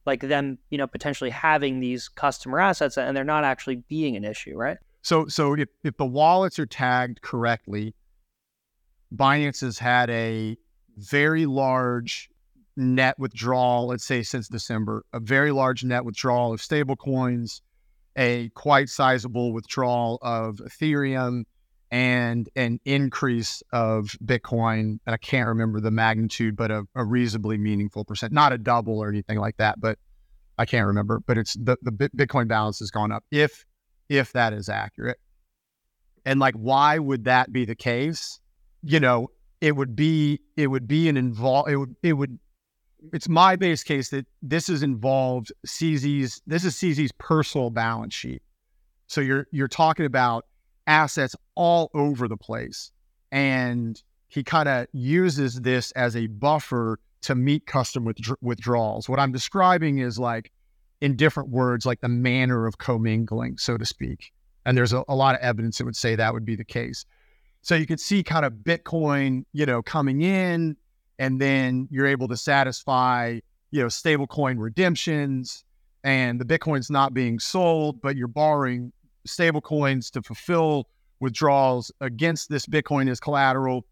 like 0.06 0.22
them, 0.22 0.58
you 0.70 0.78
know, 0.78 0.88
potentially 0.88 1.30
having 1.30 1.80
these 1.80 2.10
customer 2.10 2.60
assets 2.60 2.98
and 2.98 3.16
they're 3.16 3.24
not 3.24 3.44
actually 3.44 3.78
being 3.88 4.16
an 4.16 4.24
issue, 4.24 4.56
right? 4.56 4.78
So, 5.02 5.28
so 5.28 5.54
if, 5.54 5.70
if 5.84 5.98
the 5.98 6.06
wallets 6.06 6.60
are 6.60 6.66
tagged 6.66 7.22
correctly, 7.22 7.94
Binance 9.16 9.62
has 9.62 9.80
had 9.80 10.10
a 10.10 10.58
very 10.98 11.46
large 11.46 12.30
net 12.80 13.20
withdrawal, 13.20 13.88
let's 13.88 14.06
say 14.06 14.24
since 14.24 14.48
December, 14.48 15.04
a 15.14 15.20
very 15.20 15.52
large 15.52 15.84
net 15.84 16.06
withdrawal 16.06 16.54
of 16.54 16.62
stablecoins, 16.62 17.62
a 18.16 18.50
quite 18.56 18.90
sizable 18.90 19.54
withdrawal 19.54 20.18
of 20.22 20.56
Ethereum, 20.58 21.44
and 21.92 22.50
an 22.56 22.80
increase 22.86 23.62
of 23.74 24.16
Bitcoin. 24.24 25.00
And 25.06 25.14
I 25.14 25.18
can't 25.18 25.48
remember 25.48 25.80
the 25.80 25.92
magnitude, 25.92 26.56
but 26.56 26.72
a, 26.72 26.86
a, 26.96 27.04
reasonably 27.04 27.58
meaningful 27.58 28.06
percent, 28.06 28.32
not 28.32 28.54
a 28.54 28.58
double 28.58 29.00
or 29.00 29.10
anything 29.10 29.40
like 29.40 29.58
that, 29.58 29.80
but 29.80 29.98
I 30.58 30.66
can't 30.66 30.88
remember. 30.88 31.22
But 31.26 31.38
it's 31.38 31.56
the, 31.56 31.78
the 31.82 31.92
Bitcoin 31.92 32.48
balance 32.48 32.80
has 32.80 32.92
gone 32.92 33.12
up 33.12 33.24
if 33.32 33.66
if 34.08 34.32
that 34.34 34.54
is 34.54 34.70
accurate. 34.70 35.20
And 36.26 36.40
like, 36.40 36.56
why 36.56 37.00
would 37.00 37.26
that 37.26 37.52
be 37.52 37.66
the 37.66 37.76
case? 37.76 38.40
You 38.84 39.00
know, 39.00 39.32
it 39.62 39.76
would 39.76 39.96
be 39.96 40.40
it 40.56 40.68
would 40.68 40.88
be 40.88 41.10
an 41.10 41.18
involve 41.18 41.70
it 41.70 41.76
would 41.76 41.96
it 42.04 42.14
would 42.14 42.40
it's 43.14 43.30
my 43.30 43.56
base 43.56 43.84
case 43.84 44.10
that 44.10 44.26
this 44.42 44.70
is 44.70 44.84
involved 44.84 45.52
CZ's 45.68 46.42
this 46.46 46.64
is 46.64 46.76
CZ's 46.76 47.12
personal 47.14 47.70
balance 47.70 48.14
sheet. 48.14 48.42
So 49.08 49.22
you're 49.22 49.48
you're 49.52 49.68
talking 49.68 50.06
about 50.06 50.46
assets 50.90 51.36
all 51.56 51.92
over 51.94 52.28
the 52.28 52.36
place. 52.36 52.92
And 53.32 54.02
he 54.28 54.44
kind 54.44 54.68
of 54.68 54.88
uses 54.92 55.62
this 55.62 55.92
as 55.92 56.16
a 56.16 56.28
buffer 56.28 57.00
to 57.22 57.36
meet 57.36 57.66
custom 57.66 58.12
withdrawals. 58.42 59.08
What 59.08 59.20
I'm 59.20 59.32
describing 59.32 60.00
is 60.00 60.18
like, 60.18 60.52
in 61.02 61.16
different 61.16 61.50
words, 61.50 61.86
like 61.86 62.02
the 62.02 62.10
manner 62.10 62.66
of 62.66 62.78
commingling, 62.78 63.58
so 63.58 63.78
to 63.78 63.86
speak. 63.86 64.34
And 64.66 64.78
there's 64.78 64.92
a, 64.94 65.04
a 65.08 65.16
lot 65.16 65.36
of 65.36 65.42
evidence 65.42 65.78
that 65.78 65.86
would 65.86 65.96
say 65.96 66.16
that 66.16 66.34
would 66.34 66.46
be 66.46 66.56
the 66.56 66.66
case. 66.66 67.06
So 67.62 67.76
you 67.76 67.86
could 67.86 68.00
see 68.00 68.24
kind 68.24 68.46
of 68.46 68.54
Bitcoin, 68.54 69.44
you 69.54 69.66
know, 69.66 69.82
coming 69.82 70.22
in, 70.22 70.76
and 71.20 71.40
then 71.40 71.88
you're 71.92 72.08
able 72.08 72.28
to 72.30 72.38
satisfy, 72.38 73.40
you 73.72 73.82
know, 73.82 73.88
stablecoin 73.88 74.56
redemptions, 74.58 75.64
and 76.04 76.40
the 76.40 76.46
Bitcoin's 76.46 76.90
not 76.90 77.14
being 77.14 77.40
sold, 77.40 78.02
but 78.02 78.16
you're 78.16 78.28
borrowing 78.28 78.92
stablecoins 79.28 80.10
to 80.12 80.22
fulfill 80.22 80.88
withdrawals 81.20 81.92
against 82.00 82.50
this 82.50 82.66
Bitcoin 82.66 83.10
as 83.10 83.20
collateral 83.20 83.86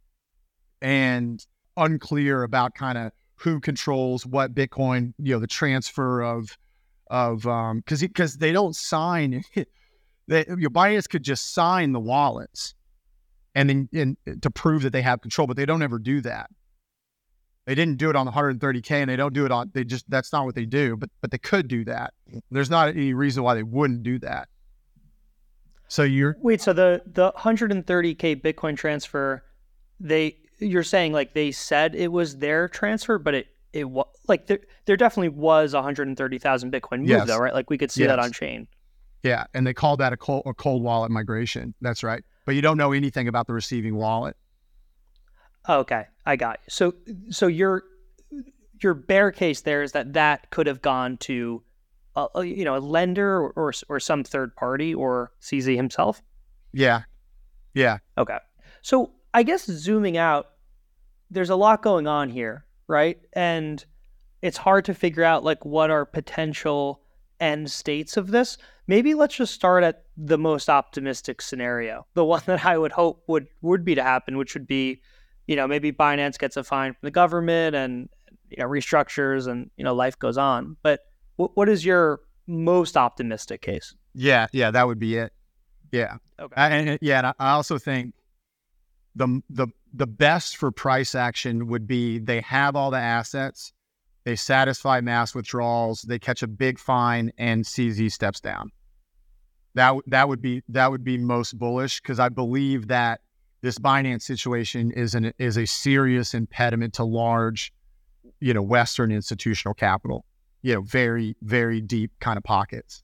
and 0.82 1.46
unclear 1.76 2.44
about 2.44 2.74
kind 2.74 2.98
of 2.98 3.12
who 3.36 3.60
controls 3.60 4.26
what 4.26 4.56
Bitcoin, 4.56 5.14
you 5.20 5.34
know, 5.34 5.40
the 5.40 5.48
transfer 5.48 6.22
of 6.24 6.58
of 7.10 7.46
um 7.48 7.78
because 7.78 8.02
because 8.02 8.38
they 8.38 8.52
don't 8.52 8.76
sign 8.76 9.42
they 10.28 10.46
your 10.58 10.70
Binance 10.70 11.08
could 11.08 11.24
just 11.24 11.54
sign 11.54 11.94
the 11.94 12.00
wallets 12.00 12.74
and 13.56 13.70
then 13.70 13.90
and 13.94 14.42
to 14.42 14.50
prove 14.50 14.82
that 14.84 14.92
they 14.92 15.02
have 15.02 15.22
control, 15.22 15.46
but 15.46 15.58
they 15.58 15.66
don't 15.66 15.84
ever 15.84 16.00
do 16.00 16.22
that. 16.22 16.50
They 17.68 17.76
didn't 17.76 17.98
do 17.98 18.10
it 18.10 18.16
on 18.16 18.26
the 18.26 18.32
130k 18.32 18.92
and 18.92 19.10
they 19.10 19.18
don't 19.18 19.34
do 19.34 19.46
it 19.46 19.52
on 19.52 19.70
they 19.74 19.84
just 19.84 20.10
that's 20.10 20.32
not 20.32 20.46
what 20.46 20.56
they 20.56 20.66
do, 20.66 20.96
but 20.96 21.10
but 21.20 21.32
they 21.32 21.38
could 21.38 21.68
do 21.68 21.84
that. 21.84 22.14
There's 22.50 22.70
not 22.70 22.88
any 22.88 23.14
reason 23.14 23.44
why 23.44 23.56
they 23.56 23.64
wouldn't 23.64 24.04
do 24.04 24.18
that. 24.20 24.48
So 25.90 26.04
you're 26.04 26.38
wait. 26.40 26.62
So 26.62 26.72
the 26.72 27.02
the 27.06 27.34
130k 27.34 28.42
Bitcoin 28.42 28.78
transfer, 28.78 29.44
they 30.00 30.38
you're 30.60 30.82
saying 30.82 31.12
like 31.12 31.34
they 31.34 31.52
said 31.52 31.94
it 31.94 32.10
was 32.10 32.38
their 32.38 32.70
transfer, 32.70 33.20
but 33.20 33.34
it 33.34 33.48
it 33.74 33.90
was 33.90 34.08
like 34.30 34.48
there 34.48 34.60
there 34.86 34.96
definitely 34.96 35.30
was 35.30 35.74
130,000 35.74 36.72
Bitcoin 36.72 37.00
move 37.00 37.10
yes. 37.10 37.28
though, 37.28 37.38
right? 37.38 37.54
Like 37.54 37.70
we 37.70 37.78
could 37.78 37.92
see 37.92 38.04
yes. 38.04 38.12
that 38.12 38.20
on 38.20 38.32
chain. 38.32 38.70
Yeah, 39.24 39.44
and 39.54 39.68
they 39.68 39.74
called 39.74 40.00
that 40.00 40.14
a 40.14 40.18
cold, 40.18 40.44
a 40.46 40.54
cold 40.54 40.84
wallet 40.84 41.12
migration. 41.12 41.74
That's 41.82 42.02
right. 42.02 42.24
But 42.46 42.56
you 42.56 42.62
don't 42.62 42.78
know 42.78 42.94
anything 42.94 43.28
about 43.28 43.46
the 43.46 43.54
receiving 43.54 43.98
wallet. 43.98 44.38
Oh, 45.68 45.80
okay, 45.80 46.06
I 46.26 46.36
got 46.36 46.60
you. 46.64 46.70
So 46.70 46.94
so 47.30 47.48
your 47.48 47.84
your 48.82 48.94
bear 48.94 49.32
case 49.32 49.62
there 49.62 49.84
is 49.84 49.92
that 49.94 50.14
that 50.14 50.50
could 50.52 50.68
have 50.68 50.82
gone 50.82 51.18
to 51.18 51.64
a, 52.16 52.44
you 52.44 52.66
know 52.66 52.76
a 52.76 52.80
lender 52.80 53.38
or, 53.38 53.52
or, 53.52 53.74
or 53.90 54.00
some 54.00 54.24
third 54.24 54.56
party 54.56 54.94
or 54.94 55.32
CZ 55.42 55.76
himself? 55.76 56.22
Yeah, 56.74 57.04
yeah. 57.74 58.00
Okay. 58.18 58.38
So 58.82 59.12
I 59.34 59.44
guess 59.44 59.66
zooming 59.66 60.18
out, 60.18 60.48
there's 61.30 61.50
a 61.50 61.56
lot 61.56 61.82
going 61.82 62.08
on 62.08 62.30
here, 62.30 62.66
right? 62.88 63.20
And 63.34 63.84
it's 64.42 64.58
hard 64.58 64.86
to 64.86 64.94
figure 64.94 65.24
out 65.24 65.44
like 65.44 65.66
what 65.66 65.92
are 65.92 66.06
potential 66.06 67.02
end 67.40 67.70
states 67.70 68.18
of 68.18 68.32
this. 68.32 68.58
Maybe 68.88 69.14
let's 69.14 69.36
just 69.36 69.54
start 69.54 69.84
at 69.84 70.04
the 70.16 70.38
most 70.38 70.70
optimistic 70.70 71.42
scenario, 71.42 72.08
the 72.14 72.26
one 72.26 72.42
that 72.48 72.66
I 72.66 72.78
would 72.78 72.92
hope 72.92 73.24
would 73.28 73.48
would 73.62 73.84
be 73.86 73.96
to 73.96 74.04
happen, 74.04 74.38
which 74.38 74.54
would 74.54 74.68
be, 74.68 75.02
you 75.48 75.56
know, 75.56 75.68
maybe 75.68 75.92
Binance 75.92 76.38
gets 76.38 76.58
a 76.58 76.64
fine 76.64 76.94
from 76.94 77.08
the 77.08 77.12
government 77.12 77.76
and 77.76 78.10
you 78.50 78.58
know 78.62 78.70
restructures 78.70 79.48
and 79.48 79.72
you 79.78 79.84
know 79.84 79.96
life 79.96 80.20
goes 80.20 80.38
on. 80.38 80.78
But 80.84 81.02
what, 81.38 81.56
what 81.56 81.70
is 81.70 81.86
your 81.86 82.20
most 82.46 82.96
optimistic 82.98 83.62
case? 83.62 83.96
Yeah, 84.14 84.48
yeah, 84.52 84.72
that 84.72 84.88
would 84.88 85.00
be 85.00 85.16
it. 85.18 85.34
Yeah. 85.92 86.18
Okay. 86.40 86.54
I, 86.56 86.70
and 86.70 87.00
yeah, 87.02 87.20
and 87.20 87.28
I 87.40 87.52
also 87.52 87.78
think 87.78 88.14
the 89.16 89.42
the 89.50 89.68
the 89.94 90.08
best 90.08 90.58
for 90.58 90.72
price 90.72 91.16
action 91.16 91.68
would 91.68 91.88
be 91.88 92.20
they 92.20 92.42
have 92.42 92.76
all 92.76 92.92
the 92.92 93.00
assets, 93.00 93.74
they 94.26 94.36
satisfy 94.36 95.00
mass 95.02 95.34
withdrawals, 95.34 96.02
they 96.02 96.20
catch 96.20 96.44
a 96.44 96.48
big 96.48 96.78
fine, 96.78 97.32
and 97.38 97.64
CZ 97.64 98.12
steps 98.12 98.42
down. 98.42 98.72
That 99.76 99.96
that 100.08 100.28
would 100.28 100.42
be 100.42 100.64
that 100.70 100.92
would 100.92 101.04
be 101.04 101.18
most 101.18 101.58
bullish 101.58 102.02
because 102.02 102.20
I 102.20 102.30
believe 102.30 102.90
that 102.90 103.22
this 103.62 103.78
Binance 103.80 104.22
situation 104.22 104.92
is 104.92 105.16
an 105.16 105.34
is 105.38 105.58
a 105.58 105.66
serious 105.66 106.34
impediment 106.34 106.94
to 106.96 107.04
large, 107.04 107.74
you 108.40 108.54
know, 108.54 108.62
Western 108.62 109.12
institutional 109.12 109.74
capital 109.74 110.26
you 110.62 110.74
know, 110.74 110.82
very, 110.82 111.36
very 111.42 111.82
deep 111.82 112.12
kind 112.20 112.38
of 112.38 112.44
pockets. 112.44 113.04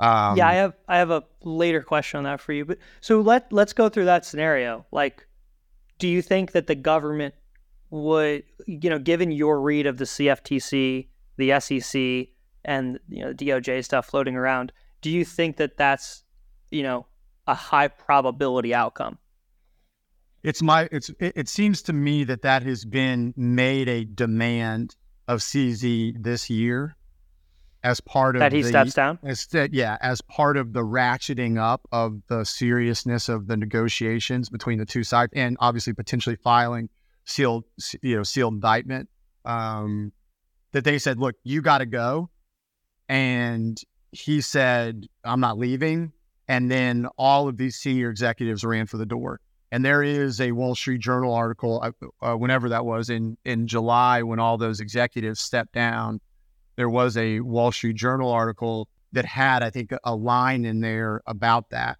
Um, 0.00 0.36
yeah, 0.36 0.46
I 0.46 0.54
have 0.54 0.74
I 0.86 0.98
have 0.98 1.10
a 1.10 1.24
later 1.42 1.82
question 1.82 2.18
on 2.18 2.24
that 2.24 2.40
for 2.40 2.52
you. 2.52 2.64
But 2.64 2.78
so 3.00 3.20
let 3.20 3.52
let's 3.52 3.72
go 3.72 3.88
through 3.88 4.04
that 4.04 4.24
scenario. 4.24 4.86
Like, 4.92 5.26
do 5.98 6.06
you 6.06 6.22
think 6.22 6.52
that 6.52 6.66
the 6.66 6.74
government 6.74 7.34
would, 7.90 8.44
you 8.66 8.90
know, 8.90 8.98
given 8.98 9.32
your 9.32 9.60
read 9.60 9.86
of 9.86 9.96
the 9.96 10.04
CFTC, 10.04 11.08
the 11.36 11.60
SEC, 11.60 12.28
and 12.64 13.00
you 13.08 13.24
know 13.24 13.32
the 13.32 13.46
DOJ 13.46 13.84
stuff 13.84 14.06
floating 14.06 14.36
around, 14.36 14.72
do 15.00 15.10
you 15.10 15.24
think 15.24 15.56
that 15.56 15.76
that's, 15.76 16.22
you 16.70 16.82
know, 16.82 17.06
a 17.46 17.54
high 17.54 17.88
probability 17.88 18.74
outcome? 18.74 19.18
It's 20.42 20.62
my 20.62 20.88
it's 20.92 21.10
it, 21.20 21.32
it 21.36 21.48
seems 21.48 21.82
to 21.82 21.92
me 21.92 22.24
that 22.24 22.42
that 22.42 22.62
has 22.62 22.84
been 22.84 23.34
made 23.36 23.88
a 23.88 24.04
demand 24.04 24.96
of 25.26 25.40
CZ 25.40 26.22
this 26.22 26.48
year 26.48 26.96
as 27.84 28.00
part 28.00 28.36
of 28.36 28.40
that 28.40 28.52
he 28.52 28.62
the, 28.62 28.68
steps 28.68 28.94
down. 28.94 29.18
As, 29.22 29.46
yeah, 29.72 29.96
as 30.00 30.20
part 30.22 30.56
of 30.56 30.72
the 30.72 30.80
ratcheting 30.80 31.58
up 31.58 31.86
of 31.92 32.20
the 32.28 32.44
seriousness 32.44 33.28
of 33.28 33.46
the 33.46 33.56
negotiations 33.56 34.48
between 34.48 34.78
the 34.78 34.86
two 34.86 35.04
sides, 35.04 35.32
and 35.34 35.56
obviously 35.60 35.92
potentially 35.92 36.36
filing 36.36 36.88
sealed, 37.24 37.64
you 38.02 38.16
know, 38.16 38.22
sealed 38.22 38.54
indictment. 38.54 39.08
Um, 39.44 40.12
that 40.72 40.84
they 40.84 40.98
said, 40.98 41.18
"Look, 41.18 41.36
you 41.44 41.62
got 41.62 41.78
to 41.78 41.86
go," 41.86 42.30
and 43.08 43.80
he 44.12 44.40
said, 44.40 45.06
"I'm 45.24 45.40
not 45.40 45.58
leaving." 45.58 46.12
And 46.50 46.70
then 46.70 47.06
all 47.18 47.46
of 47.46 47.58
these 47.58 47.76
senior 47.76 48.08
executives 48.10 48.64
ran 48.64 48.86
for 48.86 48.96
the 48.96 49.06
door. 49.06 49.40
And 49.70 49.84
there 49.84 50.02
is 50.02 50.40
a 50.40 50.52
Wall 50.52 50.74
Street 50.74 51.00
Journal 51.00 51.34
article, 51.34 51.82
uh, 51.82 52.26
uh 52.26 52.36
whenever 52.36 52.68
that 52.70 52.84
was 52.84 53.10
in 53.10 53.36
in 53.44 53.66
July, 53.66 54.22
when 54.22 54.38
all 54.38 54.56
those 54.56 54.80
executives 54.80 55.40
stepped 55.40 55.74
down 55.74 56.20
there 56.78 56.88
was 56.88 57.16
a 57.16 57.40
Wall 57.40 57.72
Street 57.72 57.96
Journal 57.96 58.30
article 58.30 58.88
that 59.10 59.24
had, 59.24 59.64
I 59.64 59.70
think, 59.70 59.90
a 60.04 60.14
line 60.14 60.64
in 60.64 60.80
there 60.80 61.22
about 61.26 61.70
that. 61.70 61.98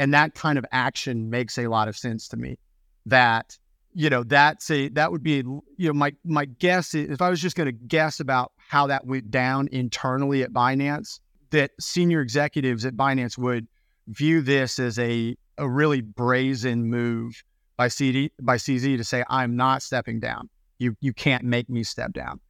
And 0.00 0.12
that 0.12 0.34
kind 0.34 0.58
of 0.58 0.66
action 0.72 1.30
makes 1.30 1.56
a 1.56 1.68
lot 1.68 1.86
of 1.86 1.96
sense 1.96 2.26
to 2.28 2.36
me. 2.36 2.58
That, 3.06 3.56
you 3.94 4.10
know, 4.10 4.24
that's 4.24 4.72
a 4.72 4.88
that 4.88 5.12
would 5.12 5.22
be, 5.22 5.36
you 5.36 5.62
know, 5.78 5.92
my 5.92 6.14
my 6.24 6.46
guess 6.46 6.94
is 6.94 7.10
if 7.10 7.22
I 7.22 7.30
was 7.30 7.40
just 7.40 7.54
going 7.54 7.66
to 7.66 7.72
guess 7.72 8.18
about 8.18 8.50
how 8.56 8.88
that 8.88 9.06
went 9.06 9.30
down 9.30 9.68
internally 9.70 10.42
at 10.42 10.52
Binance, 10.52 11.20
that 11.50 11.70
senior 11.78 12.20
executives 12.20 12.84
at 12.84 12.96
Binance 12.96 13.38
would 13.38 13.68
view 14.08 14.42
this 14.42 14.80
as 14.80 14.98
a 14.98 15.36
a 15.58 15.68
really 15.68 16.00
brazen 16.00 16.88
move 16.88 17.42
by 17.76 17.88
CD 17.88 18.32
by 18.40 18.56
CZ 18.56 18.96
to 18.96 19.04
say, 19.04 19.24
I'm 19.28 19.56
not 19.56 19.82
stepping 19.82 20.20
down. 20.20 20.48
You 20.78 20.96
you 21.00 21.12
can't 21.12 21.44
make 21.44 21.68
me 21.68 21.82
step 21.82 22.12
down. 22.12 22.40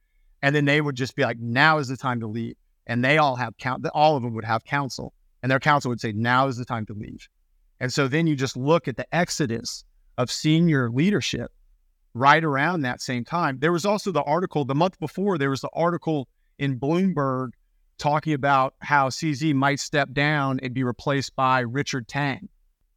And 0.41 0.55
then 0.55 0.65
they 0.65 0.81
would 0.81 0.95
just 0.95 1.15
be 1.15 1.23
like, 1.23 1.39
now 1.39 1.77
is 1.79 1.87
the 1.87 1.97
time 1.97 2.19
to 2.21 2.27
leave. 2.27 2.55
And 2.87 3.03
they 3.03 3.17
all 3.17 3.35
have 3.35 3.57
count, 3.57 3.85
all 3.93 4.15
of 4.15 4.23
them 4.23 4.33
would 4.33 4.45
have 4.45 4.63
counsel. 4.63 5.13
And 5.43 5.51
their 5.51 5.59
counsel 5.59 5.89
would 5.89 6.01
say, 6.01 6.11
now 6.11 6.47
is 6.47 6.57
the 6.57 6.65
time 6.65 6.85
to 6.87 6.93
leave. 6.93 7.27
And 7.79 7.91
so 7.93 8.07
then 8.07 8.27
you 8.27 8.35
just 8.35 8.57
look 8.57 8.87
at 8.87 8.97
the 8.97 9.05
exodus 9.15 9.83
of 10.17 10.31
senior 10.31 10.89
leadership 10.89 11.51
right 12.13 12.43
around 12.43 12.81
that 12.81 13.01
same 13.01 13.23
time. 13.23 13.59
There 13.59 13.71
was 13.71 13.85
also 13.85 14.11
the 14.11 14.23
article 14.23 14.65
the 14.65 14.75
month 14.75 14.99
before, 14.99 15.37
there 15.37 15.49
was 15.49 15.61
the 15.61 15.69
article 15.73 16.27
in 16.57 16.79
Bloomberg 16.79 17.51
talking 17.97 18.33
about 18.33 18.73
how 18.79 19.09
CZ 19.09 19.53
might 19.53 19.79
step 19.79 20.11
down 20.11 20.59
and 20.61 20.73
be 20.73 20.83
replaced 20.83 21.35
by 21.35 21.59
Richard 21.59 22.07
Teng. 22.07 22.47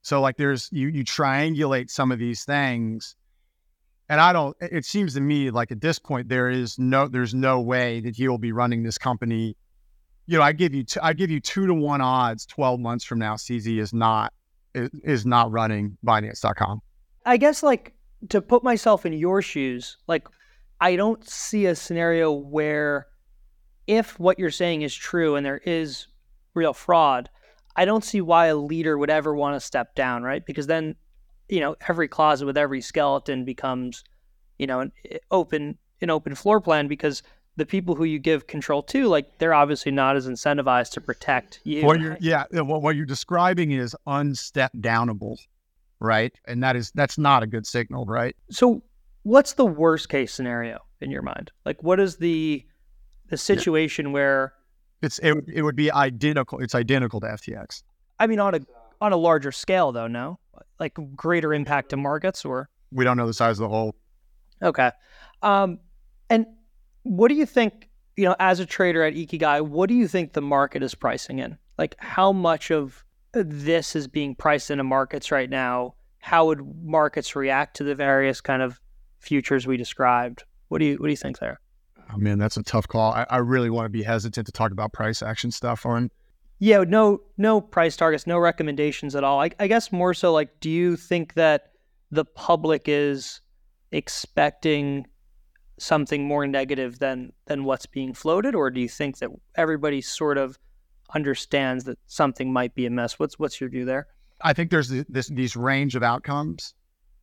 So 0.02 0.20
like 0.20 0.36
there's 0.36 0.68
you 0.72 0.88
you 0.88 1.04
triangulate 1.04 1.90
some 1.90 2.12
of 2.12 2.18
these 2.18 2.44
things 2.44 3.16
and 4.12 4.20
I 4.20 4.34
don't. 4.34 4.54
It 4.60 4.84
seems 4.84 5.14
to 5.14 5.22
me 5.22 5.50
like 5.50 5.72
at 5.72 5.80
this 5.80 5.98
point 5.98 6.28
there 6.28 6.50
is 6.50 6.78
no, 6.78 7.08
there's 7.08 7.32
no 7.32 7.62
way 7.62 8.00
that 8.00 8.14
he 8.14 8.28
will 8.28 8.36
be 8.36 8.52
running 8.52 8.82
this 8.82 8.98
company. 8.98 9.56
You 10.26 10.36
know, 10.36 10.44
I 10.44 10.52
give 10.52 10.74
you, 10.74 10.84
t- 10.84 11.00
I 11.02 11.14
give 11.14 11.30
you 11.30 11.40
two 11.40 11.66
to 11.66 11.72
one 11.72 12.02
odds. 12.02 12.44
Twelve 12.44 12.78
months 12.78 13.06
from 13.06 13.18
now, 13.18 13.36
CZ 13.36 13.80
is 13.80 13.94
not 13.94 14.34
is 14.74 15.24
not 15.24 15.50
running 15.50 15.96
Binance.com. 16.04 16.82
I 17.24 17.38
guess 17.38 17.62
like 17.62 17.94
to 18.28 18.42
put 18.42 18.62
myself 18.62 19.06
in 19.06 19.14
your 19.14 19.40
shoes, 19.40 19.96
like 20.06 20.28
I 20.78 20.96
don't 20.96 21.26
see 21.26 21.64
a 21.64 21.74
scenario 21.74 22.32
where 22.32 23.06
if 23.86 24.20
what 24.20 24.38
you're 24.38 24.50
saying 24.50 24.82
is 24.82 24.94
true 24.94 25.36
and 25.36 25.46
there 25.46 25.62
is 25.64 26.06
real 26.52 26.74
fraud, 26.74 27.30
I 27.76 27.84
don't 27.84 28.04
see 28.04 28.20
why 28.20 28.46
a 28.46 28.56
leader 28.56 28.98
would 28.98 29.10
ever 29.10 29.34
want 29.34 29.56
to 29.56 29.60
step 29.60 29.94
down, 29.94 30.22
right? 30.22 30.44
Because 30.44 30.66
then 30.66 30.96
you 31.48 31.60
know 31.60 31.76
every 31.88 32.08
closet 32.08 32.46
with 32.46 32.56
every 32.56 32.80
skeleton 32.80 33.44
becomes 33.44 34.02
you 34.58 34.66
know 34.66 34.80
an 34.80 34.92
eh, 35.10 35.18
open 35.30 35.78
an 36.00 36.10
open 36.10 36.34
floor 36.34 36.60
plan 36.60 36.88
because 36.88 37.22
the 37.56 37.66
people 37.66 37.94
who 37.94 38.04
you 38.04 38.18
give 38.18 38.46
control 38.46 38.82
to 38.82 39.06
like 39.06 39.38
they're 39.38 39.54
obviously 39.54 39.92
not 39.92 40.16
as 40.16 40.26
incentivized 40.26 40.92
to 40.92 41.00
protect 41.00 41.60
you 41.64 41.84
what 41.84 42.00
you're, 42.00 42.16
yeah 42.20 42.44
what, 42.52 42.82
what 42.82 42.96
you're 42.96 43.04
describing 43.04 43.70
is 43.70 43.94
unstep 44.06 44.70
downable 44.78 45.36
right 46.00 46.32
and 46.46 46.62
that 46.62 46.74
is 46.74 46.90
that's 46.94 47.18
not 47.18 47.42
a 47.42 47.46
good 47.46 47.66
signal 47.66 48.06
right 48.06 48.34
so 48.50 48.82
what's 49.22 49.52
the 49.52 49.66
worst 49.66 50.08
case 50.08 50.32
scenario 50.32 50.78
in 51.02 51.10
your 51.10 51.22
mind 51.22 51.52
like 51.66 51.82
what 51.82 52.00
is 52.00 52.16
the 52.16 52.64
the 53.28 53.36
situation 53.36 54.06
yeah. 54.06 54.12
where 54.12 54.54
it's 55.02 55.18
it, 55.18 55.36
it 55.52 55.62
would 55.62 55.76
be 55.76 55.90
identical 55.92 56.58
it's 56.60 56.74
identical 56.74 57.20
to 57.20 57.26
ftx 57.26 57.82
i 58.18 58.26
mean 58.26 58.38
on 58.38 58.54
a 58.54 58.60
on 59.02 59.12
a 59.12 59.16
larger 59.16 59.50
scale 59.50 59.90
though 59.92 60.06
no? 60.06 60.38
Like 60.78 60.96
greater 61.16 61.52
impact 61.52 61.90
to 61.90 61.96
markets 61.96 62.44
or? 62.44 62.70
We 62.92 63.04
don't 63.04 63.16
know 63.16 63.26
the 63.26 63.34
size 63.34 63.58
of 63.58 63.64
the 63.64 63.68
hole 63.68 63.96
okay. 64.62 64.92
Um 65.42 65.80
and 66.30 66.46
what 67.02 67.28
do 67.28 67.34
you 67.34 67.46
think 67.46 67.88
you 68.16 68.26
know 68.26 68.36
as 68.38 68.60
a 68.60 68.66
trader 68.66 69.02
at 69.02 69.14
ikigai 69.14 69.66
what 69.66 69.88
do 69.88 69.94
you 69.94 70.06
think 70.06 70.32
the 70.32 70.42
market 70.42 70.82
is 70.82 70.94
pricing 70.94 71.40
in? 71.40 71.58
Like 71.78 71.96
how 71.98 72.32
much 72.32 72.70
of 72.70 73.04
this 73.32 73.96
is 73.96 74.06
being 74.06 74.34
priced 74.34 74.70
into 74.70 74.84
markets 74.84 75.32
right 75.32 75.50
now? 75.50 75.94
How 76.18 76.46
would 76.46 76.60
markets 76.84 77.34
react 77.34 77.76
to 77.78 77.84
the 77.84 77.96
various 77.96 78.40
kind 78.40 78.62
of 78.62 78.80
futures 79.18 79.66
we 79.66 79.76
described? 79.76 80.44
What 80.68 80.78
do 80.78 80.84
you 80.84 80.96
what 80.96 81.06
do 81.06 81.10
you 81.10 81.16
think 81.16 81.40
there 81.40 81.60
oh 82.12 82.18
man 82.18 82.38
that's 82.38 82.56
a 82.56 82.62
tough 82.62 82.86
call 82.88 83.12
i, 83.12 83.26
I 83.30 83.38
really 83.38 83.70
want 83.70 83.86
to 83.86 83.90
be 83.90 84.02
hesitant 84.02 84.46
to 84.46 84.52
talk 84.52 84.72
about 84.72 84.92
price 84.92 85.22
action 85.22 85.50
stuff 85.50 85.86
on 85.86 86.10
yeah, 86.62 86.84
no, 86.86 87.22
no 87.36 87.60
price 87.60 87.96
targets, 87.96 88.24
no 88.24 88.38
recommendations 88.38 89.16
at 89.16 89.24
all. 89.24 89.40
I, 89.40 89.50
I 89.58 89.66
guess 89.66 89.90
more 89.90 90.14
so 90.14 90.32
like, 90.32 90.60
do 90.60 90.70
you 90.70 90.94
think 90.96 91.34
that 91.34 91.72
the 92.12 92.24
public 92.24 92.82
is 92.86 93.40
expecting 93.90 95.08
something 95.80 96.24
more 96.24 96.46
negative 96.46 97.00
than 97.00 97.32
than 97.46 97.64
what's 97.64 97.86
being 97.86 98.14
floated, 98.14 98.54
or 98.54 98.70
do 98.70 98.80
you 98.80 98.88
think 98.88 99.18
that 99.18 99.30
everybody 99.56 100.00
sort 100.00 100.38
of 100.38 100.56
understands 101.12 101.82
that 101.82 101.98
something 102.06 102.52
might 102.52 102.76
be 102.76 102.86
amiss? 102.86 103.18
What's 103.18 103.40
what's 103.40 103.60
your 103.60 103.68
view 103.68 103.84
there? 103.84 104.06
I 104.40 104.52
think 104.52 104.70
there's 104.70 104.88
this 104.88 105.26
these 105.30 105.56
range 105.56 105.96
of 105.96 106.04
outcomes, 106.04 106.74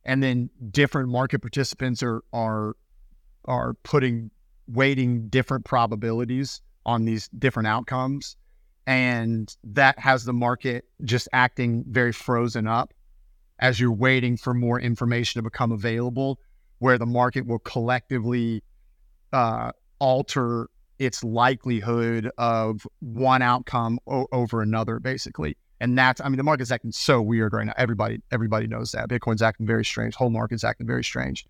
and 0.04 0.22
then 0.22 0.50
different 0.70 1.08
market 1.08 1.38
participants 1.38 2.02
are 2.02 2.22
are 2.34 2.76
are 3.46 3.72
putting 3.84 4.30
weighting 4.72 5.28
different 5.28 5.64
probabilities 5.64 6.60
on 6.86 7.04
these 7.04 7.28
different 7.28 7.66
outcomes 7.66 8.36
and 8.86 9.56
that 9.62 9.98
has 9.98 10.24
the 10.24 10.32
market 10.32 10.84
just 11.04 11.28
acting 11.32 11.84
very 11.88 12.12
frozen 12.12 12.66
up 12.66 12.92
as 13.60 13.78
you're 13.78 13.92
waiting 13.92 14.36
for 14.36 14.54
more 14.54 14.80
information 14.80 15.38
to 15.38 15.42
become 15.42 15.70
available, 15.70 16.40
where 16.78 16.98
the 16.98 17.06
market 17.06 17.46
will 17.46 17.58
collectively 17.60 18.64
uh, 19.32 19.70
alter 19.98 20.68
its 20.98 21.22
likelihood 21.22 22.30
of 22.38 22.86
one 23.00 23.42
outcome 23.42 23.98
o- 24.06 24.26
over 24.32 24.60
another, 24.62 24.98
basically. 24.98 25.56
And 25.78 25.96
that's, 25.96 26.20
I 26.20 26.28
mean, 26.28 26.36
the 26.36 26.42
market's 26.42 26.70
acting 26.70 26.92
so 26.92 27.22
weird 27.22 27.52
right 27.52 27.66
now. 27.66 27.74
Everybody, 27.76 28.20
everybody 28.32 28.66
knows 28.66 28.92
that. 28.92 29.08
Bitcoin's 29.08 29.40
acting 29.40 29.66
very 29.66 29.84
strange. 29.84 30.14
Whole 30.14 30.30
market's 30.30 30.64
acting 30.64 30.86
very 30.86 31.04
strange. 31.04 31.46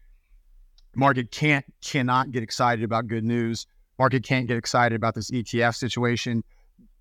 Market 0.95 1.31
can't, 1.31 1.65
cannot 1.83 2.33
get 2.33 2.43
excited 2.43 2.85
about 2.85 3.07
good 3.07 3.25
news. 3.25 3.67
Market 3.99 4.25
can't 4.25 4.47
get 4.47 4.57
excited 4.57 4.97
about 4.97 5.15
this 5.15 5.31
ETF 5.31 5.77
situation 5.77 6.43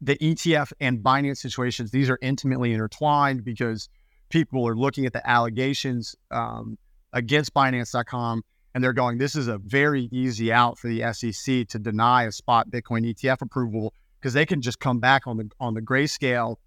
the 0.02 0.16
ETF 0.18 0.72
and 0.80 1.00
Binance 1.00 1.38
situations, 1.38 1.92
these 1.92 2.10
are 2.10 2.20
intimately 2.22 2.74
intertwined 2.74 3.44
because 3.44 3.90
people 4.30 4.68
are 4.68 4.76
looking 4.76 5.06
at 5.06 5.14
the 5.14 5.28
allegations 5.30 6.16
um, 6.32 6.78
against 7.14 7.54
Binance.com 7.54 8.44
and 8.74 8.84
they're 8.84 8.94
going, 8.94 9.18
this 9.18 9.36
is 9.36 9.48
a 9.48 9.58
very 9.58 10.08
easy 10.12 10.54
out 10.54 10.78
for 10.78 10.88
the 10.88 11.02
SEC 11.12 11.68
to 11.68 11.80
deny 11.80 12.24
a 12.24 12.32
spot 12.32 12.70
Bitcoin 12.70 13.14
ETF 13.14 13.42
approval 13.42 13.94
because 14.20 14.34
they 14.34 14.46
can 14.46 14.62
just 14.62 14.80
come 14.80 15.00
back 15.00 15.26
on 15.28 15.38
the 15.38 15.50
on 15.60 15.74
the 15.74 15.82
grayscale 15.82 16.58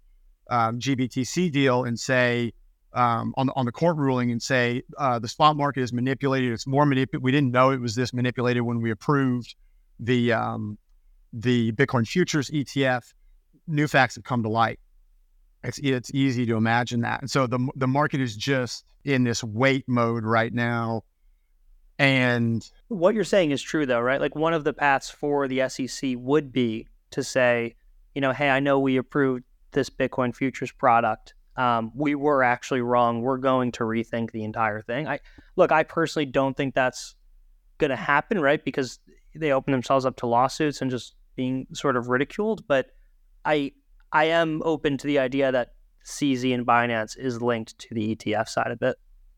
um, 0.49 0.79
GBTC 0.79 1.51
deal 1.51 1.85
and 1.85 1.99
say 1.99 2.51
um, 2.93 3.33
on 3.37 3.47
the 3.47 3.53
on 3.55 3.65
the 3.65 3.71
court 3.71 3.97
ruling 3.97 4.31
and 4.31 4.41
say 4.41 4.83
uh, 4.97 5.19
the 5.19 5.27
spot 5.27 5.55
market 5.55 5.81
is 5.81 5.93
manipulated. 5.93 6.51
It's 6.51 6.67
more 6.67 6.85
manipulated. 6.85 7.23
We 7.23 7.31
didn't 7.31 7.51
know 7.51 7.71
it 7.71 7.79
was 7.79 7.95
this 7.95 8.13
manipulated 8.13 8.63
when 8.63 8.81
we 8.81 8.91
approved 8.91 9.55
the 9.99 10.33
um, 10.33 10.77
the 11.31 11.71
Bitcoin 11.73 12.07
futures 12.07 12.49
ETF 12.49 13.13
new 13.67 13.87
facts 13.87 14.15
have 14.15 14.23
come 14.23 14.43
to 14.43 14.49
light. 14.49 14.79
It's 15.63 15.79
it's 15.79 16.11
easy 16.13 16.45
to 16.47 16.55
imagine 16.55 17.01
that. 17.01 17.21
And 17.21 17.31
so 17.31 17.47
the 17.47 17.69
the 17.75 17.87
market 17.87 18.19
is 18.19 18.35
just 18.35 18.85
in 19.05 19.23
this 19.23 19.43
wait 19.43 19.87
mode 19.87 20.23
right 20.23 20.53
now. 20.53 21.03
And 21.99 22.67
what 22.89 23.15
you're 23.15 23.23
saying 23.23 23.51
is 23.51 23.61
true 23.61 23.85
though, 23.85 24.01
right? 24.01 24.19
Like 24.19 24.35
one 24.35 24.53
of 24.53 24.63
the 24.63 24.73
paths 24.73 25.09
for 25.09 25.47
the 25.47 25.69
SEC 25.69 26.15
would 26.17 26.51
be 26.51 26.87
to 27.11 27.23
say, 27.23 27.75
you 28.13 28.21
know, 28.21 28.31
hey, 28.31 28.49
I 28.49 28.59
know 28.59 28.79
we 28.79 28.97
approved 28.97 29.43
this 29.71 29.89
Bitcoin 29.89 30.35
futures 30.35 30.71
product. 30.71 31.33
Um, 31.55 31.91
we 31.93 32.15
were 32.15 32.43
actually 32.43 32.81
wrong. 32.81 33.21
We're 33.21 33.37
going 33.37 33.71
to 33.73 33.83
rethink 33.83 34.31
the 34.31 34.43
entire 34.43 34.81
thing. 34.81 35.07
I 35.07 35.19
look, 35.55 35.71
I 35.71 35.83
personally 35.83 36.25
don't 36.25 36.57
think 36.57 36.73
that's 36.73 37.15
going 37.77 37.91
to 37.91 37.95
happen, 37.95 38.39
right? 38.39 38.63
Because 38.63 38.99
they 39.35 39.51
open 39.51 39.71
themselves 39.71 40.05
up 40.05 40.15
to 40.17 40.27
lawsuits 40.27 40.81
and 40.81 40.89
just 40.89 41.15
being 41.35 41.67
sort 41.73 41.95
of 41.95 42.09
ridiculed. 42.09 42.67
But 42.67 42.87
I 43.45 43.73
I 44.11 44.25
am 44.25 44.61
open 44.65 44.97
to 44.97 45.07
the 45.07 45.19
idea 45.19 45.51
that 45.51 45.73
CZ 46.05 46.53
and 46.53 46.65
Binance 46.65 47.17
is 47.17 47.41
linked 47.41 47.77
to 47.79 47.93
the 47.93 48.15
ETF 48.15 48.47
side 48.49 48.71
of 48.71 48.81
it. 48.81 48.97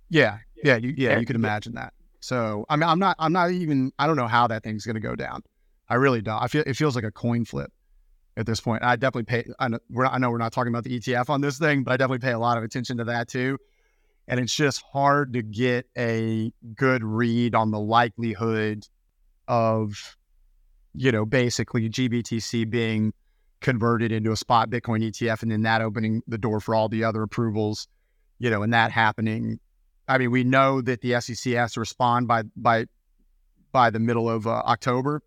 Yeah, 0.09 0.37
yeah, 0.63 0.77
you, 0.77 0.93
yeah. 0.95 1.17
You 1.17 1.25
can 1.25 1.35
imagine 1.35 1.73
that. 1.75 1.93
So 2.19 2.65
I 2.69 2.75
mean, 2.75 2.89
I'm 2.89 2.99
not, 2.99 3.15
I'm 3.19 3.33
not 3.33 3.51
even. 3.51 3.91
I 3.99 4.07
don't 4.07 4.15
know 4.15 4.27
how 4.27 4.47
that 4.47 4.63
thing's 4.63 4.85
going 4.85 4.95
to 4.95 5.01
go 5.01 5.15
down. 5.15 5.43
I 5.89 5.95
really 5.95 6.21
don't. 6.21 6.41
I 6.41 6.47
feel 6.47 6.63
it 6.65 6.75
feels 6.75 6.95
like 6.95 7.03
a 7.03 7.11
coin 7.11 7.45
flip 7.45 7.71
at 8.37 8.45
this 8.45 8.59
point. 8.59 8.83
I 8.83 8.95
definitely 8.95 9.23
pay. 9.23 9.45
I 9.59 9.69
know, 9.69 9.79
we're, 9.89 10.05
I 10.05 10.17
know 10.17 10.29
we're 10.29 10.37
not 10.37 10.53
talking 10.53 10.71
about 10.71 10.83
the 10.83 10.99
ETF 10.99 11.29
on 11.29 11.41
this 11.41 11.57
thing, 11.57 11.83
but 11.83 11.93
I 11.93 11.97
definitely 11.97 12.25
pay 12.25 12.33
a 12.33 12.39
lot 12.39 12.57
of 12.57 12.63
attention 12.63 12.97
to 12.97 13.05
that 13.05 13.27
too. 13.27 13.57
And 14.27 14.39
it's 14.39 14.55
just 14.55 14.83
hard 14.91 15.33
to 15.33 15.41
get 15.41 15.87
a 15.97 16.51
good 16.75 17.03
read 17.03 17.53
on 17.53 17.71
the 17.71 17.79
likelihood 17.79 18.87
of, 19.47 20.17
you 20.93 21.11
know, 21.11 21.25
basically 21.25 21.89
GBTC 21.89 22.69
being 22.69 23.13
converted 23.61 24.11
into 24.11 24.31
a 24.31 24.37
spot 24.37 24.69
Bitcoin 24.69 25.03
ETF 25.03 25.43
and 25.43 25.51
then 25.51 25.61
that 25.61 25.81
opening 25.81 26.21
the 26.27 26.37
door 26.37 26.59
for 26.59 26.75
all 26.75 26.89
the 26.89 27.03
other 27.03 27.23
approvals, 27.23 27.87
you 28.39 28.49
know, 28.49 28.63
and 28.63 28.73
that 28.73 28.91
happening. 28.91 29.59
I 30.07 30.17
mean, 30.17 30.31
we 30.31 30.43
know 30.43 30.81
that 30.81 31.01
the 31.01 31.19
SEC 31.21 31.53
has 31.53 31.73
to 31.73 31.79
respond 31.79 32.27
by 32.27 32.43
by 32.55 32.85
by 33.71 33.89
the 33.89 33.99
middle 33.99 34.29
of 34.29 34.47
uh, 34.47 34.61
October, 34.65 35.21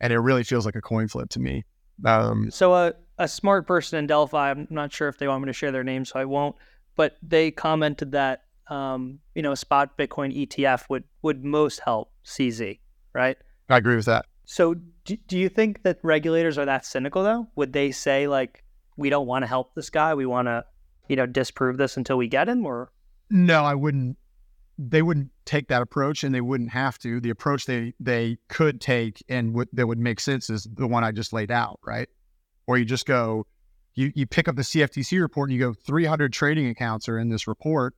and 0.00 0.12
it 0.12 0.18
really 0.18 0.44
feels 0.44 0.66
like 0.66 0.76
a 0.76 0.80
coin 0.80 1.08
flip 1.08 1.28
to 1.30 1.40
me. 1.40 1.64
Um, 2.04 2.50
so 2.50 2.74
a 2.74 2.94
a 3.18 3.28
smart 3.28 3.66
person 3.66 3.98
in 3.98 4.06
Delphi, 4.06 4.50
I'm 4.50 4.66
not 4.70 4.92
sure 4.92 5.08
if 5.08 5.18
they 5.18 5.26
want 5.26 5.42
me 5.42 5.48
to 5.48 5.52
share 5.52 5.72
their 5.72 5.84
name, 5.84 6.04
so 6.04 6.20
I 6.20 6.24
won't. 6.24 6.56
But 6.96 7.16
they 7.22 7.50
commented 7.50 8.12
that 8.12 8.44
um, 8.68 9.18
you 9.34 9.42
know 9.42 9.52
a 9.52 9.56
spot 9.56 9.96
Bitcoin 9.98 10.46
ETF 10.46 10.84
would 10.88 11.04
would 11.22 11.44
most 11.44 11.80
help 11.80 12.12
CZ, 12.24 12.78
right? 13.12 13.36
I 13.68 13.76
agree 13.76 13.96
with 13.96 14.06
that. 14.06 14.26
So 14.44 14.74
do, 15.04 15.16
do 15.26 15.38
you 15.38 15.48
think 15.48 15.82
that 15.82 15.98
regulators 16.02 16.56
are 16.58 16.64
that 16.64 16.86
cynical 16.86 17.22
though? 17.22 17.48
Would 17.56 17.72
they 17.72 17.90
say 17.90 18.28
like 18.28 18.64
we 18.96 19.10
don't 19.10 19.26
want 19.26 19.42
to 19.42 19.46
help 19.46 19.74
this 19.74 19.90
guy, 19.90 20.14
we 20.14 20.26
want 20.26 20.46
to 20.46 20.64
you 21.08 21.16
know 21.16 21.26
disprove 21.26 21.76
this 21.76 21.96
until 21.96 22.16
we 22.16 22.28
get 22.28 22.48
him, 22.48 22.64
or 22.64 22.92
no, 23.30 23.64
I 23.64 23.74
wouldn't. 23.74 24.16
They 24.78 25.02
wouldn't 25.02 25.30
take 25.44 25.68
that 25.68 25.82
approach, 25.82 26.22
and 26.22 26.34
they 26.34 26.40
wouldn't 26.40 26.70
have 26.70 26.98
to. 27.00 27.20
The 27.20 27.30
approach 27.30 27.66
they 27.66 27.94
they 27.98 28.38
could 28.48 28.80
take 28.80 29.22
and 29.28 29.66
that 29.72 29.86
would 29.86 29.98
make 29.98 30.20
sense 30.20 30.48
is 30.50 30.68
the 30.72 30.86
one 30.86 31.02
I 31.04 31.10
just 31.10 31.32
laid 31.32 31.50
out, 31.50 31.80
right? 31.84 32.08
Or 32.66 32.78
you 32.78 32.84
just 32.84 33.06
go, 33.06 33.46
you 33.94 34.12
you 34.14 34.26
pick 34.26 34.46
up 34.46 34.56
the 34.56 34.62
CFTC 34.62 35.20
report 35.20 35.50
and 35.50 35.58
you 35.58 35.64
go, 35.64 35.74
300 35.74 36.32
trading 36.32 36.68
accounts 36.68 37.08
are 37.08 37.18
in 37.18 37.28
this 37.28 37.48
report. 37.48 37.94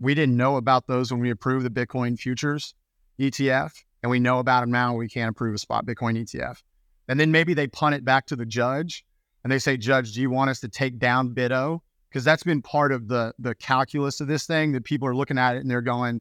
We 0.00 0.14
didn't 0.14 0.36
know 0.36 0.56
about 0.56 0.88
those 0.88 1.12
when 1.12 1.20
we 1.20 1.30
approved 1.30 1.64
the 1.64 1.70
Bitcoin 1.70 2.18
futures 2.18 2.74
ETF, 3.20 3.72
and 4.02 4.10
we 4.10 4.18
know 4.18 4.40
about 4.40 4.62
them 4.62 4.72
now. 4.72 4.96
We 4.96 5.08
can't 5.08 5.30
approve 5.30 5.54
a 5.54 5.58
spot 5.58 5.86
Bitcoin 5.86 6.18
ETF. 6.18 6.62
And 7.06 7.20
then 7.20 7.30
maybe 7.30 7.54
they 7.54 7.68
punt 7.68 7.94
it 7.94 8.04
back 8.04 8.26
to 8.26 8.36
the 8.36 8.46
judge, 8.46 9.04
and 9.44 9.52
they 9.52 9.58
say, 9.58 9.76
Judge, 9.76 10.14
do 10.14 10.20
you 10.20 10.30
want 10.30 10.50
us 10.50 10.58
to 10.60 10.68
take 10.68 10.98
down 10.98 11.32
BITO? 11.32 11.80
because 12.14 12.24
that's 12.24 12.44
been 12.44 12.62
part 12.62 12.92
of 12.92 13.08
the 13.08 13.34
the 13.40 13.56
calculus 13.56 14.20
of 14.20 14.28
this 14.28 14.46
thing 14.46 14.70
that 14.70 14.84
people 14.84 15.08
are 15.08 15.16
looking 15.16 15.36
at 15.36 15.56
it 15.56 15.58
and 15.58 15.70
they're 15.70 15.82
going, 15.82 16.20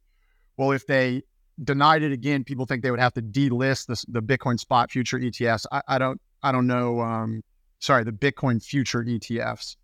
well, 0.58 0.72
if 0.72 0.86
they 0.88 1.24
denied 1.64 2.04
it 2.04 2.12
again, 2.12 2.44
people 2.44 2.66
think 2.66 2.84
they 2.84 2.92
would 2.92 3.00
have 3.00 3.14
to 3.14 3.22
delist 3.22 3.88
the, 3.88 4.04
the 4.20 4.22
Bitcoin 4.22 4.60
spot 4.60 4.92
future 4.92 5.20
ETFs. 5.20 5.66
I, 5.72 5.82
I 5.88 5.98
don't 5.98 6.20
I 6.42 6.52
don't 6.52 6.68
know. 6.68 7.00
Um, 7.02 7.44
sorry, 7.80 8.04
the 8.04 8.12
Bitcoin 8.12 8.64
future 8.64 9.04
ETFs 9.04 9.76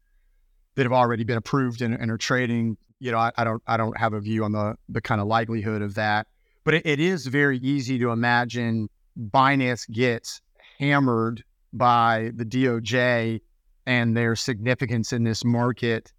that 0.76 0.84
have 0.84 0.94
already 0.94 1.24
been 1.24 1.38
approved 1.38 1.82
and, 1.82 1.94
and 1.94 2.12
are 2.12 2.18
trading. 2.18 2.78
You 3.00 3.12
know, 3.12 3.18
I, 3.18 3.32
I, 3.38 3.44
don't 3.44 3.64
I 3.68 3.78
don't 3.78 3.98
have 3.98 4.14
a 4.14 4.20
view 4.20 4.44
on 4.44 4.52
the 4.52 4.76
the 4.90 5.02
kind 5.02 5.22
of 5.22 5.28
likelihood 5.28 5.82
of 5.82 5.96
that, 5.96 6.28
but 6.64 6.74
it, 6.74 6.86
it 6.86 7.00
is 7.00 7.28
very 7.28 7.58
easy 7.60 7.98
to 8.00 8.12
imagine 8.12 8.90
Binance 9.32 9.90
gets 9.90 10.42
hammered 10.78 11.44
by 11.74 12.32
the 12.36 12.46
DOJ 12.46 13.42
and 13.86 14.16
their 14.16 14.36
significance 14.36 15.14
in 15.14 15.24
this 15.24 15.44
market 15.44 16.12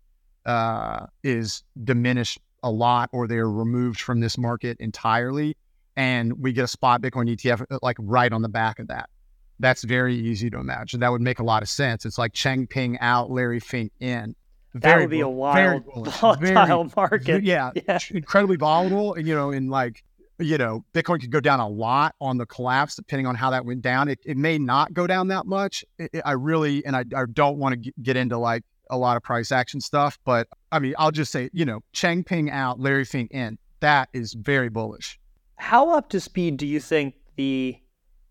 uh, 0.46 1.06
is 1.22 1.62
diminished 1.84 2.38
a 2.62 2.70
lot 2.70 3.10
or 3.12 3.26
they're 3.26 3.50
removed 3.50 4.00
from 4.00 4.20
this 4.20 4.38
market 4.38 4.76
entirely. 4.80 5.56
And 5.96 6.32
we 6.40 6.52
get 6.52 6.64
a 6.64 6.68
spot 6.68 7.02
Bitcoin 7.02 7.34
ETF 7.34 7.66
uh, 7.70 7.78
like 7.82 7.96
right 7.98 8.32
on 8.32 8.42
the 8.42 8.48
back 8.48 8.78
of 8.78 8.88
that. 8.88 9.10
That's 9.58 9.84
very 9.84 10.14
easy 10.14 10.48
to 10.50 10.58
imagine. 10.58 11.00
That 11.00 11.10
would 11.10 11.20
make 11.20 11.38
a 11.38 11.44
lot 11.44 11.62
of 11.62 11.68
sense. 11.68 12.06
It's 12.06 12.16
like 12.16 12.32
Changpeng 12.32 12.96
out, 13.00 13.30
Larry 13.30 13.60
Fink 13.60 13.92
in. 14.00 14.34
Very 14.72 14.80
that 14.80 15.00
would 15.00 15.10
be 15.10 15.20
a 15.20 15.28
wild, 15.28 15.84
volatile 15.84 16.36
very, 16.36 16.90
market. 16.96 17.42
Yeah, 17.42 17.72
yeah, 17.88 17.98
incredibly 18.10 18.56
volatile. 18.56 19.14
And, 19.14 19.26
you 19.26 19.34
know, 19.34 19.50
in 19.50 19.68
like 19.68 20.02
you 20.40 20.58
know, 20.58 20.84
Bitcoin 20.94 21.20
could 21.20 21.30
go 21.30 21.40
down 21.40 21.60
a 21.60 21.68
lot 21.68 22.14
on 22.20 22.38
the 22.38 22.46
collapse, 22.46 22.94
depending 22.94 23.26
on 23.26 23.34
how 23.34 23.50
that 23.50 23.64
went 23.64 23.82
down. 23.82 24.08
It, 24.08 24.20
it 24.24 24.36
may 24.36 24.58
not 24.58 24.92
go 24.92 25.06
down 25.06 25.28
that 25.28 25.46
much. 25.46 25.84
It, 25.98 26.10
it, 26.14 26.22
I 26.24 26.32
really, 26.32 26.84
and 26.84 26.96
I, 26.96 27.04
I 27.14 27.24
don't 27.30 27.58
want 27.58 27.82
to 27.82 27.92
get 28.02 28.16
into 28.16 28.38
like 28.38 28.64
a 28.90 28.96
lot 28.96 29.16
of 29.16 29.22
price 29.22 29.50
action 29.52 29.80
stuff, 29.80 30.18
but 30.24 30.48
I 30.72 30.78
mean, 30.78 30.94
I'll 30.98 31.10
just 31.10 31.32
say, 31.32 31.50
you 31.52 31.64
know, 31.64 31.80
Changpeng 31.94 32.50
out, 32.50 32.78
Larry 32.78 33.04
Fink 33.04 33.30
in. 33.32 33.58
That 33.80 34.08
is 34.12 34.34
very 34.34 34.68
bullish. 34.68 35.18
How 35.56 35.90
up 35.94 36.10
to 36.10 36.20
speed 36.20 36.56
do 36.58 36.66
you 36.66 36.80
think 36.80 37.14
the 37.36 37.76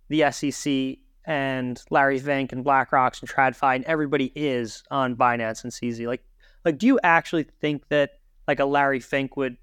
the 0.10 0.32
SEC 0.32 0.97
and 1.26 1.82
Larry 1.89 2.20
Fink 2.20 2.51
and 2.51 2.64
BlackRock 2.64 3.18
and 3.22 3.30
TradFi 3.30 3.76
and 3.76 3.86
everybody 3.86 4.32
is 4.36 4.84
on 4.91 5.16
Binance 5.16 5.64
and 5.64 5.72
CZ? 5.72 6.05
Like, 6.07 6.24
like, 6.66 6.78
do 6.78 6.88
you 6.88 6.99
actually 7.03 7.47
think 7.62 7.88
that 7.89 8.20
like 8.47 8.60
a 8.60 8.66
Larry 8.66 8.99
Fink 8.99 9.38
would 9.38 9.57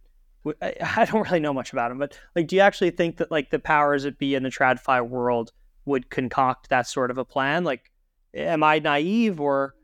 I 0.63 1.05
don't 1.05 1.25
really 1.25 1.41
know 1.41 1.53
much 1.53 1.73
about 1.73 1.91
him, 1.91 1.99
but 1.99 2.19
like, 2.35 2.47
do 2.47 2.57
you 2.57 2.63
actually 2.63 2.91
think 2.91 3.17
that 3.19 3.31
like 3.31 3.51
the 3.51 3.59
powers 3.59 4.05
that 4.05 4.19
be 4.19 4.35
in 4.35 4.43
the 4.43 4.49
TradFi 4.49 5.07
world 5.09 5.53
would 5.85 6.11
concoct 6.11 6.69
that 6.69 6.87
sort 6.87 7.11
of 7.11 7.19
a 7.19 7.25
plan? 7.25 7.65
Like, 7.65 7.91
am 8.35 8.63
I 8.63 8.79
naive 8.79 9.41
or, 9.41 9.75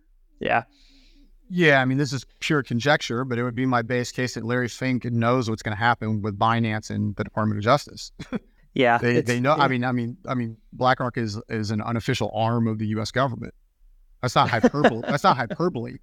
yeah? 0.40 0.64
Yeah, 1.54 1.82
I 1.82 1.84
mean, 1.84 1.98
this 1.98 2.14
is 2.14 2.24
pure 2.40 2.62
conjecture, 2.62 3.26
but 3.26 3.38
it 3.38 3.42
would 3.42 3.54
be 3.54 3.66
my 3.66 3.82
base 3.82 4.10
case 4.10 4.32
that 4.34 4.44
Larry 4.44 4.68
Fink 4.68 5.04
knows 5.04 5.50
what's 5.50 5.62
going 5.62 5.76
to 5.76 5.78
happen 5.78 6.22
with 6.22 6.38
Binance 6.38 6.88
and 6.88 7.14
the 7.16 7.24
Department 7.24 7.58
of 7.58 7.62
Justice. 7.62 8.10
yeah, 8.74 8.96
they, 8.96 9.20
they 9.20 9.38
know. 9.38 9.52
I 9.52 9.68
mean, 9.68 9.84
I 9.84 9.92
mean, 9.92 10.16
I 10.26 10.32
mean, 10.32 10.56
BlackRock 10.72 11.18
is 11.18 11.38
is 11.50 11.70
an 11.70 11.82
unofficial 11.82 12.30
arm 12.34 12.66
of 12.66 12.78
the 12.78 12.86
U.S. 12.86 13.10
government. 13.10 13.52
That's 14.22 14.34
not 14.34 14.48
hyperbole. 14.48 15.02
that's 15.06 15.24
not 15.24 15.36
hyperbole. 15.36 15.98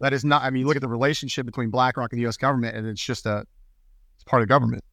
That 0.00 0.14
is 0.14 0.24
not. 0.24 0.42
I 0.42 0.48
mean, 0.48 0.66
look 0.66 0.76
at 0.76 0.80
the 0.80 0.88
relationship 0.88 1.44
between 1.44 1.68
BlackRock 1.68 2.10
and 2.10 2.18
the 2.18 2.22
U.S. 2.22 2.38
government, 2.38 2.74
and 2.74 2.86
it's 2.86 3.04
just 3.04 3.26
a 3.26 3.44
it's 4.14 4.24
part 4.24 4.40
of 4.40 4.48
government. 4.48 4.84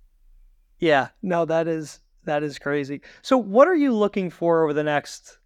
Yeah, 0.80 1.08
no, 1.22 1.46
that 1.46 1.70
is 1.70 2.02
that 2.26 2.44
is 2.44 2.60
crazy. 2.60 3.00
So 3.22 3.38
what 3.38 3.70
are 3.70 3.76
you 3.76 3.94
looking 3.94 4.30
for 4.30 4.62
over 4.64 4.74
the 4.74 4.84
next 4.84 5.38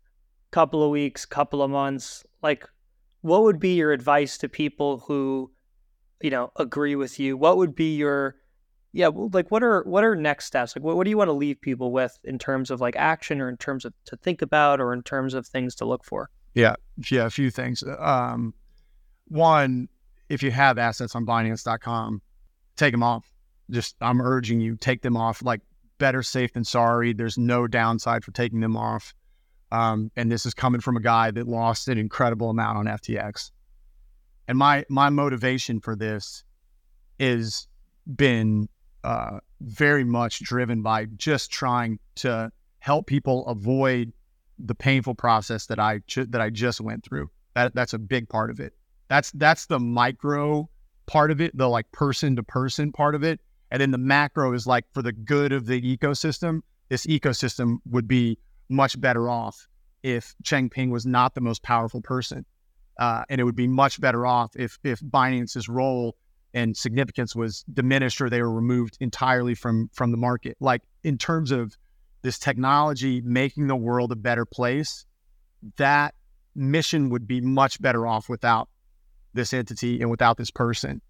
couple 0.49 0.81
of 0.81 0.89
weeks, 0.89 1.23
couple 1.23 1.61
of 1.61 1.69
months? 1.69 2.25
Like 2.41 2.67
what 3.23 3.43
would 3.43 3.59
be 3.59 3.73
your 3.73 3.91
advice 3.91 4.37
to 4.37 4.47
people 4.47 4.99
who 4.99 5.51
you 6.21 6.29
know 6.29 6.51
agree 6.55 6.95
with 6.95 7.19
you? 7.19 7.35
What 7.35 7.57
would 7.57 7.75
be 7.75 7.95
your 7.95 8.35
yeah, 8.91 9.07
like 9.07 9.49
what 9.49 9.63
are 9.63 9.83
what 9.83 10.03
are 10.03 10.15
next 10.15 10.45
steps? 10.45 10.75
Like 10.75 10.83
what, 10.83 10.95
what 10.95 11.03
do 11.05 11.09
you 11.09 11.17
want 11.17 11.29
to 11.29 11.33
leave 11.33 11.59
people 11.59 11.91
with 11.91 12.17
in 12.23 12.37
terms 12.37 12.69
of 12.69 12.79
like 12.79 12.95
action 12.95 13.41
or 13.41 13.49
in 13.49 13.57
terms 13.57 13.85
of 13.85 13.93
to 14.05 14.15
think 14.15 14.41
about 14.41 14.79
or 14.79 14.93
in 14.93 15.01
terms 15.01 15.33
of 15.33 15.47
things 15.47 15.73
to 15.75 15.85
look 15.85 16.03
for? 16.03 16.29
Yeah, 16.53 16.75
yeah, 17.09 17.25
a 17.25 17.31
few 17.31 17.49
things. 17.49 17.83
Um, 17.97 18.53
one, 19.27 19.89
if 20.29 20.43
you 20.43 20.51
have 20.51 20.77
assets 20.77 21.15
on 21.15 21.25
Binance.com, 21.25 22.21
take 22.75 22.91
them 22.91 23.01
off 23.01 23.33
just 23.71 23.95
I'm 24.01 24.21
urging 24.21 24.59
you 24.59 24.75
take 24.75 25.01
them 25.01 25.17
off. 25.17 25.43
Like 25.43 25.61
better 25.97 26.23
safe 26.23 26.53
than 26.53 26.63
sorry. 26.63 27.13
There's 27.13 27.37
no 27.37 27.67
downside 27.67 28.23
for 28.23 28.31
taking 28.31 28.59
them 28.59 28.77
off. 28.77 29.13
Um, 29.73 30.11
and 30.15 30.31
this 30.31 30.45
is 30.45 30.53
coming 30.53 30.81
from 30.81 30.97
a 30.97 31.01
guy 31.01 31.31
that 31.31 31.47
lost 31.47 31.87
an 31.87 31.97
incredible 31.97 32.51
amount 32.51 32.77
on 32.77 32.85
FTX. 32.85 33.49
And 34.47 34.57
my 34.57 34.85
my 34.87 35.09
motivation 35.09 35.79
for 35.79 35.95
this 35.95 36.43
is 37.17 37.67
been 38.15 38.69
uh, 39.03 39.39
very 39.61 40.03
much 40.03 40.43
driven 40.43 40.83
by 40.83 41.05
just 41.17 41.51
trying 41.51 41.97
to 42.15 42.51
help 42.79 43.07
people 43.07 43.47
avoid 43.47 44.13
the 44.59 44.75
painful 44.75 45.15
process 45.15 45.65
that 45.65 45.79
I 45.79 46.01
that 46.15 46.39
I 46.39 46.51
just 46.51 46.79
went 46.79 47.03
through. 47.03 47.31
That 47.55 47.73
that's 47.73 47.93
a 47.93 47.99
big 47.99 48.29
part 48.29 48.51
of 48.51 48.59
it. 48.59 48.73
That's 49.07 49.31
that's 49.31 49.65
the 49.65 49.79
micro 49.79 50.69
part 51.07 51.31
of 51.31 51.41
it, 51.41 51.57
the 51.57 51.67
like 51.67 51.91
person 51.91 52.35
to 52.35 52.43
person 52.43 52.91
part 52.91 53.15
of 53.15 53.23
it. 53.23 53.41
And 53.71 53.81
then 53.81 53.89
the 53.89 53.97
macro 53.97 54.53
is 54.53 54.67
like 54.67 54.85
for 54.93 55.01
the 55.01 55.13
good 55.13 55.51
of 55.51 55.65
the 55.65 55.81
ecosystem, 55.81 56.61
this 56.89 57.07
ecosystem 57.07 57.77
would 57.89 58.07
be 58.07 58.37
much 58.69 58.99
better 58.99 59.29
off 59.29 59.67
if 60.01 60.35
Changpeng 60.43 60.91
was 60.91 61.05
not 61.05 61.33
the 61.33 61.41
most 61.41 61.63
powerful 61.63 62.01
person. 62.01 62.45
Uh, 62.99 63.23
and 63.29 63.41
it 63.41 63.43
would 63.43 63.55
be 63.55 63.67
much 63.67 63.99
better 63.99 64.25
off 64.25 64.55
if 64.55 64.77
if 64.83 64.99
Binance's 64.99 65.67
role 65.67 66.15
and 66.53 66.77
significance 66.77 67.35
was 67.35 67.63
diminished 67.73 68.21
or 68.21 68.29
they 68.29 68.41
were 68.41 68.53
removed 68.53 68.97
entirely 68.99 69.55
from 69.55 69.89
from 69.93 70.11
the 70.11 70.17
market. 70.17 70.55
Like 70.59 70.81
in 71.03 71.17
terms 71.17 71.51
of 71.51 71.75
this 72.21 72.37
technology 72.37 73.21
making 73.21 73.67
the 73.67 73.75
world 73.75 74.11
a 74.11 74.15
better 74.15 74.45
place, 74.45 75.05
that 75.77 76.13
mission 76.55 77.09
would 77.09 77.27
be 77.27 77.41
much 77.41 77.81
better 77.81 78.05
off 78.05 78.29
without 78.29 78.69
this 79.33 79.53
entity 79.53 79.99
and 80.01 80.11
without 80.11 80.37
this 80.37 80.51
person. 80.51 81.01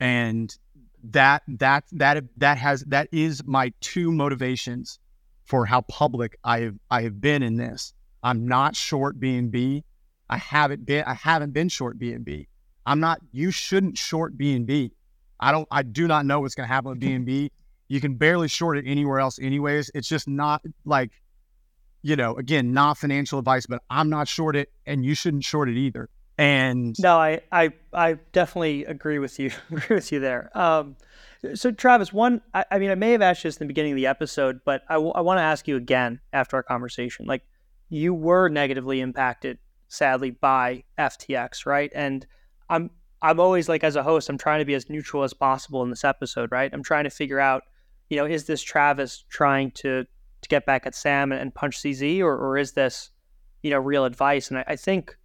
And 0.00 0.56
that 1.04 1.42
that 1.46 1.84
that 1.92 2.24
that 2.38 2.58
has 2.58 2.80
that 2.84 3.08
is 3.12 3.44
my 3.44 3.72
two 3.80 4.10
motivations 4.10 4.98
for 5.46 5.64
how 5.64 5.80
public 5.82 6.36
I 6.44 6.60
have 6.60 6.74
I 6.90 7.02
have 7.02 7.20
been 7.20 7.42
in 7.42 7.56
this. 7.56 7.94
I'm 8.22 8.46
not 8.46 8.76
short 8.76 9.18
BNB. 9.18 9.82
I 10.28 10.36
haven't 10.36 10.84
been 10.84 11.04
I 11.04 11.14
haven't 11.14 11.52
been 11.52 11.68
short 11.68 11.98
BNB. 11.98 12.46
I'm 12.84 13.00
not 13.00 13.20
you 13.32 13.50
shouldn't 13.50 13.96
short 13.96 14.36
BNB. 14.36 14.90
I 15.40 15.52
don't. 15.52 15.68
I 15.70 15.82
do 15.82 16.06
not 16.06 16.26
know 16.26 16.40
what's 16.40 16.54
going 16.54 16.68
to 16.68 16.72
happen 16.72 16.90
with 16.90 17.00
BNB. 17.00 17.50
You 17.88 18.00
can 18.00 18.16
barely 18.16 18.48
short 18.48 18.78
it 18.78 18.84
anywhere 18.84 19.20
else, 19.20 19.38
anyways. 19.38 19.92
It's 19.94 20.08
just 20.08 20.26
not 20.26 20.60
like, 20.84 21.12
you 22.02 22.16
know, 22.16 22.34
again, 22.34 22.72
not 22.72 22.98
financial 22.98 23.38
advice, 23.38 23.64
but 23.64 23.80
I'm 23.88 24.10
not 24.10 24.26
short 24.26 24.56
it, 24.56 24.72
and 24.86 25.04
you 25.04 25.14
shouldn't 25.14 25.44
short 25.44 25.68
it 25.68 25.76
either. 25.76 26.08
And 26.36 26.98
no, 26.98 27.16
I 27.16 27.42
I, 27.52 27.70
I 27.92 28.14
definitely 28.32 28.86
agree 28.86 29.20
with 29.20 29.38
you. 29.38 29.52
agree 29.70 29.94
with 29.94 30.10
you 30.10 30.18
there. 30.18 30.50
Um, 30.58 30.96
so 31.54 31.70
Travis, 31.70 32.12
one, 32.12 32.40
I, 32.54 32.64
I, 32.70 32.78
mean, 32.78 32.90
I 32.90 32.94
may 32.94 33.12
have 33.12 33.22
asked 33.22 33.42
this 33.42 33.56
in 33.56 33.66
the 33.66 33.68
beginning 33.68 33.92
of 33.92 33.96
the 33.96 34.06
episode, 34.06 34.60
but 34.64 34.82
I, 34.88 34.94
w- 34.94 35.12
I 35.12 35.20
want 35.20 35.38
to 35.38 35.42
ask 35.42 35.66
you 35.68 35.76
again 35.76 36.20
after 36.32 36.56
our 36.56 36.62
conversation. 36.62 37.26
Like, 37.26 37.42
you 37.88 38.14
were 38.14 38.48
negatively 38.48 39.00
impacted, 39.00 39.58
sadly, 39.88 40.30
by 40.30 40.84
FTX, 40.98 41.66
right? 41.66 41.90
And 41.94 42.26
I'm 42.68 42.90
I'm 43.22 43.40
always 43.40 43.68
like 43.68 43.82
as 43.82 43.96
a 43.96 44.02
host, 44.02 44.28
I'm 44.28 44.38
trying 44.38 44.60
to 44.60 44.64
be 44.64 44.74
as 44.74 44.90
neutral 44.90 45.22
as 45.22 45.32
possible 45.32 45.82
in 45.82 45.90
this 45.90 46.04
episode, 46.04 46.52
right? 46.52 46.70
I'm 46.72 46.82
trying 46.82 47.04
to 47.04 47.10
figure 47.10 47.40
out, 47.40 47.62
you 48.10 48.16
know, 48.16 48.26
is 48.26 48.44
this 48.44 48.62
Travis 48.62 49.24
trying 49.28 49.70
to 49.72 50.04
to 50.42 50.48
get 50.48 50.66
back 50.66 50.86
at 50.86 50.94
Sam 50.94 51.32
and, 51.32 51.40
and 51.40 51.54
punch 51.54 51.78
CZ, 51.78 52.20
or 52.20 52.36
or 52.36 52.58
is 52.58 52.72
this, 52.72 53.10
you 53.62 53.70
know, 53.70 53.78
real 53.78 54.04
advice? 54.04 54.50
And 54.50 54.58
I, 54.58 54.64
I 54.68 54.76
think 54.76 55.16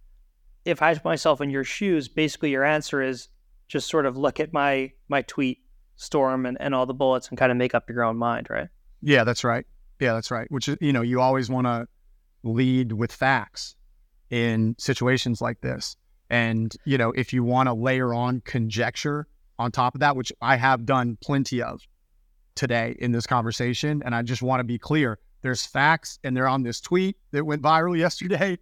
if 0.64 0.82
I 0.82 0.94
put 0.94 1.04
myself 1.04 1.40
in 1.40 1.50
your 1.50 1.64
shoes, 1.64 2.08
basically 2.08 2.50
your 2.50 2.64
answer 2.64 3.02
is 3.02 3.28
just 3.68 3.88
sort 3.88 4.06
of 4.06 4.16
look 4.16 4.40
at 4.40 4.52
my 4.52 4.92
my 5.08 5.22
tweet 5.22 5.58
storm 5.96 6.46
and, 6.46 6.56
and 6.60 6.74
all 6.74 6.86
the 6.86 6.94
bullets 6.94 7.28
and 7.28 7.38
kind 7.38 7.52
of 7.52 7.58
make 7.58 7.74
up 7.74 7.88
your 7.88 8.04
own 8.04 8.16
mind, 8.16 8.48
right? 8.50 8.68
Yeah, 9.00 9.24
that's 9.24 9.44
right. 9.44 9.66
Yeah, 10.00 10.14
that's 10.14 10.30
right. 10.30 10.50
Which 10.50 10.68
is, 10.68 10.76
you 10.80 10.92
know, 10.92 11.02
you 11.02 11.20
always 11.20 11.48
want 11.48 11.66
to 11.66 11.86
lead 12.42 12.92
with 12.92 13.12
facts 13.12 13.76
in 14.30 14.74
situations 14.78 15.40
like 15.40 15.60
this. 15.60 15.96
And, 16.30 16.74
you 16.84 16.98
know, 16.98 17.12
if 17.12 17.32
you 17.32 17.44
want 17.44 17.68
to 17.68 17.74
layer 17.74 18.14
on 18.14 18.40
conjecture 18.44 19.26
on 19.58 19.70
top 19.70 19.94
of 19.94 20.00
that, 20.00 20.16
which 20.16 20.32
I 20.40 20.56
have 20.56 20.86
done 20.86 21.18
plenty 21.22 21.62
of 21.62 21.80
today 22.54 22.96
in 22.98 23.12
this 23.12 23.26
conversation, 23.26 24.02
and 24.04 24.14
I 24.14 24.22
just 24.22 24.42
want 24.42 24.60
to 24.60 24.64
be 24.64 24.78
clear 24.78 25.18
there's 25.42 25.66
facts 25.66 26.18
and 26.24 26.36
they're 26.36 26.48
on 26.48 26.62
this 26.62 26.80
tweet 26.80 27.16
that 27.32 27.44
went 27.44 27.62
viral 27.62 27.96
yesterday. 28.06 28.58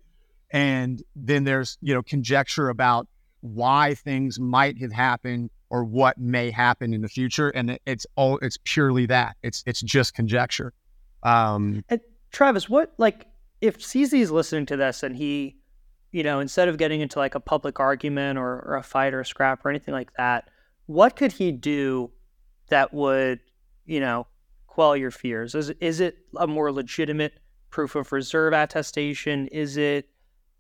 And 0.51 1.03
then 1.15 1.45
there's, 1.45 1.79
you 1.81 1.95
know, 1.95 2.03
conjecture 2.03 2.71
about 2.71 3.07
why 3.41 3.95
things 3.95 4.41
might 4.41 4.79
have 4.79 4.93
happened 4.93 5.51
or 5.71 5.85
what 5.85 6.19
may 6.19 6.51
happen 6.51 6.93
in 6.93 7.01
the 7.01 7.09
future. 7.09 7.49
And 7.51 7.79
it's 7.87 8.07
all, 8.17 8.39
it's 8.43 8.59
purely 8.65 9.07
that 9.07 9.37
it's, 9.43 9.63
it's 9.67 9.81
just 9.81 10.15
conjecture. 10.15 10.73
Um, 11.23 11.85
and 11.89 12.01
Travis, 12.33 12.69
what, 12.69 12.93
like, 12.99 13.27
if 13.61 13.79
CZ 13.79 14.19
is 14.21 14.31
listening 14.31 14.67
to 14.67 14.77
this 14.77 15.03
and 15.03 15.17
he, 15.17 15.57
you 16.13 16.23
know, 16.23 16.41
instead 16.41 16.69
of 16.69 16.77
getting 16.77 17.01
into 17.01 17.19
like 17.19 17.35
a 17.35 17.41
public 17.41 17.79
argument 17.79 18.39
or, 18.39 18.61
or 18.67 18.77
a 18.77 18.83
fight 18.83 19.15
or 19.15 19.21
a 19.21 19.27
scrap 19.27 19.65
or 19.65 19.71
anything 19.71 19.95
like 19.95 20.13
that, 20.15 20.51
what 20.87 21.15
could 21.15 21.33
he 21.33 21.53
do 21.53 22.11
that 22.69 22.93
would, 22.93 23.41
you 23.87 24.01
know, 24.01 24.27
quell 24.67 24.97
your 24.97 25.11
fears? 25.11 25.55
Is 25.55 25.71
is 25.81 26.01
it 26.01 26.19
a 26.37 26.47
more 26.47 26.73
legitimate 26.73 27.35
proof 27.71 27.95
of 27.95 28.11
reserve 28.13 28.53
attestation? 28.53 29.47
Is 29.49 29.77
it 29.77 30.09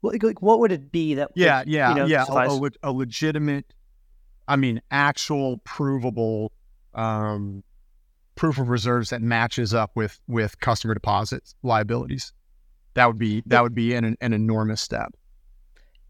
like 0.02 0.42
what 0.42 0.60
would 0.60 0.72
it 0.72 0.92
be 0.92 1.14
that? 1.14 1.30
Yeah, 1.34 1.60
would, 1.60 1.68
yeah, 1.68 1.88
you 1.90 1.94
know, 1.96 2.06
yeah. 2.06 2.24
A, 2.28 2.32
a, 2.32 2.70
a, 2.84 2.92
legitimate, 2.92 3.72
I 4.50 4.56
mean, 4.56 4.82
actual 4.90 5.58
provable 5.58 6.50
um, 6.94 7.62
proof 8.34 8.58
of 8.58 8.68
reserves 8.68 9.10
that 9.10 9.22
matches 9.22 9.72
up 9.72 9.92
with 9.94 10.20
with 10.26 10.58
customer 10.58 10.92
deposits 10.92 11.54
liabilities. 11.62 12.32
That 12.94 13.06
would 13.06 13.18
be 13.18 13.44
that 13.46 13.62
would 13.62 13.76
be 13.76 13.94
an, 13.94 14.16
an 14.20 14.32
enormous 14.32 14.80
step. 14.80 15.14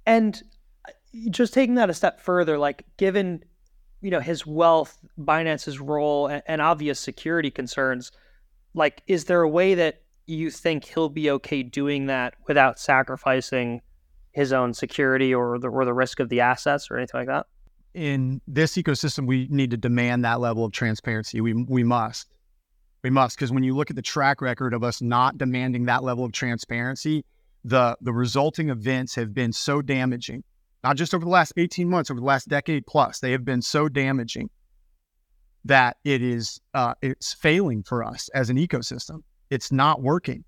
And 0.07 0.43
uh, 0.89 0.93
just 1.29 1.53
taking 1.53 1.75
that 1.75 1.91
a 1.91 1.95
step 1.95 2.19
further, 2.19 2.57
like 2.57 2.87
given 2.97 3.45
you 4.01 4.11
know 4.11 4.21
his 4.21 4.47
wealth, 4.47 4.97
Binance's 5.19 5.79
role, 5.79 6.29
and, 6.29 6.43
and 6.47 6.63
obvious 6.63 6.99
security 6.99 7.51
concerns, 7.51 8.11
like 8.73 9.03
is 9.07 9.27
there 9.27 9.43
a 9.43 9.49
way 9.49 9.75
that 9.75 10.01
you 10.27 10.51
think 10.51 10.87
he'll 10.87 11.11
be 11.11 11.31
okay 11.31 11.63
doing 11.63 12.07
that 12.07 12.37
without 12.49 12.79
sacrificing 12.79 13.83
his 14.33 14.51
own 14.51 14.73
security 14.73 15.35
or 15.35 15.59
the 15.59 15.69
or 15.69 15.85
the 15.85 15.93
risk 15.93 16.21
of 16.21 16.31
the 16.31 16.41
assets 16.41 16.91
or 16.91 16.97
anything 16.97 17.21
like 17.21 17.29
that? 17.29 17.45
In 17.95 18.41
this 18.47 18.77
ecosystem, 18.77 19.27
we 19.27 19.49
need 19.51 19.71
to 19.73 19.77
demand 19.77 20.25
that 20.25 20.41
level 20.41 20.65
of 20.65 20.73
transparency. 20.73 21.41
We 21.41 21.55
we 21.55 21.83
must. 21.83 22.29
We 23.03 23.11
must, 23.11 23.37
because 23.37 23.51
when 23.51 23.63
you 23.63 23.75
look 23.75 23.89
at 23.91 23.97
the 23.97 24.03
track 24.03 24.43
record 24.43 24.75
of 24.75 24.85
us 24.85 25.01
not 25.01 25.39
demanding 25.39 25.87
that 25.87 26.05
level 26.05 26.25
of 26.25 26.33
transparency, 26.33 27.25
the 27.65 27.97
the 28.01 28.13
resulting 28.13 28.71
events 28.71 29.15
have 29.15 29.35
been 29.35 29.53
so 29.53 29.83
damaging. 29.83 30.45
Not 30.85 30.97
just 30.97 31.15
over 31.15 31.25
the 31.25 31.31
last 31.31 31.53
18 31.57 31.89
months, 31.89 32.11
over 32.11 32.21
the 32.21 32.27
last 32.27 32.49
decade 32.49 32.87
plus, 32.87 33.21
they 33.21 33.33
have 33.33 33.45
been 33.45 33.61
so 33.61 33.89
damaging 33.89 34.51
that 35.65 35.97
it 36.05 36.23
is 36.23 36.61
uh, 36.75 36.95
it's 37.03 37.33
failing 37.33 37.83
for 37.83 38.05
us 38.05 38.29
as 38.35 38.51
an 38.51 38.57
ecosystem. 38.57 39.23
It's 39.51 39.73
not 39.73 40.01
working. 40.01 40.45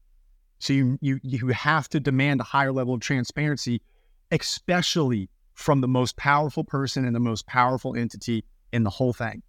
So 0.58 0.72
you 0.72 0.98
you 1.00 1.18
you 1.22 1.48
have 1.48 1.88
to 1.88 2.00
demand 2.00 2.40
a 2.40 2.44
higher 2.44 2.72
level 2.72 2.94
of 2.94 3.00
transparency, 3.00 3.82
especially 4.30 5.28
from 5.54 5.80
the 5.80 5.88
most 5.88 6.16
powerful 6.16 6.64
person 6.64 7.04
and 7.04 7.14
the 7.14 7.20
most 7.20 7.46
powerful 7.46 7.94
entity 7.94 8.44
in 8.72 8.82
the 8.82 8.90
whole 8.90 9.12
thing 9.12 9.42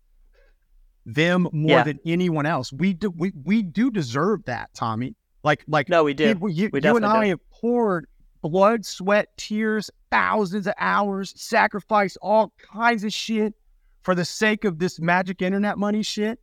them 1.05 1.47
more 1.51 1.77
yeah. 1.77 1.83
than 1.83 1.99
anyone 2.05 2.45
else. 2.45 2.71
We 2.71 2.93
do 2.93 3.11
we, 3.11 3.33
we 3.43 3.61
do 3.61 3.91
deserve 3.91 4.45
that, 4.45 4.73
Tommy. 4.73 5.15
Like 5.43 5.63
like 5.67 5.89
no, 5.89 6.03
we 6.03 6.13
do. 6.13 6.29
You, 6.29 6.47
you, 6.47 6.69
we 6.71 6.81
you 6.81 6.95
and 6.95 7.05
I 7.05 7.23
do. 7.23 7.29
have 7.31 7.49
poured 7.49 8.07
blood, 8.41 8.85
sweat, 8.85 9.29
tears, 9.37 9.89
thousands 10.11 10.67
of 10.67 10.73
hours, 10.77 11.33
sacrificed 11.35 12.17
all 12.21 12.53
kinds 12.73 13.03
of 13.03 13.11
shit 13.11 13.53
for 14.01 14.15
the 14.15 14.25
sake 14.25 14.65
of 14.65 14.79
this 14.79 14.99
magic 14.99 15.41
internet 15.41 15.77
money 15.77 16.03
shit, 16.03 16.39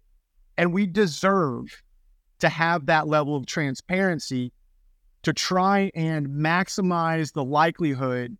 and 0.56 0.72
we 0.72 0.86
deserve 0.86 1.82
to 2.40 2.48
have 2.48 2.86
that 2.86 3.06
level 3.06 3.36
of 3.36 3.46
transparency 3.46 4.52
to 5.22 5.32
try 5.32 5.90
and 5.94 6.28
maximize 6.28 7.32
the 7.34 7.44
likelihood 7.44 8.36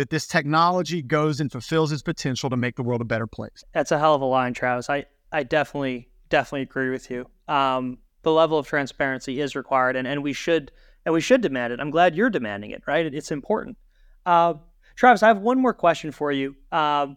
that 0.00 0.08
this 0.08 0.26
technology 0.26 1.02
goes 1.02 1.40
and 1.40 1.52
fulfills 1.52 1.92
its 1.92 2.02
potential 2.02 2.48
to 2.48 2.56
make 2.56 2.76
the 2.76 2.82
world 2.82 3.02
a 3.02 3.04
better 3.04 3.26
place. 3.26 3.62
That's 3.74 3.92
a 3.92 3.98
hell 3.98 4.14
of 4.14 4.22
a 4.22 4.24
line, 4.24 4.54
Travis. 4.54 4.88
I 4.88 5.04
I 5.30 5.42
definitely 5.42 6.08
definitely 6.30 6.62
agree 6.62 6.88
with 6.88 7.10
you. 7.10 7.26
Um, 7.48 7.98
the 8.22 8.32
level 8.32 8.58
of 8.58 8.66
transparency 8.66 9.40
is 9.40 9.54
required, 9.54 9.96
and, 9.96 10.08
and 10.08 10.22
we 10.22 10.32
should 10.32 10.72
and 11.04 11.12
we 11.12 11.20
should 11.20 11.42
demand 11.42 11.74
it. 11.74 11.80
I'm 11.80 11.90
glad 11.90 12.16
you're 12.16 12.30
demanding 12.30 12.70
it. 12.70 12.82
Right, 12.86 13.12
it's 13.12 13.30
important. 13.30 13.76
Uh, 14.24 14.54
Travis, 14.96 15.22
I 15.22 15.28
have 15.28 15.38
one 15.38 15.60
more 15.60 15.74
question 15.74 16.12
for 16.12 16.32
you. 16.32 16.56
Uh, 16.72 17.08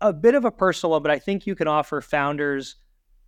a 0.00 0.12
bit 0.12 0.34
of 0.34 0.46
a 0.46 0.50
personal 0.50 0.92
one, 0.92 1.02
but 1.02 1.10
I 1.10 1.18
think 1.18 1.46
you 1.46 1.54
can 1.54 1.68
offer 1.68 2.00
founders 2.00 2.76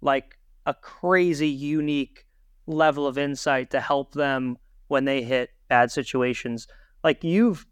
like 0.00 0.38
a 0.64 0.72
crazy, 0.72 1.48
unique 1.48 2.26
level 2.66 3.06
of 3.06 3.18
insight 3.18 3.70
to 3.72 3.80
help 3.80 4.14
them 4.14 4.56
when 4.88 5.04
they 5.04 5.22
hit 5.22 5.50
bad 5.68 5.90
situations. 5.92 6.66
Like 7.04 7.22
you've 7.22 7.66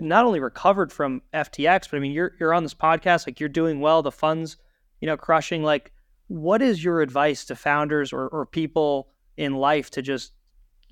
not 0.00 0.24
only 0.24 0.40
recovered 0.40 0.92
from 0.92 1.22
FTX, 1.34 1.90
but 1.90 1.96
I 1.96 2.00
mean 2.00 2.12
you're 2.12 2.32
you're 2.40 2.54
on 2.54 2.62
this 2.62 2.74
podcast, 2.74 3.26
like 3.26 3.40
you're 3.40 3.48
doing 3.48 3.80
well, 3.80 4.02
the 4.02 4.12
funds, 4.12 4.56
you 5.00 5.06
know, 5.06 5.16
crushing. 5.16 5.62
Like 5.62 5.92
what 6.30 6.62
is 6.62 6.82
your 6.84 7.00
advice 7.00 7.44
to 7.46 7.56
founders 7.56 8.12
or, 8.12 8.28
or 8.28 8.46
people 8.46 9.08
in 9.36 9.54
life 9.54 9.90
to 9.90 10.00
just 10.00 10.32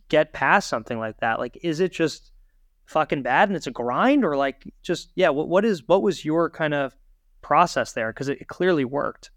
get 0.08 0.32
past 0.32 0.68
something 0.68 0.98
like 0.98 1.18
that? 1.20 1.38
Like, 1.38 1.56
is 1.62 1.78
it 1.78 1.92
just 1.92 2.32
fucking 2.86 3.22
bad 3.22 3.48
and 3.48 3.56
it's 3.56 3.68
a 3.68 3.70
grind, 3.70 4.24
or 4.24 4.36
like 4.36 4.64
just 4.82 5.10
yeah? 5.14 5.28
What 5.28 5.48
what 5.48 5.64
is 5.64 5.86
what 5.86 6.02
was 6.02 6.24
your 6.24 6.50
kind 6.50 6.74
of 6.74 6.96
process 7.40 7.92
there? 7.92 8.12
Because 8.12 8.28
it, 8.28 8.48
clearly 8.48 8.84
worked. 8.84 9.30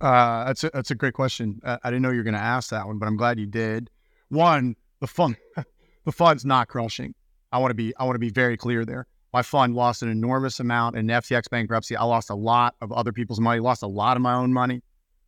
Uh, 0.00 0.44
that's 0.44 0.64
a, 0.64 0.70
that's 0.74 0.90
a 0.90 0.94
great 0.94 1.14
question. 1.14 1.58
Uh, 1.64 1.78
I 1.82 1.90
didn't 1.90 2.02
know 2.02 2.10
you 2.10 2.18
were 2.18 2.22
going 2.22 2.34
to 2.34 2.40
ask 2.40 2.70
that 2.70 2.86
one, 2.86 2.98
but 2.98 3.06
I'm 3.06 3.16
glad 3.16 3.38
you 3.38 3.46
did. 3.46 3.90
One, 4.28 4.76
the 5.00 5.06
fund, 5.06 5.36
the 6.04 6.12
fund's 6.12 6.44
not 6.44 6.68
crushing. 6.68 7.14
I 7.52 7.58
want 7.58 7.70
to 7.70 7.74
be 7.74 7.94
I 7.96 8.04
want 8.04 8.14
to 8.14 8.20
be 8.20 8.30
very 8.30 8.56
clear 8.56 8.84
there. 8.84 9.06
My 9.32 9.42
fund 9.42 9.74
lost 9.74 10.02
an 10.02 10.08
enormous 10.08 10.58
amount 10.60 10.96
in 10.96 11.06
FTX 11.06 11.50
bankruptcy. 11.50 11.96
I 11.96 12.04
lost 12.04 12.30
a 12.30 12.34
lot 12.34 12.74
of 12.80 12.92
other 12.92 13.12
people's 13.12 13.40
money. 13.40 13.60
Lost 13.60 13.82
a 13.82 13.86
lot 13.86 14.16
of 14.16 14.22
my 14.22 14.34
own 14.34 14.52
money. 14.52 14.82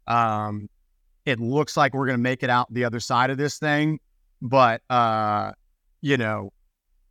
Um, 0.07 0.69
it 1.27 1.39
looks 1.39 1.77
like 1.77 1.93
we're 1.95 2.07
going 2.07 2.19
to 2.19 2.23
make 2.23 2.43
it 2.43 2.51
out 2.51 2.73
the 2.73 2.85
other 2.85 2.99
side 2.99 3.31
of 3.31 3.37
this 3.37 3.59
thing, 3.59 4.01
but 4.41 4.83
uh, 4.89 5.53
you 6.01 6.17
know, 6.17 6.53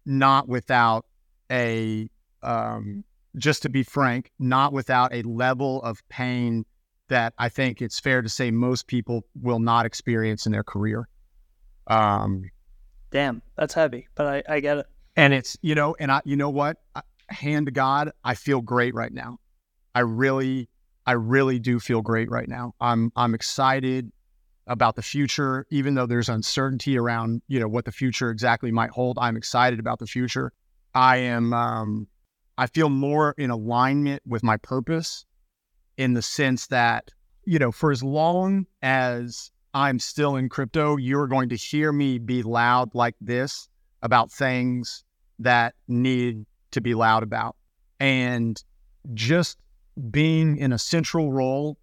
not 0.05 0.47
without 0.47 1.05
a 1.51 2.09
um, 2.41 3.03
just 3.37 3.61
to 3.63 3.69
be 3.69 3.83
frank, 3.83 4.31
not 4.39 4.73
without 4.73 5.13
a 5.13 5.21
level 5.23 5.81
of 5.83 6.01
pain 6.09 6.65
that 7.09 7.33
I 7.37 7.49
think 7.49 7.81
it's 7.81 7.99
fair 7.99 8.21
to 8.21 8.29
say 8.29 8.51
most 8.51 8.87
people 8.87 9.25
will 9.41 9.59
not 9.59 9.85
experience 9.85 10.45
in 10.45 10.51
their 10.51 10.63
career. 10.63 11.07
Um, 11.87 12.49
Damn, 13.11 13.41
that's 13.55 13.73
heavy, 13.73 14.07
but 14.15 14.27
I, 14.27 14.55
I 14.55 14.59
get 14.59 14.77
it. 14.79 14.85
And 15.19 15.33
it's 15.33 15.57
you 15.61 15.75
know, 15.75 15.97
and 15.99 16.13
I 16.13 16.21
you 16.23 16.37
know 16.37 16.49
what, 16.49 16.77
hand 17.27 17.65
to 17.65 17.73
God, 17.73 18.11
I 18.23 18.35
feel 18.35 18.61
great 18.61 18.95
right 18.95 19.11
now. 19.11 19.37
I 19.93 19.99
really 19.99 20.69
I 21.05 21.11
really 21.11 21.59
do 21.59 21.81
feel 21.81 22.01
great 22.01 22.31
right 22.31 22.47
now. 22.47 22.73
I'm 22.79 23.11
I'm 23.17 23.35
excited 23.35 24.13
about 24.65 24.95
the 24.95 25.01
future, 25.01 25.65
even 25.71 25.95
though 25.95 26.05
there's 26.05 26.29
uncertainty 26.29 26.97
around 26.97 27.41
you 27.49 27.59
know 27.59 27.67
what 27.67 27.83
the 27.83 27.91
future 27.91 28.29
exactly 28.29 28.71
might 28.71 28.91
hold. 28.91 29.17
I'm 29.19 29.35
excited 29.35 29.77
about 29.77 29.99
the 29.99 30.07
future. 30.07 30.53
I 30.95 31.17
am. 31.17 31.51
Um, 31.53 32.07
I 32.57 32.67
feel 32.67 32.87
more 32.89 33.35
in 33.37 33.49
alignment 33.49 34.21
with 34.25 34.41
my 34.41 34.55
purpose 34.55 35.25
in 35.97 36.13
the 36.13 36.21
sense 36.21 36.67
that, 36.67 37.11
you 37.43 37.59
know, 37.59 37.73
for 37.73 37.91
as 37.91 38.01
long 38.01 38.67
as 38.81 39.51
I'm 39.73 39.99
still 39.99 40.37
in 40.37 40.47
crypto, 40.47 40.95
you're 40.95 41.27
going 41.27 41.49
to 41.49 41.57
hear 41.57 41.91
me 41.91 42.19
be 42.19 42.41
loud 42.41 42.95
like 42.95 43.15
this 43.19 43.67
about 44.01 44.31
things 44.31 45.03
that 45.39 45.73
need 45.87 46.45
to 46.71 46.81
be 46.81 46.93
loud 46.93 47.23
about. 47.23 47.55
And 47.99 48.61
just 49.13 49.57
being 50.11 50.57
in 50.57 50.71
a 50.71 50.77
central 50.77 51.31
role, 51.31 51.77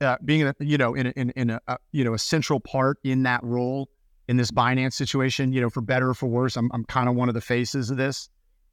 uh, 0.00 0.16
being, 0.24 0.42
a, 0.42 0.54
you 0.58 0.78
know, 0.78 0.94
in, 0.94 1.06
a, 1.06 1.10
in, 1.10 1.30
in 1.30 1.50
a, 1.50 1.60
a, 1.68 1.78
you 1.92 2.04
know, 2.04 2.14
a 2.14 2.18
central 2.18 2.60
part 2.60 2.98
in 3.04 3.22
that 3.22 3.42
role 3.42 3.88
in 4.28 4.36
this 4.36 4.50
Binance 4.50 4.94
situation, 4.94 5.52
you 5.52 5.60
know, 5.60 5.70
for 5.70 5.80
better 5.80 6.10
or 6.10 6.14
for 6.14 6.26
worse, 6.26 6.56
I'm, 6.56 6.70
I'm 6.72 6.84
kind 6.84 7.08
of 7.08 7.14
one 7.14 7.28
of 7.28 7.34
the 7.34 7.40
faces 7.40 7.90
of 7.90 7.96
this 7.96 8.28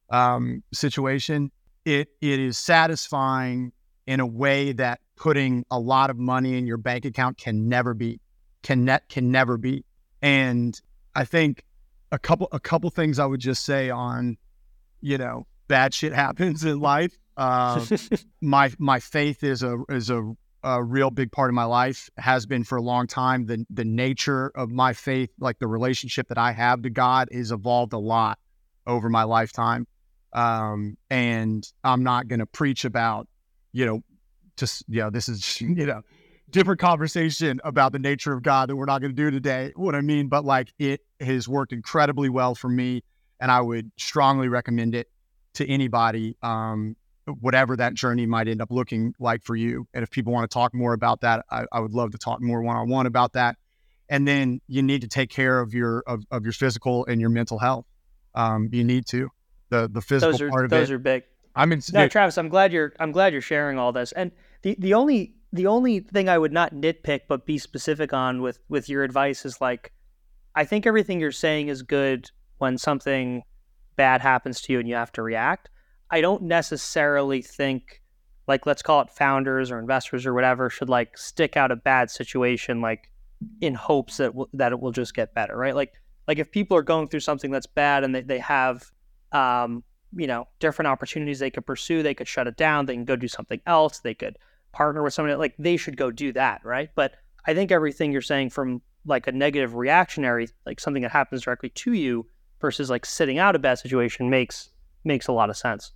um, 0.10 0.64
situation. 0.74 1.52
It, 1.86 2.10
it 2.22 2.40
is 2.40 2.58
satisfying 2.58 3.72
in 4.08 4.20
a 4.20 4.26
way 4.26 4.72
that 4.74 5.00
putting 5.16 5.66
a 5.70 5.80
lot 5.80 6.10
of 6.10 6.18
money 6.18 6.58
in 6.58 6.66
your 6.66 6.78
bank 6.78 7.06
account 7.06 7.38
can 7.38 7.68
never 7.68 7.94
be, 7.94 8.20
can 8.64 8.86
net 8.86 9.08
can 9.10 9.32
never 9.32 9.58
be. 9.58 9.86
And 10.22 10.80
I 11.16 11.26
think 11.26 11.64
a 12.12 12.20
couple 12.20 12.48
a 12.52 12.60
couple 12.60 12.90
things 12.90 13.20
I 13.20 13.26
would 13.26 13.40
just 13.40 13.64
say 13.64 13.90
on, 13.90 14.38
you 15.02 15.18
know, 15.18 15.48
bad 15.68 15.94
shit 15.94 16.14
happens 16.26 16.64
in 16.64 16.80
life. 16.80 17.18
Uh, 17.38 17.86
my 18.42 18.72
my 18.80 19.00
faith 19.00 19.44
is 19.44 19.64
a 19.64 19.78
is 19.90 20.10
a, 20.10 20.34
a 20.64 20.84
real 20.84 21.10
big 21.10 21.32
part 21.32 21.50
of 21.50 21.56
my 21.56 21.64
life. 21.64 22.10
Has 22.18 22.46
been 22.46 22.64
for 22.64 22.78
a 22.78 22.82
long 22.82 23.08
time. 23.08 23.46
The 23.46 23.66
the 23.70 23.86
nature 23.86 24.52
of 24.56 24.72
my 24.72 24.94
faith, 24.94 25.30
like 25.40 25.60
the 25.60 25.68
relationship 25.68 26.28
that 26.30 26.38
I 26.38 26.52
have 26.52 26.82
to 26.84 26.90
God, 26.90 27.30
has 27.32 27.52
evolved 27.52 27.94
a 27.94 28.00
lot 28.00 28.40
over 28.86 29.10
my 29.10 29.24
lifetime. 29.24 29.88
Um, 30.34 30.98
and 31.10 31.68
I'm 31.84 32.04
not 32.04 32.28
going 32.28 32.40
to 32.40 32.46
preach 32.46 32.86
about, 32.86 33.28
you 33.72 33.86
know, 33.86 34.02
just 34.58 34.84
you 34.88 35.02
know, 35.02 35.10
this 35.10 35.30
is 35.30 35.62
you 35.62 35.86
know 35.86 36.02
different 36.52 36.80
conversation 36.80 37.62
about 37.64 37.92
the 37.92 38.00
nature 38.00 38.34
of 38.34 38.42
God 38.42 38.70
that 38.70 38.76
we're 38.76 38.86
not 38.86 39.02
going 39.02 39.16
to 39.16 39.16
do 39.16 39.32
today. 39.32 39.72
What 39.76 39.96
I 39.96 40.02
mean, 40.02 40.28
but 40.28 40.44
like 40.44 40.74
it 40.80 41.02
has 41.20 41.48
worked 41.48 41.74
incredibly 41.74 42.30
well 42.30 42.56
for 42.56 42.70
me, 42.70 43.04
and 43.40 43.52
I 43.52 43.62
would 43.62 43.92
strongly 43.98 44.48
recommend 44.48 44.96
it 44.96 45.08
to 45.56 45.68
anybody, 45.68 46.38
um, 46.42 46.96
whatever 47.26 47.76
that 47.76 47.94
journey 47.94 48.26
might 48.26 48.48
end 48.48 48.62
up 48.62 48.72
looking 48.72 49.14
like 49.20 49.44
for 49.44 49.56
you. 49.56 49.88
And 49.94 50.04
if 50.04 50.10
people 50.10 50.34
want 50.34 50.50
to 50.50 50.54
talk 50.54 50.74
more 50.74 50.94
about 50.94 51.22
that, 51.22 51.46
I, 51.50 51.66
I 51.72 51.80
would 51.80 51.94
love 51.94 52.12
to 52.12 52.18
talk 52.18 52.42
more 52.42 52.62
one 52.62 52.76
on 52.76 52.90
one 52.90 53.06
about 53.06 53.34
that. 53.34 53.58
And 54.10 54.28
then 54.28 54.62
you 54.68 54.82
need 54.82 55.02
to 55.02 55.08
take 55.08 55.30
care 55.30 55.60
of 55.60 55.74
your 55.74 56.04
of, 56.08 56.24
of 56.32 56.44
your 56.44 56.54
physical 56.54 57.06
and 57.06 57.22
your 57.22 57.30
mental 57.30 57.60
health. 57.60 57.86
Um, 58.34 58.70
you 58.72 58.84
need 58.84 59.06
to 59.08 59.30
the 59.70 59.88
the 59.88 60.02
physical 60.02 60.32
those 60.32 60.42
are, 60.42 60.50
part 60.50 60.66
of 60.66 60.72
those 60.72 60.90
it. 60.90 60.94
are 60.94 61.00
big. 61.00 61.24
I 61.56 61.66
mean, 61.66 61.82
No, 61.94 62.08
Travis, 62.08 62.38
I'm 62.38 62.50
glad 62.50 62.74
you're 62.74 62.94
I'm 63.00 63.12
glad 63.12 63.34
you're 63.34 63.42
sharing 63.42 63.78
all 63.78 63.92
this. 63.92 64.12
And 64.14 64.32
the 64.62 64.76
the 64.80 64.94
only 64.94 65.36
the 65.52 65.68
only 65.68 66.00
thing 66.00 66.30
I 66.30 66.38
would 66.38 66.54
not 66.54 66.74
nitpick 66.74 67.22
but 67.28 67.46
be 67.46 67.58
specific 67.58 68.14
on 68.14 68.42
with 68.42 68.60
with 68.70 68.90
your 68.90 69.04
advice 69.04 69.46
is 69.46 69.62
like 69.62 69.92
I 70.56 70.66
think 70.66 70.86
everything 70.86 71.20
you're 71.20 71.32
saying 71.32 71.68
is 71.68 71.82
good 71.82 72.30
when 72.58 72.78
something 72.78 73.44
bad 73.96 74.22
happens 74.22 74.62
to 74.62 74.74
you 74.74 74.80
and 74.80 74.88
you 74.88 74.96
have 74.96 75.12
to 75.14 75.22
react. 75.22 75.70
I 76.10 76.22
don't 76.22 76.44
necessarily 76.44 77.42
think 77.42 78.02
like 78.48 78.66
let's 78.66 78.82
call 78.82 79.02
it 79.02 79.12
founders 79.12 79.70
or 79.70 79.80
investors 79.80 80.26
or 80.26 80.34
whatever 80.34 80.70
should 80.70 80.90
like 80.90 81.18
stick 81.18 81.56
out 81.56 81.72
a 81.72 81.76
bad 81.76 82.10
situation 82.10 82.82
like 82.82 83.12
in 83.62 83.76
hopes 83.76 84.18
that 84.18 84.32
w- 84.32 84.50
that 84.54 84.72
it 84.72 84.80
will 84.80 84.92
just 84.92 85.14
get 85.14 85.36
better, 85.36 85.56
right? 85.56 85.76
Like 85.76 85.94
like 86.28 86.40
if 86.40 86.52
people 86.52 86.78
are 86.78 86.84
going 86.84 87.08
through 87.08 87.20
something 87.20 87.52
that's 87.52 87.68
bad 87.68 88.04
and 88.04 88.14
they, 88.14 88.22
they 88.22 88.40
have 88.40 88.90
um 89.32 89.84
you 90.16 90.28
know 90.28 90.48
different 90.60 90.88
opportunities 90.88 91.40
they 91.40 91.52
could 91.52 91.66
pursue 91.66 92.02
they 92.02 92.14
could 92.14 92.28
shut 92.28 92.48
it 92.48 92.56
down 92.58 92.86
they 92.86 92.94
can 92.94 93.06
go 93.06 93.16
do 93.16 93.28
something 93.28 93.60
else 93.66 94.00
they 94.00 94.14
could 94.14 94.38
partner 94.72 95.04
with 95.04 95.14
somebody 95.14 95.36
like 95.36 95.56
they 95.60 95.78
should 95.78 95.98
go 95.98 96.10
do 96.10 96.32
that 96.34 96.62
right 96.64 96.90
but 96.96 97.14
i 97.46 97.54
think 97.54 97.72
everything 97.72 98.12
you're 98.12 98.22
saying 98.22 98.50
from 98.50 98.82
like 99.06 99.28
a 99.28 99.32
negative 99.32 99.76
reactionary 99.76 100.50
like 100.66 100.80
something 100.80 101.04
that 101.04 101.12
happens 101.12 101.44
directly 101.44 101.70
to 101.70 101.94
you 101.94 102.26
versus 102.62 102.90
like 102.90 103.06
sitting 103.06 103.38
out 103.38 103.56
a 103.56 103.60
bad 103.60 103.80
situation 103.80 104.30
makes 104.30 104.70
makes 105.04 105.28
a 105.28 105.32
lot 105.32 105.50
of 105.50 105.58
sense 105.58 105.92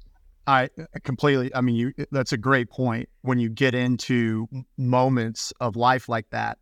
I 0.45 0.69
completely. 1.03 1.53
I 1.55 1.61
mean, 1.61 1.75
you. 1.75 1.93
That's 2.11 2.33
a 2.33 2.37
great 2.37 2.69
point. 2.69 3.07
When 3.21 3.39
you 3.39 3.49
get 3.49 3.73
into 3.73 4.47
moments 4.77 5.53
of 5.61 5.75
life 5.75 6.09
like 6.09 6.29
that, 6.31 6.57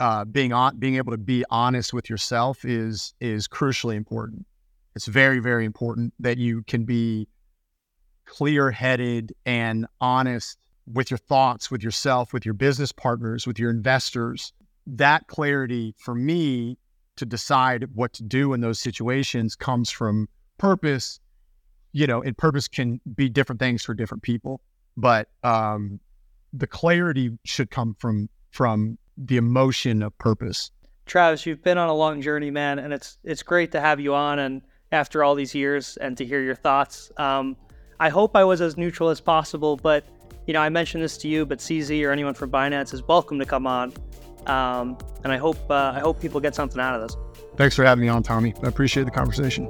uh, 0.00 0.24
being 0.24 0.52
on, 0.52 0.78
being 0.78 0.96
able 0.96 1.12
to 1.12 1.18
be 1.18 1.44
honest 1.50 1.92
with 1.92 2.10
yourself 2.10 2.64
is 2.64 3.14
is 3.20 3.48
crucially 3.48 3.94
important. 3.96 4.46
It's 4.94 5.06
very, 5.06 5.40
very 5.40 5.64
important 5.64 6.12
that 6.20 6.38
you 6.38 6.62
can 6.64 6.84
be 6.84 7.26
clear 8.26 8.70
headed 8.70 9.32
and 9.44 9.86
honest 10.00 10.58
with 10.92 11.10
your 11.10 11.18
thoughts, 11.18 11.70
with 11.70 11.82
yourself, 11.82 12.32
with 12.32 12.44
your 12.44 12.54
business 12.54 12.92
partners, 12.92 13.46
with 13.46 13.58
your 13.58 13.70
investors. 13.70 14.52
That 14.86 15.26
clarity 15.28 15.94
for 15.98 16.14
me 16.14 16.78
to 17.16 17.24
decide 17.24 17.88
what 17.94 18.12
to 18.14 18.22
do 18.22 18.52
in 18.52 18.60
those 18.60 18.80
situations 18.80 19.54
comes 19.56 19.90
from 19.90 20.28
purpose. 20.58 21.20
You 21.92 22.06
know, 22.06 22.22
and 22.22 22.36
purpose 22.36 22.66
can 22.66 23.00
be 23.14 23.28
different 23.28 23.60
things 23.60 23.84
for 23.84 23.94
different 23.94 24.22
people, 24.24 24.60
but 24.96 25.28
um, 25.44 26.00
the 26.52 26.66
clarity 26.66 27.30
should 27.44 27.70
come 27.70 27.94
from 27.98 28.28
from 28.50 28.98
the 29.16 29.36
emotion 29.36 30.02
of 30.02 30.16
purpose. 30.18 30.70
travis 31.06 31.44
you've 31.46 31.62
been 31.62 31.78
on 31.78 31.88
a 31.88 31.94
long 31.94 32.20
journey 32.22 32.50
man 32.50 32.78
and 32.78 32.92
it's 32.92 33.18
it's 33.24 33.42
great 33.42 33.70
to 33.72 33.80
have 33.80 34.00
you 34.00 34.14
on 34.14 34.38
and 34.38 34.62
after 34.90 35.22
all 35.22 35.34
these 35.34 35.54
years 35.54 35.96
and 35.98 36.16
to 36.16 36.24
hear 36.24 36.40
your 36.40 36.54
thoughts 36.54 37.12
um, 37.18 37.56
i 38.00 38.08
hope 38.08 38.34
i 38.34 38.42
was 38.42 38.60
as 38.60 38.76
neutral 38.76 39.08
as 39.10 39.20
possible 39.20 39.76
but 39.76 40.04
you 40.46 40.54
know 40.54 40.60
i 40.60 40.68
mentioned 40.68 41.02
this 41.02 41.16
to 41.18 41.28
you 41.28 41.44
but 41.44 41.58
cz 41.58 42.04
or 42.04 42.10
anyone 42.10 42.34
from 42.34 42.50
binance 42.50 42.94
is 42.94 43.02
welcome 43.02 43.38
to 43.38 43.44
come 43.44 43.66
on 43.66 43.92
um, 44.46 44.96
and 45.22 45.32
i 45.32 45.36
hope 45.36 45.58
uh, 45.70 45.92
i 45.94 46.00
hope 46.00 46.20
people 46.20 46.40
get 46.40 46.54
something 46.54 46.80
out 46.80 46.94
of 46.94 47.02
this 47.02 47.16
Thanks 47.56 47.76
for 47.76 47.84
having 47.84 48.02
me 48.02 48.08
on, 48.08 48.22
Tommy. 48.22 48.52
I 48.64 48.66
appreciate 48.66 49.04
the 49.04 49.12
conversation. 49.12 49.68